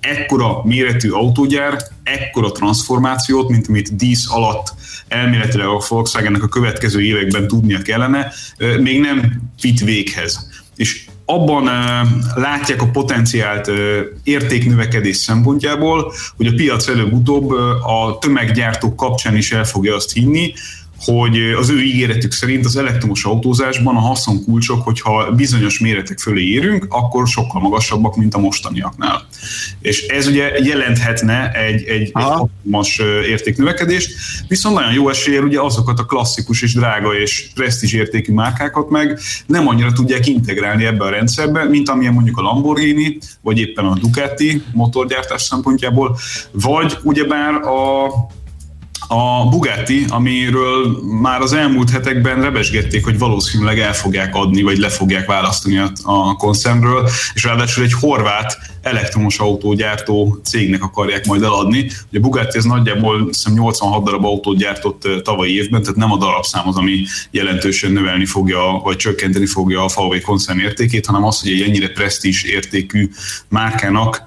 ekkora 0.00 0.62
méretű 0.64 1.10
autógyár, 1.10 1.82
ekkora 2.02 2.52
transformációt, 2.52 3.48
mint 3.48 3.68
amit 3.68 3.96
dísz 3.96 4.30
alatt 4.30 4.74
elméletileg 5.08 5.66
a 5.66 5.82
Volkswagennek 5.88 6.42
a 6.42 6.48
következő 6.48 7.02
években 7.02 7.48
tudnia 7.48 7.82
kellene, 7.82 8.32
még 8.80 9.00
nem 9.00 9.42
vitt 9.60 9.80
véghez. 9.80 10.48
És 10.76 11.04
abban 11.32 11.70
látják 12.34 12.82
a 12.82 12.90
potenciált 12.90 13.70
értéknövekedés 14.22 15.16
szempontjából, 15.16 16.12
hogy 16.36 16.46
a 16.46 16.54
piac 16.56 16.88
előbb-utóbb 16.88 17.50
a 17.82 18.18
tömeggyártók 18.20 18.96
kapcsán 18.96 19.36
is 19.36 19.52
el 19.52 19.64
fogja 19.64 19.94
azt 19.94 20.12
hinni, 20.12 20.52
hogy 21.04 21.36
az 21.58 21.70
ő 21.70 21.82
ígéretük 21.82 22.32
szerint 22.32 22.64
az 22.64 22.76
elektromos 22.76 23.24
autózásban 23.24 23.96
a 23.96 24.00
haszonkulcsok, 24.00 24.82
hogyha 24.82 25.30
bizonyos 25.30 25.78
méretek 25.78 26.18
fölé 26.18 26.44
érünk, 26.44 26.86
akkor 26.88 27.28
sokkal 27.28 27.60
magasabbak, 27.60 28.16
mint 28.16 28.34
a 28.34 28.38
mostaniaknál. 28.38 29.26
És 29.80 30.06
ez 30.06 30.26
ugye 30.26 30.58
jelenthetne 30.58 31.50
egy, 31.52 31.84
egy, 31.84 32.10
hatalmas 32.12 32.98
értéknövekedést, 33.28 34.14
viszont 34.48 34.74
nagyon 34.74 34.92
jó 34.92 35.08
eséllyel 35.08 35.42
ugye 35.42 35.60
azokat 35.60 35.98
a 35.98 36.04
klasszikus 36.04 36.62
és 36.62 36.74
drága 36.74 37.14
és 37.14 37.50
presztízs 37.54 37.92
értékű 37.92 38.32
márkákat 38.32 38.90
meg 38.90 39.18
nem 39.46 39.68
annyira 39.68 39.92
tudják 39.92 40.26
integrálni 40.26 40.84
ebbe 40.84 41.04
a 41.04 41.10
rendszerbe, 41.10 41.64
mint 41.64 41.88
amilyen 41.88 42.12
mondjuk 42.12 42.38
a 42.38 42.42
Lamborghini, 42.42 43.18
vagy 43.40 43.58
éppen 43.58 43.84
a 43.84 43.98
Ducati 43.98 44.62
motorgyártás 44.72 45.42
szempontjából, 45.42 46.18
vagy 46.52 46.98
ugyebár 47.02 47.54
a 47.54 48.08
a 49.12 49.48
Bugatti, 49.48 50.04
amiről 50.08 50.98
már 51.20 51.40
az 51.40 51.52
elmúlt 51.52 51.90
hetekben 51.90 52.42
rebesgették, 52.42 53.04
hogy 53.04 53.18
valószínűleg 53.18 53.78
el 53.78 53.94
fogják 53.94 54.34
adni, 54.34 54.62
vagy 54.62 54.78
le 54.78 54.88
fogják 54.88 55.26
választani 55.26 55.78
a, 55.78 55.92
a 56.02 56.34
koncernről, 56.34 57.08
és 57.34 57.44
ráadásul 57.44 57.84
egy 57.84 57.92
horvát 57.92 58.58
elektromos 58.82 59.38
autógyártó 59.38 60.40
cégnek 60.44 60.82
akarják 60.82 61.26
majd 61.26 61.42
eladni. 61.42 61.78
Ugye 61.78 62.18
a 62.18 62.20
Bugatti 62.20 62.58
ez 62.58 62.64
nagyjából 62.64 63.26
hiszem 63.26 63.52
86 63.52 64.04
darab 64.04 64.24
autót 64.24 64.56
gyártott 64.56 65.08
tavalyi 65.22 65.56
évben, 65.56 65.80
tehát 65.80 65.96
nem 65.96 66.12
a 66.12 66.16
darabszám 66.16 66.68
az, 66.68 66.76
ami 66.76 67.04
jelentősen 67.30 67.92
növelni 67.92 68.26
fogja, 68.26 68.80
vagy 68.84 68.96
csökkenteni 68.96 69.46
fogja 69.46 69.84
a 69.84 69.88
VW 69.94 70.20
koncern 70.20 70.58
értékét, 70.58 71.06
hanem 71.06 71.24
az, 71.24 71.40
hogy 71.40 71.50
egy 71.50 71.62
ennyire 71.62 71.88
presztízs 71.88 72.42
értékű 72.42 73.10
márkának 73.48 74.22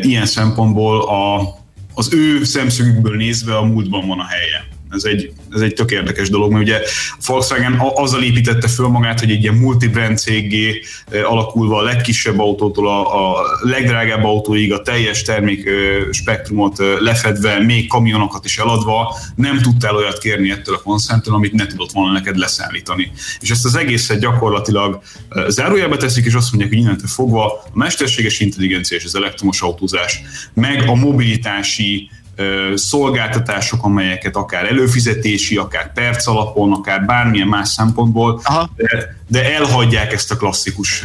ilyen 0.00 0.26
szempontból 0.26 1.00
a, 1.00 1.58
az 2.00 2.12
ő 2.12 2.44
szemszögükből 2.44 3.16
nézve 3.16 3.56
a 3.56 3.64
múltban 3.64 4.06
van 4.06 4.18
a 4.18 4.24
helye. 4.24 4.79
Ez 4.90 5.04
egy, 5.04 5.32
ez 5.52 5.60
egy 5.60 5.74
tök 5.74 5.90
érdekes 5.90 6.30
dolog, 6.30 6.52
mert 6.52 6.64
ugye 6.64 6.76
a 7.10 7.22
Volkswagen 7.26 7.80
azzal 7.94 8.22
építette 8.22 8.68
föl 8.68 8.88
magát, 8.88 9.20
hogy 9.20 9.30
egy 9.30 9.42
ilyen 9.42 9.54
multibrand 9.54 10.18
cégé 10.18 10.82
alakulva 11.24 11.76
a 11.78 11.82
legkisebb 11.82 12.38
autótól 12.38 12.88
a, 12.88 13.30
a 13.30 13.42
legdrágább 13.62 14.24
autóig 14.24 14.72
a 14.72 14.82
teljes 14.82 15.22
termék 15.22 15.68
spektrumot 16.10 16.78
lefedve, 16.98 17.58
még 17.58 17.88
kamionokat 17.88 18.44
is 18.44 18.58
eladva, 18.58 19.16
nem 19.34 19.58
tudtál 19.58 19.96
olyat 19.96 20.18
kérni 20.18 20.50
ettől 20.50 20.74
a 20.74 20.82
koncerntől, 20.82 21.34
amit 21.34 21.52
ne 21.52 21.66
tudott 21.66 21.92
volna 21.92 22.12
neked 22.12 22.36
leszállítani. 22.36 23.12
És 23.40 23.50
ezt 23.50 23.64
az 23.64 23.74
egészet 23.76 24.20
gyakorlatilag 24.20 25.02
zárójelbe 25.48 25.96
teszik, 25.96 26.24
és 26.24 26.34
azt 26.34 26.50
mondják, 26.50 26.72
hogy 26.72 26.82
innentől 26.82 27.08
fogva 27.08 27.46
a 27.46 27.62
mesterséges 27.72 28.40
intelligencia 28.40 28.96
és 28.96 29.04
az 29.04 29.14
elektromos 29.14 29.62
autózás, 29.62 30.20
meg 30.54 30.88
a 30.88 30.94
mobilitási 30.94 32.10
szolgáltatások, 32.74 33.84
amelyeket 33.84 34.36
akár 34.36 34.64
előfizetési, 34.64 35.56
akár 35.56 35.92
perc 35.92 36.26
alapon, 36.26 36.72
akár 36.72 37.04
bármilyen 37.04 37.46
más 37.46 37.68
szempontból, 37.68 38.42
de, 38.76 39.16
de 39.28 39.54
elhagyják 39.54 40.12
ezt 40.12 40.30
a 40.30 40.36
klasszikus 40.36 41.04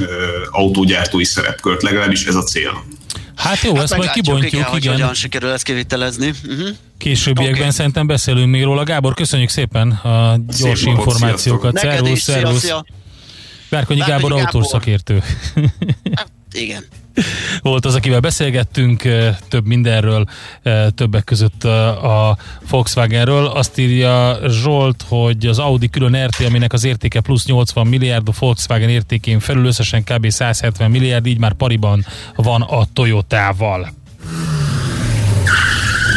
autógyártói 0.49 1.23
szerepkört, 1.23 1.81
legalábbis 1.81 2.25
ez 2.25 2.35
a 2.35 2.43
cél. 2.43 2.83
Hát 3.35 3.61
jó, 3.61 3.73
hát 3.73 3.83
ezt 3.83 3.97
majd 3.97 4.11
kibontjuk, 4.11 4.51
igen. 4.53 4.65
Hogy 4.65 4.85
hogyan 4.85 5.13
sikerül 5.13 5.51
ezt 5.51 5.63
kivitelezni. 5.63 6.33
Uh-huh. 6.47 6.67
Későbbiekben 6.97 7.59
okay. 7.59 7.71
szerintem 7.71 8.07
beszélünk 8.07 8.49
még 8.49 8.63
róla. 8.63 8.83
Gábor, 8.83 9.13
köszönjük 9.13 9.49
szépen 9.49 9.91
a 9.91 10.37
gyors 10.59 10.79
Szép 10.79 10.87
információkat. 10.87 11.77
Szervusz, 11.77 12.21
szervusz. 12.21 12.71
Bárkonyi 13.69 13.99
Gábor, 13.99 14.31
Gábor 14.31 14.31
autószakértő. 14.31 15.23
Hát, 16.15 16.31
igen 16.55 16.85
volt 17.61 17.85
az, 17.85 17.95
akivel 17.95 18.19
beszélgettünk 18.19 19.01
több 19.47 19.65
mindenről, 19.65 20.25
többek 20.95 21.23
között 21.23 21.63
a 21.63 22.37
Volkswagenről. 22.69 23.45
Azt 23.45 23.77
írja 23.77 24.39
Zsolt, 24.47 25.03
hogy 25.07 25.45
az 25.45 25.59
Audi 25.59 25.89
külön 25.89 26.25
RT, 26.25 26.45
aminek 26.47 26.73
az 26.73 26.83
értéke 26.83 27.19
plusz 27.19 27.45
80 27.45 27.87
milliárd, 27.87 28.27
a 28.27 28.31
Volkswagen 28.39 28.89
értékén 28.89 29.39
felül 29.39 29.65
összesen 29.65 30.03
kb. 30.03 30.29
170 30.29 30.91
milliárd, 30.91 31.25
így 31.25 31.39
már 31.39 31.53
pariban 31.53 32.05
van 32.35 32.61
a 32.61 32.85
Toyotával. 32.93 33.93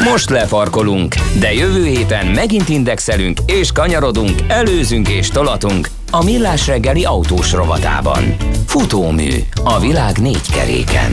Most 0.05 0.31
lefarkolunk, 0.31 1.15
de 1.41 1.53
jövő 1.53 1.87
héten 1.87 2.27
megint 2.27 2.69
indexelünk 2.69 3.41
és 3.47 3.73
kanyarodunk, 3.73 4.41
előzünk 4.49 5.09
és 5.09 5.29
tolatunk 5.29 5.89
a 6.11 6.25
Millás 6.25 6.67
reggeli 6.67 7.05
autós 7.05 7.53
rovatában. 7.53 8.37
Futómű 8.67 9.45
a 9.65 9.79
világ 9.79 10.19
négy 10.19 10.51
keréken. 10.53 11.11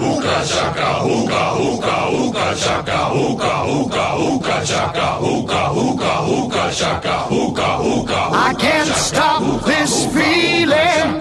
Uka 0.00 0.42
chaka, 0.44 0.92
huka, 1.02 1.44
huka, 1.58 1.94
huka 2.10 2.54
chaka, 2.54 2.96
huka, 2.96 3.46
huka, 3.46 4.02
huka 4.02 4.62
chaka, 4.64 5.06
huka, 5.20 5.68
huka, 5.68 6.14
huka 6.26 6.70
chaka, 6.78 7.16
huka, 7.28 7.70
huka. 7.84 8.20
I 8.50 8.54
can't 8.54 8.94
stop 8.96 9.64
this 9.64 10.06
feeling 10.06 11.20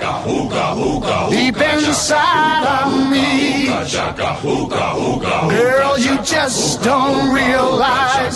deep 1.30 1.58
inside 1.58 2.66
of 2.84 3.10
me. 3.10 3.68
Girl, 5.50 5.98
you 5.98 6.16
just 6.24 6.84
don't 6.84 7.34
realize 7.34 8.31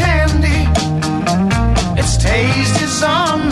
Candy. 0.00 0.60
Its 2.00 2.16
taste 2.16 2.80
is 2.82 3.02
on 3.02 3.49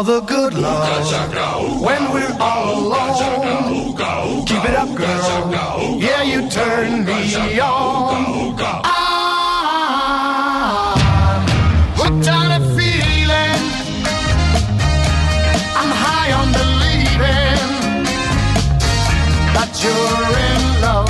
All 0.00 0.04
the 0.04 0.20
good 0.20 0.54
love 0.54 1.82
when 1.82 2.10
we're 2.14 2.34
all 2.40 2.86
alone. 2.86 3.94
Keep 4.46 4.64
it 4.64 4.74
up, 4.74 4.94
girl. 4.94 5.98
Yeah, 6.00 6.22
you 6.22 6.48
turn 6.48 7.04
me 7.04 7.60
on. 7.60 8.56
I'm 8.62 9.84
hooked 12.00 12.28
on 12.28 12.50
a 12.50 12.60
feeling. 12.78 13.62
I'm 15.76 15.92
high 16.04 16.32
on 16.32 16.50
believing 16.50 17.60
that 19.52 19.70
you're 19.84 20.32
in 20.48 20.62
love 20.80 21.09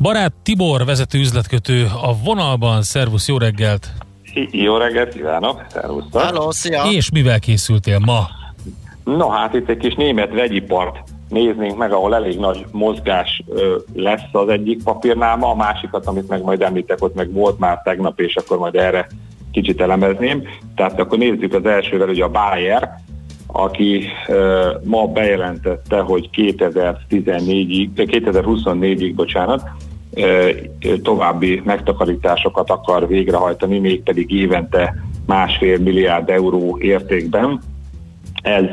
Barát 0.00 0.32
Tibor, 0.42 0.84
vezető 0.84 1.18
üzletkötő 1.18 1.86
a 2.02 2.14
vonalban. 2.24 2.82
Szervusz, 2.82 3.28
jó 3.28 3.38
reggelt! 3.38 3.88
Jó 4.50 4.76
reggelt 4.76 5.14
kívánok, 5.14 5.64
szervusztok! 5.68 6.22
Hello, 6.22 6.52
szia! 6.52 6.84
És 6.90 7.10
mivel 7.10 7.38
készültél 7.38 7.98
ma? 7.98 8.26
No 9.04 9.28
hát 9.28 9.54
itt 9.54 9.68
egy 9.68 9.76
kis 9.76 9.94
német 9.94 10.32
vegyipart 10.32 10.96
néznénk 11.28 11.76
meg, 11.76 11.92
ahol 11.92 12.14
elég 12.14 12.38
nagy 12.38 12.66
mozgás 12.70 13.42
ö, 13.48 13.76
lesz 13.94 14.28
az 14.32 14.48
egyik 14.48 14.82
papírnáma, 14.82 15.50
a 15.50 15.54
másikat, 15.54 16.06
amit 16.06 16.28
meg 16.28 16.42
majd 16.42 16.62
említek, 16.62 17.02
ott 17.02 17.14
meg 17.14 17.32
volt 17.32 17.58
már 17.58 17.80
tegnap, 17.84 18.20
és 18.20 18.36
akkor 18.36 18.58
majd 18.58 18.74
erre 18.74 19.06
kicsit 19.52 19.80
elemezném. 19.80 20.42
Tehát 20.74 21.00
akkor 21.00 21.18
nézzük 21.18 21.54
az 21.54 21.66
elsővel, 21.66 22.08
ugye 22.08 22.24
a 22.24 22.30
Bayer, 22.30 22.90
aki 23.46 24.04
ö, 24.28 24.70
ma 24.84 25.06
bejelentette, 25.06 26.00
hogy 26.00 26.30
2014-ig, 26.32 27.88
2024-ig, 27.96 29.12
bocsánat, 29.14 29.62
további 31.02 31.62
megtakarításokat 31.64 32.70
akar 32.70 33.08
végrehajtani, 33.08 33.78
mégpedig 33.78 34.30
évente 34.32 34.94
másfél 35.26 35.78
milliárd 35.78 36.30
euró 36.30 36.78
értékben. 36.80 37.60
Ez 38.42 38.64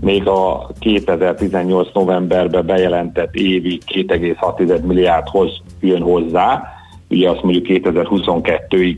még 0.00 0.26
a 0.26 0.70
2018 0.78 1.88
novemberben 1.92 2.66
bejelentett 2.66 3.34
évi 3.34 3.80
2,6 3.86 4.82
milliárdhoz 4.82 5.50
jön 5.80 6.02
hozzá. 6.02 6.62
Ugye 7.08 7.30
azt 7.30 7.42
mondjuk 7.42 7.66
2022-ig 7.68 8.96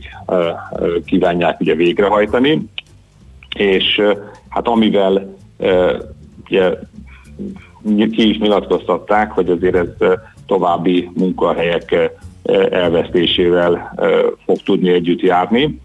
kívánják 1.05 1.59
ugye 1.59 1.75
végrehajtani. 1.75 2.69
És 3.55 4.01
hát 4.49 4.67
amivel 4.67 5.35
ugye, 6.49 6.73
ki 8.11 8.29
is 8.29 8.37
nyilatkoztatták, 8.37 9.31
hogy 9.31 9.49
azért 9.49 9.75
ez 9.75 9.87
további 10.47 11.11
munkahelyek 11.15 12.11
elvesztésével 12.69 13.93
fog 14.45 14.57
tudni 14.57 14.89
együtt 14.89 15.21
járni. 15.21 15.81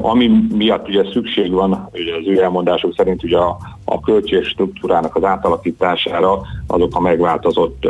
Ami 0.00 0.30
miatt 0.54 0.88
ugye 0.88 1.04
szükség 1.12 1.52
van, 1.52 1.88
ugye 1.92 2.14
az 2.14 2.26
ő 2.26 2.42
elmondások 2.42 2.94
szerint 2.96 3.22
ugye 3.22 3.36
a, 3.36 3.58
a 3.84 4.00
költség 4.00 4.44
struktúrának 4.44 5.16
az 5.16 5.24
átalakítására 5.24 6.40
azok 6.66 6.96
a 6.96 7.00
megváltozott 7.00 7.86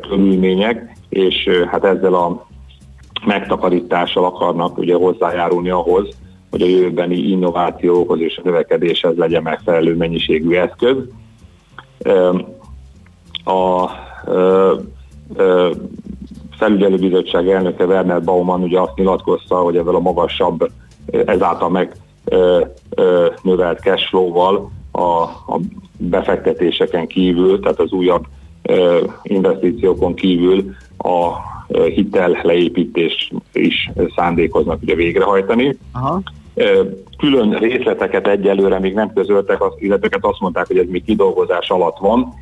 körülmények, 0.00 0.96
és 1.08 1.48
hát 1.70 1.84
ezzel 1.84 2.14
a 2.14 2.46
megtakarítással 3.26 4.24
akarnak 4.24 4.78
ugye 4.78 4.94
hozzájárulni 4.94 5.70
ahhoz, 5.70 6.08
hogy 6.50 6.62
a 6.62 6.66
jövőbeni 6.66 7.16
innovációhoz 7.16 8.20
és 8.20 8.36
a 8.36 8.42
növekedéshez 8.44 9.16
legyen 9.16 9.42
megfelelő 9.42 9.96
mennyiségű 9.96 10.54
eszköz. 10.54 10.96
A 13.44 13.90
felügyelőbizottság 16.56 17.48
elnöke 17.48 17.84
Werner 17.84 18.22
Baumann 18.22 18.62
ugye 18.62 18.80
azt 18.80 18.96
nyilatkozta, 18.96 19.56
hogy 19.56 19.76
ezzel 19.76 19.94
a 19.94 20.00
magasabb, 20.00 20.70
ezáltal 21.26 21.68
meg 21.68 21.96
növelt 23.42 23.80
cashflow-val 23.80 24.70
a, 24.92 25.02
a 25.02 25.60
befektetéseken 25.96 27.06
kívül, 27.06 27.60
tehát 27.60 27.80
az 27.80 27.92
újabb 27.92 28.24
investíciókon 29.22 30.14
kívül 30.14 30.74
a 30.98 31.30
hitel 31.94 32.40
leépítés 32.42 33.30
is 33.52 33.90
szándékoznak 34.16 34.82
ugye 34.82 34.94
végrehajtani. 34.94 35.76
Aha. 35.92 36.22
Külön 37.18 37.50
részleteket 37.50 38.26
egyelőre 38.26 38.78
még 38.78 38.94
nem 38.94 39.12
közöltek, 39.12 39.62
az 39.62 39.72
illeteket 39.78 40.24
azt 40.24 40.40
mondták, 40.40 40.66
hogy 40.66 40.78
ez 40.78 40.86
még 40.88 41.04
kidolgozás 41.04 41.70
alatt 41.70 41.98
van. 41.98 42.34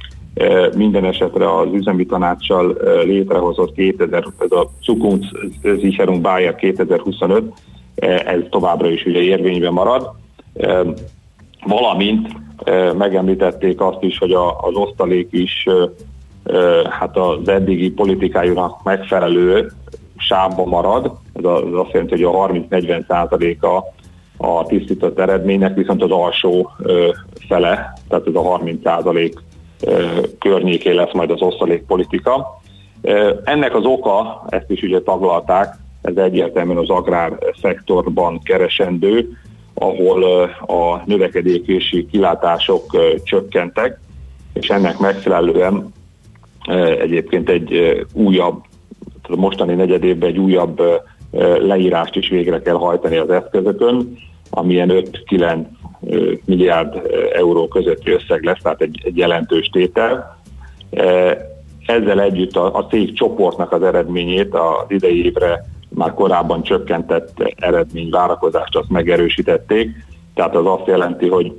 Minden 0.77 1.05
esetre 1.05 1.59
az 1.59 1.69
üzemi 1.73 2.07
tanácssal 2.07 2.77
létrehozott 3.05 3.75
2000, 3.75 4.25
ez 4.39 4.51
a 4.51 4.71
Zukunftssicherung 4.83 6.21
Bayer 6.21 6.55
2025, 6.55 7.53
ez 7.95 8.41
továbbra 8.51 8.91
is 8.91 9.05
ugye 9.05 9.21
érvényben 9.21 9.73
marad. 9.73 10.11
Valamint 11.67 12.29
megemlítették 12.99 13.81
azt 13.81 14.03
is, 14.03 14.19
hogy 14.19 14.33
az 14.61 14.75
osztalék 14.75 15.29
is 15.31 15.67
hát 16.91 17.17
az 17.17 17.49
eddigi 17.49 17.91
politikájunak 17.91 18.83
megfelelő 18.83 19.73
sávba 20.17 20.65
marad, 20.65 21.13
ez 21.33 21.45
az 21.45 21.63
azt 21.73 21.93
jelenti, 21.93 22.23
hogy 22.23 22.35
a 22.35 22.49
30-40 22.71 23.07
százaléka 23.09 23.85
a 24.37 24.65
tisztított 24.67 25.19
eredménynek, 25.19 25.75
viszont 25.75 26.03
az 26.03 26.11
alsó 26.11 26.71
fele, 27.49 27.93
tehát 28.09 28.27
ez 28.27 28.35
a 28.35 28.43
30 28.43 28.83
százalék 28.83 29.41
környéké 30.39 30.93
lesz 30.93 31.13
majd 31.13 31.31
az 31.31 31.43
osztalék 31.43 31.83
politika. 31.83 32.61
Ennek 33.45 33.75
az 33.75 33.85
oka, 33.85 34.45
ezt 34.49 34.71
is 34.71 34.83
ugye 34.83 35.01
taglalták, 35.01 35.75
ez 36.03 36.17
egyértelműen 36.17 36.79
az 36.79 36.91
agrár 36.91 37.39
szektorban 37.61 38.41
keresendő, 38.43 39.39
ahol 39.75 40.23
a 40.67 41.03
növekedési 41.05 42.07
kilátások 42.11 42.97
csökkentek, 43.25 44.01
és 44.53 44.69
ennek 44.69 44.99
megfelelően 44.99 45.93
egyébként 47.01 47.49
egy 47.49 48.05
újabb, 48.13 48.63
a 49.29 49.37
mostani 49.37 49.75
negyedévben 49.75 50.29
egy 50.29 50.39
újabb 50.39 50.83
leírást 51.59 52.17
is 52.17 52.29
végre 52.29 52.63
kell 52.63 52.75
hajtani 52.75 53.17
az 53.17 53.31
eszközökön, 53.31 54.17
amilyen 54.51 54.91
5-9 55.29 55.65
milliárd 56.45 57.03
euró 57.33 57.69
közötti 57.69 58.11
összeg 58.11 58.45
lesz, 58.45 58.61
tehát 58.63 58.81
egy, 58.81 59.01
egy 59.05 59.17
jelentős 59.17 59.69
tétel. 59.73 60.39
Ezzel 61.87 62.21
együtt 62.21 62.57
a, 62.57 62.77
a 62.77 62.87
cég 62.87 63.15
csoportnak 63.15 63.73
az 63.73 63.83
eredményét 63.83 64.55
az 64.55 64.85
idei 64.89 65.25
évre 65.25 65.65
már 65.89 66.15
korábban 66.15 66.63
csökkentett 66.63 67.55
eredmény 67.57 68.11
várakozást 68.11 68.77
azt 68.77 68.91
megerősítették, 68.91 69.91
tehát 70.35 70.57
az 70.57 70.67
azt 70.67 70.87
jelenti, 70.87 71.29
hogy 71.29 71.53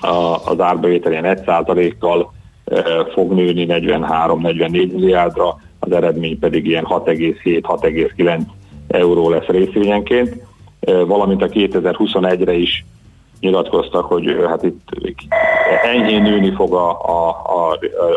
a, 0.00 0.36
az 0.44 0.60
árbevétel 0.60 1.12
ilyen 1.12 1.38
1%-kal 1.44 2.32
fog 3.12 3.32
nőni 3.32 3.66
43-44 3.68 4.70
milliárdra, 4.70 5.56
az 5.78 5.92
eredmény 5.92 6.38
pedig 6.38 6.66
ilyen 6.66 6.86
6,7-6,9 6.88 8.40
euró 8.88 9.30
lesz 9.30 9.46
részvényenként, 9.46 10.36
valamint 11.06 11.42
a 11.42 11.48
2021-re 11.48 12.52
is 12.52 12.84
nyilatkoztak, 13.40 14.04
hogy 14.04 14.36
hát 14.48 14.62
itt 14.62 14.88
enyhén 15.82 16.22
nőni 16.22 16.54
fog 16.54 16.74
a, 16.74 16.90
a, 16.90 17.28
a, 17.28 17.72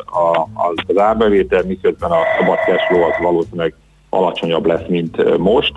a, 0.06 0.48
az 0.88 0.98
árbevétel, 0.98 1.64
miközben 1.64 2.12
a 2.12 2.20
szabad 2.40 2.58
cashflow 2.58 3.02
az 3.02 3.14
valószínűleg 3.22 3.74
alacsonyabb 4.10 4.66
lesz, 4.66 4.88
mint 4.88 5.38
most. 5.38 5.72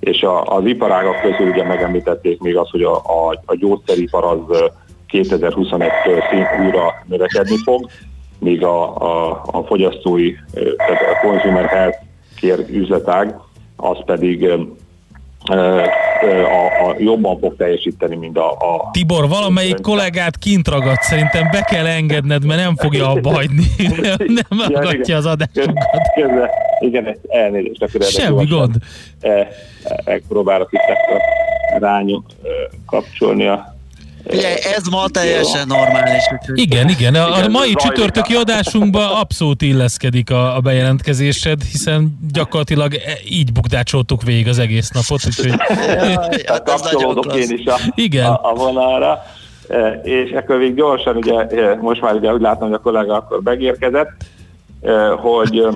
És 0.00 0.22
a, 0.22 0.44
az 0.44 0.64
iparágak 0.64 1.20
közül 1.20 1.48
ugye 1.48 1.64
megemlítették 1.64 2.40
még 2.40 2.56
azt, 2.56 2.70
hogy 2.70 2.82
a, 2.82 2.94
a, 2.94 3.42
a 3.44 3.56
gyógyszeripar 3.56 4.24
az 4.24 4.70
2021-től 5.12 6.30
szint 6.30 6.66
újra 6.66 6.94
növekedni 7.06 7.56
fog, 7.64 7.90
míg 8.38 8.64
a, 8.64 8.96
a, 8.96 9.42
a 9.44 9.62
fogyasztói, 9.62 10.34
tehát 10.76 11.02
a 11.02 11.26
consumer 11.26 11.66
health 11.66 11.98
care 12.40 12.62
üzletág, 12.68 13.40
az 13.76 13.98
pedig 14.04 14.50
a, 15.44 16.88
a 16.88 16.94
jobban 16.98 17.38
fog 17.38 17.56
teljesíteni, 17.56 18.16
mint 18.16 18.38
a, 18.38 18.50
a... 18.50 18.90
Tibor, 18.92 19.28
valamelyik 19.28 19.80
kollégát 19.80 20.38
kint 20.38 20.68
ragadt, 20.68 21.02
szerintem 21.02 21.48
be 21.50 21.60
kell 21.60 21.86
engedned, 21.86 22.44
mert 22.44 22.60
nem 22.60 22.76
fogja 22.76 23.08
abba 23.08 23.30
hagyni, 23.30 23.64
nem, 24.00 24.16
nem 24.26 24.72
hallgatja 24.72 25.16
az 25.16 25.26
adásunkat. 25.26 26.12
Közben, 26.14 26.48
igen, 26.80 27.16
elnézést, 27.28 27.82
akkor 27.82 28.02
Semmi 28.02 28.44
gond. 28.44 28.74
E, 29.20 29.28
e, 29.28 29.48
e, 30.04 30.20
próbálok 30.28 30.72
itt 30.72 30.80
rányom 31.78 32.24
kapcsolni 32.86 33.46
a 33.46 33.78
Ugye, 34.24 34.56
ez 34.56 34.86
ma 34.90 35.08
teljesen 35.08 35.66
normális. 35.66 36.22
Igen, 36.54 36.88
igen. 36.88 37.14
A, 37.14 37.28
igen, 37.28 37.44
a 37.44 37.48
mai 37.48 37.74
csütörtöki 37.74 38.34
adásunkba 38.34 39.20
abszolút 39.20 39.62
illeszkedik 39.62 40.30
a, 40.30 40.56
a 40.56 40.60
bejelentkezésed, 40.60 41.62
hiszen 41.62 42.18
gyakorlatilag 42.32 42.94
e, 42.94 42.98
így 43.28 43.52
bukdácsoltuk 43.52 44.22
végig 44.22 44.48
az 44.48 44.58
egész 44.58 44.90
napot. 44.90 45.20
Úgyhogy... 45.26 45.54
ja, 46.46 46.62
kapcsolódok 46.62 47.36
én 47.42 47.50
is 47.50 47.66
a, 47.66 47.76
igen. 47.94 48.26
a, 48.26 48.50
a 48.50 48.54
vonalra. 48.54 49.22
E, 49.68 50.00
és 50.02 50.30
akkor 50.30 50.58
még 50.58 50.74
gyorsan, 50.74 51.16
ugye, 51.16 51.34
e, 51.34 51.74
most 51.80 52.00
már 52.00 52.14
ugye 52.14 52.32
úgy 52.32 52.40
látom, 52.40 52.68
hogy 52.68 52.76
a 52.76 52.82
kollega 52.82 53.14
akkor 53.14 53.40
megérkezett, 53.42 54.10
hogy 55.16 55.66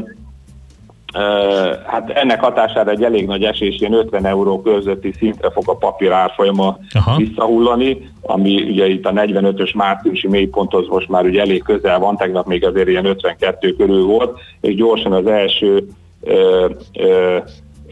hát 1.86 2.10
ennek 2.10 2.40
hatására 2.40 2.90
egy 2.90 3.02
elég 3.02 3.26
nagy 3.26 3.42
esés, 3.42 3.80
ilyen 3.80 3.92
50 3.92 4.26
euró 4.26 4.62
közötti 4.62 5.12
szintre 5.18 5.50
fog 5.50 5.68
a 5.68 5.76
papír 5.76 6.12
árfolyama 6.12 6.78
Aha. 6.92 7.16
visszahullani, 7.16 8.10
ami 8.22 8.62
ugye 8.62 8.88
itt 8.88 9.06
a 9.06 9.12
45-ös 9.12 9.74
márciusi 9.74 10.28
mélyponthoz 10.28 10.88
most 10.88 11.08
már 11.08 11.24
ugye 11.24 11.40
elég 11.40 11.62
közel 11.62 11.98
van, 11.98 12.16
tegnap 12.16 12.46
még 12.46 12.64
azért 12.64 12.88
ilyen 12.88 13.04
52 13.04 13.76
körül 13.76 14.04
volt, 14.04 14.38
és 14.60 14.74
gyorsan 14.74 15.12
az 15.12 15.26
első 15.26 15.88
ö, 16.20 16.68
ö, 16.98 17.36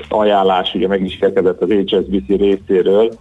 ajánlás 0.08 0.74
ugye 0.74 0.86
meg 0.86 1.04
is 1.04 1.18
érkezett 1.20 1.62
az 1.62 1.70
HSBC 1.70 2.26
részéről, 2.26 3.12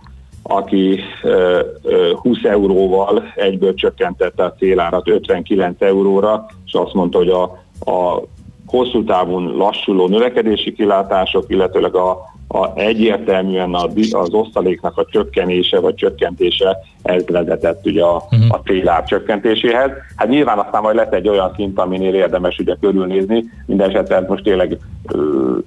aki 0.44 1.00
ö, 1.24 1.60
ö, 1.84 2.12
20 2.16 2.44
euróval 2.44 3.24
egyből 3.36 3.74
csökkentette 3.74 4.44
a 4.44 4.54
célárat 4.54 5.10
59 5.10 5.82
euróra, 5.82 6.46
és 6.66 6.74
azt 6.74 6.94
mondta, 6.94 7.18
hogy 7.18 7.30
a, 7.30 7.44
a 7.92 8.22
hosszú 8.72 9.04
távon 9.04 9.56
lassuló 9.58 10.08
növekedési 10.08 10.74
kilátások, 10.74 11.46
illetőleg 11.48 11.96
a, 11.96 12.10
a, 12.48 12.72
egyértelműen 12.76 13.74
a, 13.74 13.88
az 14.12 14.34
osztaléknak 14.34 14.98
a 14.98 15.06
csökkenése 15.12 15.80
vagy 15.80 15.96
csökkentése 15.96 16.78
ez 17.02 17.26
vezetett 17.26 17.86
ugye 17.86 18.04
a, 18.04 18.16
uh-huh. 18.16 18.48
a 18.50 18.62
célár 18.66 19.04
csökkentéséhez. 19.04 19.90
Hát 20.16 20.28
nyilván 20.28 20.60
aztán 20.60 20.82
majd 20.82 20.96
lesz 20.96 21.12
egy 21.12 21.28
olyan 21.28 21.54
szint, 21.56 21.80
aminél 21.80 22.14
érdemes 22.14 22.58
ugye 22.58 22.76
körülnézni. 22.80 23.44
Mindenesetre 23.66 24.16
ez 24.16 24.28
most 24.28 24.44
tényleg 24.44 24.78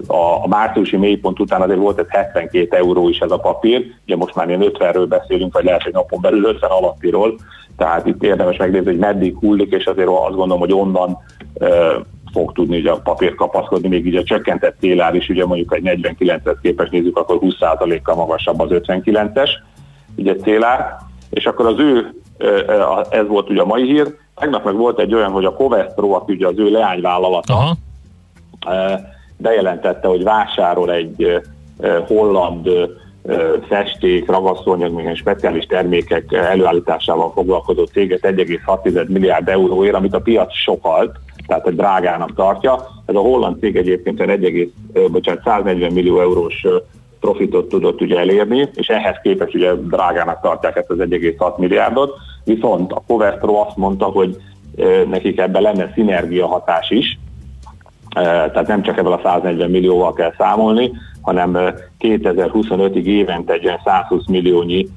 a, 0.07 0.43
a 0.43 0.49
márciusi 0.49 0.97
mélypont 0.97 1.41
után 1.41 1.61
azért 1.61 1.79
volt 1.79 1.99
ez 1.99 2.07
72 2.09 2.77
euró 2.77 3.09
is 3.09 3.19
ez 3.19 3.31
a 3.31 3.39
papír, 3.39 3.85
ugye 4.07 4.17
most 4.17 4.35
már 4.35 4.49
ilyen 4.49 4.73
50-ről 4.79 5.07
beszélünk, 5.09 5.53
vagy 5.53 5.65
lehet, 5.65 5.83
hogy 5.83 5.93
napon 5.93 6.21
belül 6.21 6.45
50 6.45 6.71
alattiról, 6.71 7.35
tehát 7.77 8.07
itt 8.07 8.23
érdemes 8.23 8.57
megnézni, 8.57 8.91
hogy 8.91 8.99
meddig 8.99 9.37
hullik, 9.39 9.73
és 9.73 9.87
azért 9.87 10.09
azt 10.09 10.37
gondolom, 10.37 10.59
hogy 10.59 10.73
onnan 10.73 11.19
fog 12.35 12.53
tudni 12.53 12.79
ugye 12.79 12.91
a 12.91 13.01
papír 13.01 13.35
kapaszkodni, 13.35 13.89
még 13.89 14.07
így 14.07 14.17
a 14.17 14.23
csökkentett 14.23 14.77
célár 14.81 15.15
is, 15.15 15.29
ugye 15.29 15.47
mondjuk 15.47 15.75
egy 15.75 15.83
49-et 15.85 16.57
képes 16.63 16.89
nézzük, 16.89 17.17
akkor 17.17 17.39
20%-kal 17.41 18.15
magasabb 18.15 18.61
az 18.61 18.69
59-es 18.71 19.51
ugye 20.17 20.35
célár, 20.35 20.97
és 21.31 21.47
akkor 21.47 21.67
az 21.67 21.79
ő, 21.79 22.15
ez 23.11 23.27
volt 23.27 23.51
ugye 23.51 23.61
a 23.61 23.67
mai 23.67 23.85
hír, 23.85 24.17
tegnap 24.35 24.65
meg 24.65 24.75
volt 24.75 24.99
egy 24.99 25.15
olyan, 25.15 25.31
hogy 25.31 25.45
a 25.45 25.55
Covestro, 25.55 26.11
aki 26.11 26.33
ugye 26.33 26.47
az 26.47 26.59
ő 26.59 26.71
leányvállalata, 26.71 27.55
Aha. 27.55 27.77
bejelentette, 29.37 30.09
hogy 30.09 30.23
vásárol 30.23 30.93
egy 30.93 31.41
holland 32.07 32.69
festék, 33.69 34.31
ragasztóanyag, 34.31 34.93
még 34.93 35.17
speciális 35.17 35.67
termékek 35.67 36.33
előállításával 36.33 37.33
foglalkozó 37.33 37.85
céget 37.85 38.21
1,6 38.23 39.09
milliárd 39.09 39.49
euróért, 39.49 39.95
amit 39.95 40.15
a 40.15 40.21
piac 40.21 40.55
sokalt, 40.55 41.17
tehát 41.47 41.67
egy 41.67 41.77
drágának 41.77 42.35
tartja. 42.35 42.87
Ez 43.07 43.15
a 43.15 43.21
holland 43.21 43.61
cég 43.61 43.77
egyébként 43.77 44.21
1, 44.21 44.73
bocsánat, 45.11 45.43
140 45.45 45.93
millió 45.93 46.21
eurós 46.21 46.67
profitot 47.21 47.69
tudott 47.69 48.01
ugye 48.01 48.19
elérni, 48.19 48.69
és 48.75 48.87
ehhez 48.87 49.17
képest 49.23 49.55
ugye 49.55 49.75
drágának 49.75 50.41
tartják 50.41 50.77
ezt 50.77 50.91
az 50.91 50.99
1,6 50.99 51.57
milliárdot, 51.57 52.17
viszont 52.45 52.93
a 52.93 53.03
Covestro 53.07 53.55
azt 53.55 53.77
mondta, 53.77 54.05
hogy 54.05 54.37
nekik 55.09 55.39
ebben 55.39 55.63
lenne 55.63 55.91
szinergia 55.95 56.47
hatás 56.47 56.91
is, 56.91 57.19
tehát 58.15 58.67
nem 58.67 58.83
csak 58.83 58.99
ebből 58.99 59.13
a 59.13 59.21
140 59.23 59.71
millióval 59.71 60.13
kell 60.13 60.33
számolni, 60.39 60.93
hanem 61.21 61.59
2025-ig 62.01 63.05
évente 63.05 63.53
egy 63.53 63.67
olyan 63.67 63.81
120 63.85 64.27
milliónyi 64.27 64.89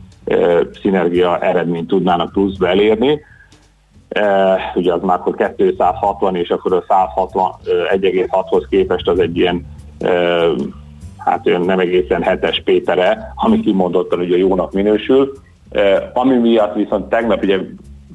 szinergia 0.81 1.39
eredményt 1.39 1.87
tudnának 1.87 2.31
pluszba 2.31 2.67
elérni, 2.67 3.19
ugye 4.76 4.93
az 4.93 5.01
már 5.01 5.18
akkor 5.18 5.53
260, 5.57 6.36
és 6.36 6.49
akkor 6.49 6.74
a 6.74 6.84
160 6.88 7.51
1,6-hoz 7.91 8.65
képest 8.70 9.07
az 9.07 9.20
egy 9.20 9.38
ilyen 9.38 9.65
hát 11.18 11.43
nem 11.65 11.80
egészen 11.80 12.22
hetes 12.22 12.61
Pétere, 12.65 13.34
ami 13.36 13.59
kimondottan 13.59 14.20
ugye 14.20 14.38
jónak 14.38 14.72
minősül. 14.72 15.34
Ami 16.13 16.36
miatt 16.36 16.76
viszont 16.76 17.09
tegnap 17.09 17.43
ugye 17.43 17.59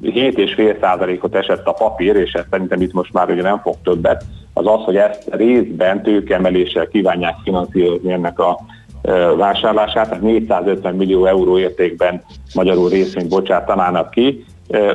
7,5 0.03 0.79
százalékot 0.81 1.35
esett 1.35 1.67
a 1.67 1.71
papír, 1.71 2.15
és 2.15 2.31
ezt 2.31 2.47
szerintem 2.49 2.81
itt 2.81 2.93
most 2.93 3.13
már 3.13 3.29
ugye 3.29 3.41
nem 3.41 3.59
fog 3.59 3.75
többet, 3.83 4.25
az 4.53 4.67
az, 4.67 4.83
hogy 4.83 4.95
ezt 4.95 5.27
részben 5.29 6.01
tőkemeléssel 6.01 6.87
kívánják 6.87 7.35
finanszírozni 7.43 8.11
ennek 8.11 8.39
a 8.39 8.59
vásárlását, 9.37 10.07
tehát 10.07 10.23
450 10.23 10.95
millió 10.95 11.25
euró 11.25 11.57
értékben 11.57 12.23
magyarul 12.53 12.89
részvényt 12.89 13.29
bocsátanának 13.29 14.09
ki, 14.09 14.45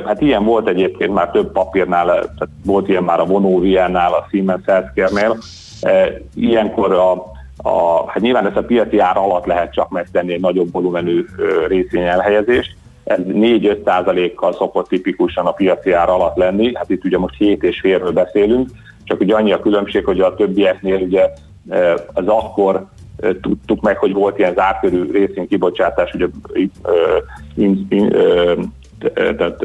Hát 0.05 0.21
ilyen 0.21 0.43
volt 0.43 0.67
egyébként 0.67 1.13
már 1.13 1.29
több 1.29 1.51
papírnál, 1.51 2.05
tehát 2.05 2.49
volt 2.65 2.87
ilyen 2.87 3.03
már 3.03 3.19
a 3.19 3.25
Vonoviánál, 3.25 4.13
a 4.13 4.27
Siemens 4.29 4.65
Healthcare-nél. 4.65 5.37
Ilyenkor 6.35 6.93
a, 6.93 7.11
a, 7.69 8.07
hát 8.07 8.21
nyilván 8.21 8.47
ezt 8.47 8.55
a 8.55 8.63
piaci 8.63 8.99
ár 8.99 9.17
alatt 9.17 9.45
lehet 9.45 9.73
csak 9.73 9.89
megtenni 9.89 10.33
egy 10.33 10.41
nagyobb 10.41 10.71
volumenű 10.71 11.25
részvény 11.67 12.03
elhelyezést. 12.03 12.75
Ez 13.03 13.19
4-5 13.27 13.85
százalékkal 13.85 14.53
szokott 14.53 14.87
tipikusan 14.87 15.45
a 15.45 15.51
piaci 15.51 15.91
ár 15.91 16.09
alatt 16.09 16.37
lenni. 16.37 16.75
Hát 16.75 16.89
itt 16.89 17.05
ugye 17.05 17.17
most 17.17 17.35
7 17.37 17.63
és 17.63 17.79
félről 17.79 18.11
beszélünk, 18.11 18.69
csak 19.03 19.19
ugye 19.19 19.35
annyi 19.35 19.51
a 19.51 19.59
különbség, 19.59 20.05
hogy 20.05 20.19
a 20.19 20.35
többieknél 20.35 21.01
ugye 21.01 21.29
az 22.13 22.27
akkor 22.27 22.85
tudtuk 23.41 23.81
meg, 23.81 23.97
hogy 23.97 24.13
volt 24.13 24.37
ilyen 24.37 24.53
zárkörű 24.53 25.11
részvénykibocsátás, 25.11 26.13
ugye 26.13 26.25
in, 27.55 27.85
in, 27.89 28.15
tehát 29.13 29.63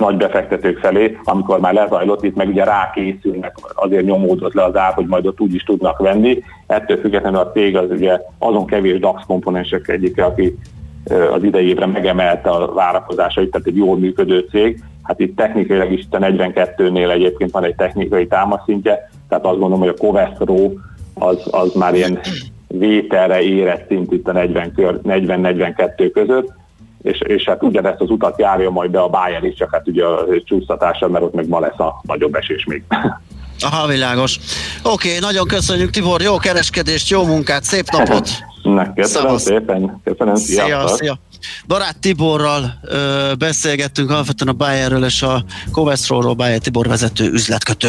nagy 0.00 0.16
befektetők 0.16 0.78
felé, 0.78 1.18
amikor 1.24 1.60
már 1.60 1.72
lezajlott, 1.72 2.24
itt 2.24 2.36
meg 2.36 2.48
ugye 2.48 2.64
rákészülnek, 2.64 3.54
azért 3.74 4.04
nyomódott 4.04 4.54
le 4.54 4.64
az 4.64 4.76
ár, 4.76 4.92
hogy 4.92 5.06
majd 5.06 5.26
ott 5.26 5.40
úgy 5.40 5.54
is 5.54 5.62
tudnak 5.62 5.98
venni. 5.98 6.42
Ettől 6.66 6.96
függetlenül 6.96 7.38
a 7.38 7.50
cég 7.50 7.76
az 7.76 7.90
ugye 7.90 8.20
azon 8.38 8.66
kevés 8.66 8.98
DAX 8.98 9.22
komponensek 9.26 9.88
egyike, 9.88 10.24
aki 10.24 10.58
az 11.32 11.42
idei 11.42 11.68
évre 11.68 11.86
megemelte 11.86 12.50
a 12.50 12.72
várakozásait, 12.72 13.50
tehát 13.50 13.66
egy 13.66 13.76
jól 13.76 13.98
működő 13.98 14.46
cég. 14.50 14.82
Hát 15.02 15.20
itt 15.20 15.36
technikailag 15.36 15.92
is 15.92 16.06
a 16.10 16.16
42-nél 16.16 17.10
egyébként 17.10 17.50
van 17.50 17.64
egy 17.64 17.74
technikai 17.74 18.26
támaszintje, 18.26 19.10
tehát 19.28 19.44
azt 19.44 19.58
gondolom, 19.58 19.78
hogy 19.78 19.88
a 19.88 20.00
Covestro 20.00 20.70
az, 21.14 21.48
az 21.50 21.74
már 21.74 21.94
ilyen 21.94 22.18
vételre 22.68 23.40
érett 23.40 23.88
szint 23.88 24.12
itt 24.12 24.28
a 24.28 24.32
40-42 24.32 26.10
között, 26.12 26.52
és, 27.02 27.20
és 27.20 27.44
hát 27.44 27.62
ugyanezt 27.62 28.00
az 28.00 28.10
utat 28.10 28.38
járja 28.38 28.70
majd 28.70 28.90
be 28.90 29.00
a 29.00 29.08
Bayern 29.08 29.44
is, 29.44 29.54
csak 29.54 29.70
hát 29.72 29.88
ugye 29.88 30.04
a 30.04 30.26
csúsztatása, 30.44 31.08
mert 31.08 31.24
ott 31.24 31.34
meg 31.34 31.48
ma 31.48 31.60
lesz 31.60 31.78
a 31.78 32.00
nagyobb 32.02 32.34
esés 32.34 32.64
még. 32.64 32.82
Aha, 33.62 33.86
világos. 33.86 34.38
Oké, 34.82 35.08
okay, 35.08 35.18
nagyon 35.20 35.46
köszönjük 35.46 35.90
Tibor, 35.90 36.20
jó 36.20 36.36
kereskedést, 36.36 37.10
jó 37.10 37.24
munkát, 37.24 37.64
szép 37.64 37.90
napot! 37.90 38.28
Na, 38.62 38.92
köszönöm 38.92 39.26
Szavasz. 39.26 39.42
szépen, 39.42 40.00
köszönöm, 40.04 40.34
szia, 40.34 40.88
szia. 40.88 41.18
Barát 41.66 41.98
Tiborral 42.00 42.78
ö, 42.82 43.32
beszélgettünk 43.38 44.10
alapvetően 44.10 44.54
a 44.54 44.56
Bayernről 44.56 45.04
és 45.04 45.22
a 45.22 45.44
Covestro-ról, 45.72 46.34
Bayer 46.34 46.58
Tibor 46.58 46.86
vezető 46.86 47.30
üzletkötő. 47.30 47.88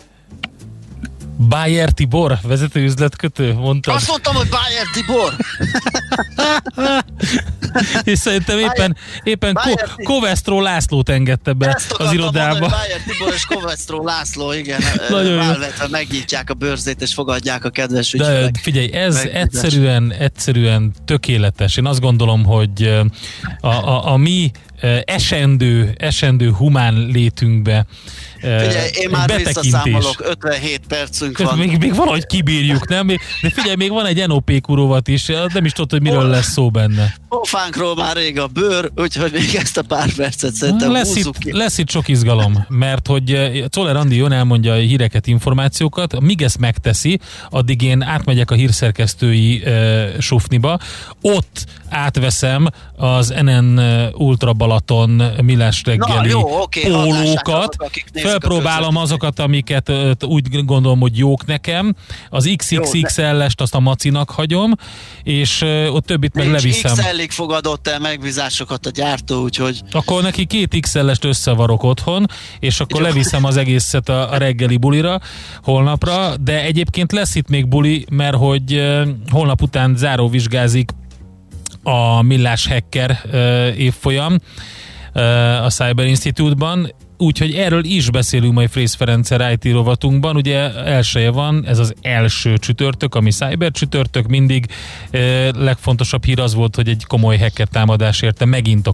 Bayer 1.47 1.89
Tibor, 1.89 2.37
vezető 2.43 2.83
üzletkötő, 2.83 3.53
mondtad. 3.53 3.95
Azt 3.95 4.07
mondtam, 4.07 4.35
hogy 4.35 4.47
Bayer 4.49 4.85
Tibor. 4.93 5.35
és 8.13 8.19
szerintem 8.19 8.59
éppen, 8.59 8.97
éppen 9.23 9.53
Bayer 9.53 9.89
Ko- 10.43 10.61
Lászlót 10.61 11.09
engedte 11.09 11.53
be 11.53 11.67
Ezt 11.67 11.91
az 11.91 12.13
irodába. 12.13 12.59
Mondani, 12.59 12.81
Bayer 12.81 13.01
Tibor 13.07 13.33
és 13.33 13.45
Kovestro 13.45 14.03
László, 14.03 14.51
igen. 14.53 14.81
Nagyon 15.09 15.37
Válvetve 15.37 15.87
megnyitják 15.87 16.49
a 16.49 16.53
bőrzét 16.53 17.01
és 17.01 17.13
fogadják 17.13 17.65
a 17.65 17.69
kedves 17.69 18.13
ügyfelek. 18.13 18.51
De 18.51 18.59
figyelj, 18.61 18.93
ez 18.93 19.15
egyszerűen, 19.33 20.11
egyszerűen 20.11 20.91
tökéletes. 21.05 21.77
Én 21.77 21.85
azt 21.85 21.99
gondolom, 21.99 22.45
hogy 22.45 23.05
a, 23.59 23.67
a, 23.67 24.11
a 24.11 24.17
mi 24.17 24.51
esendő, 25.05 25.93
esendő 25.97 26.51
humán 26.51 26.93
létünkbe 26.93 27.85
Figyelj, 28.41 28.89
én 28.93 29.09
már 29.09 29.35
visszaszámolok, 29.35 30.23
57 30.29 30.81
percünk 30.87 31.37
van. 31.37 31.57
Még, 31.57 31.77
még 31.77 31.95
valahogy 31.95 32.25
kibírjuk, 32.25 32.87
nem? 32.87 33.07
De 33.07 33.49
figyelj, 33.53 33.75
még 33.75 33.89
van 33.89 34.05
egy 34.05 34.27
NOP 34.27 34.61
kurovat 34.61 35.07
is, 35.07 35.25
nem 35.53 35.65
is 35.65 35.71
tudod, 35.71 35.91
hogy 35.91 36.01
miről 36.01 36.27
lesz 36.27 36.51
szó 36.51 36.69
benne. 36.69 37.15
Pofánkról 37.29 37.95
már 37.95 38.15
rég 38.15 38.39
a 38.39 38.47
bőr, 38.47 38.91
úgyhogy 38.95 39.31
még 39.31 39.55
ezt 39.55 39.77
a 39.77 39.81
pár 39.81 40.13
percet 40.13 40.53
szerintem 40.53 40.91
lesz 40.91 41.15
itt, 41.15 41.37
ki. 41.37 41.51
Lesz 41.51 41.77
itt 41.77 41.89
sok 41.89 42.07
izgalom, 42.07 42.65
mert 42.69 43.07
hogy 43.07 43.51
Czoller 43.69 43.95
Andi 43.95 44.15
jön 44.15 44.31
elmondja 44.31 44.73
a 44.73 44.75
híreket, 44.75 45.27
információkat, 45.27 46.19
míg 46.19 46.41
ezt 46.41 46.57
megteszi, 46.57 47.19
addig 47.49 47.81
én 47.81 48.01
átmegyek 48.01 48.51
a 48.51 48.55
hírszerkesztői 48.55 49.63
uh, 49.65 50.19
sufniba, 50.19 50.79
ott 51.21 51.65
átveszem 51.89 52.67
az 52.95 53.33
NN 53.41 53.79
Ultra 54.13 54.53
Balaton 54.53 55.23
Millás 55.41 55.81
reggeli 55.85 56.13
Na, 56.13 56.25
jó, 56.25 56.61
okay, 56.61 56.83
pólókat, 56.83 57.75
felpróbálom 58.31 58.95
azokat, 58.95 59.39
amiket 59.39 59.91
úgy 60.25 60.65
gondolom, 60.65 60.99
hogy 60.99 61.17
jók 61.17 61.45
nekem, 61.45 61.95
az 62.29 62.53
XXXL-est 62.55 63.61
azt 63.61 63.75
a 63.75 63.79
macinak 63.79 64.29
hagyom, 64.29 64.73
és 65.23 65.61
ott 65.89 66.05
többit 66.05 66.33
meg 66.33 66.51
leviszem. 66.51 66.93
XL-ig 66.93 67.31
fogadott 67.31 67.87
el 67.87 67.99
megbízásokat 67.99 68.85
a 68.85 68.89
gyártó, 68.89 69.41
úgyhogy... 69.41 69.81
Akkor 69.91 70.21
neki 70.21 70.45
két 70.45 70.79
XL-est 70.79 71.25
összevarok 71.25 71.83
otthon, 71.83 72.25
és 72.59 72.79
akkor 72.79 73.01
leviszem 73.01 73.45
az 73.45 73.57
egészet 73.57 74.09
a, 74.09 74.31
a 74.31 74.37
reggeli 74.37 74.77
bulira 74.77 75.19
holnapra, 75.63 76.37
de 76.37 76.63
egyébként 76.63 77.11
lesz 77.11 77.35
itt 77.35 77.49
még 77.49 77.67
buli, 77.67 78.05
mert 78.09 78.35
hogy 78.35 78.81
holnap 79.29 79.61
után 79.61 79.95
záróvizsgázik 79.95 80.91
a 81.83 82.21
Millás 82.21 82.67
Hacker 82.67 83.21
évfolyam 83.77 84.37
a 85.63 85.69
Cyber 85.69 86.05
Institute-ban, 86.05 86.93
úgyhogy 87.21 87.53
erről 87.53 87.83
is 87.83 88.09
beszélünk 88.09 88.53
majd 88.53 88.69
Frész 88.69 88.93
Ferencer 88.93 89.51
IT 89.51 89.73
rovatunkban. 89.73 90.35
Ugye 90.35 90.73
elsője 90.73 91.29
van, 91.29 91.65
ez 91.67 91.79
az 91.79 91.93
első 92.01 92.57
csütörtök, 92.57 93.15
ami 93.15 93.31
cyber 93.31 93.71
csütörtök 93.71 94.27
mindig. 94.27 94.65
E, 95.11 95.19
legfontosabb 95.57 96.25
hír 96.25 96.39
az 96.39 96.53
volt, 96.53 96.75
hogy 96.75 96.89
egy 96.89 97.05
komoly 97.07 97.37
hacker 97.37 97.67
támadás 97.67 98.21
érte 98.21 98.45
megint 98.45 98.87
a 98.87 98.89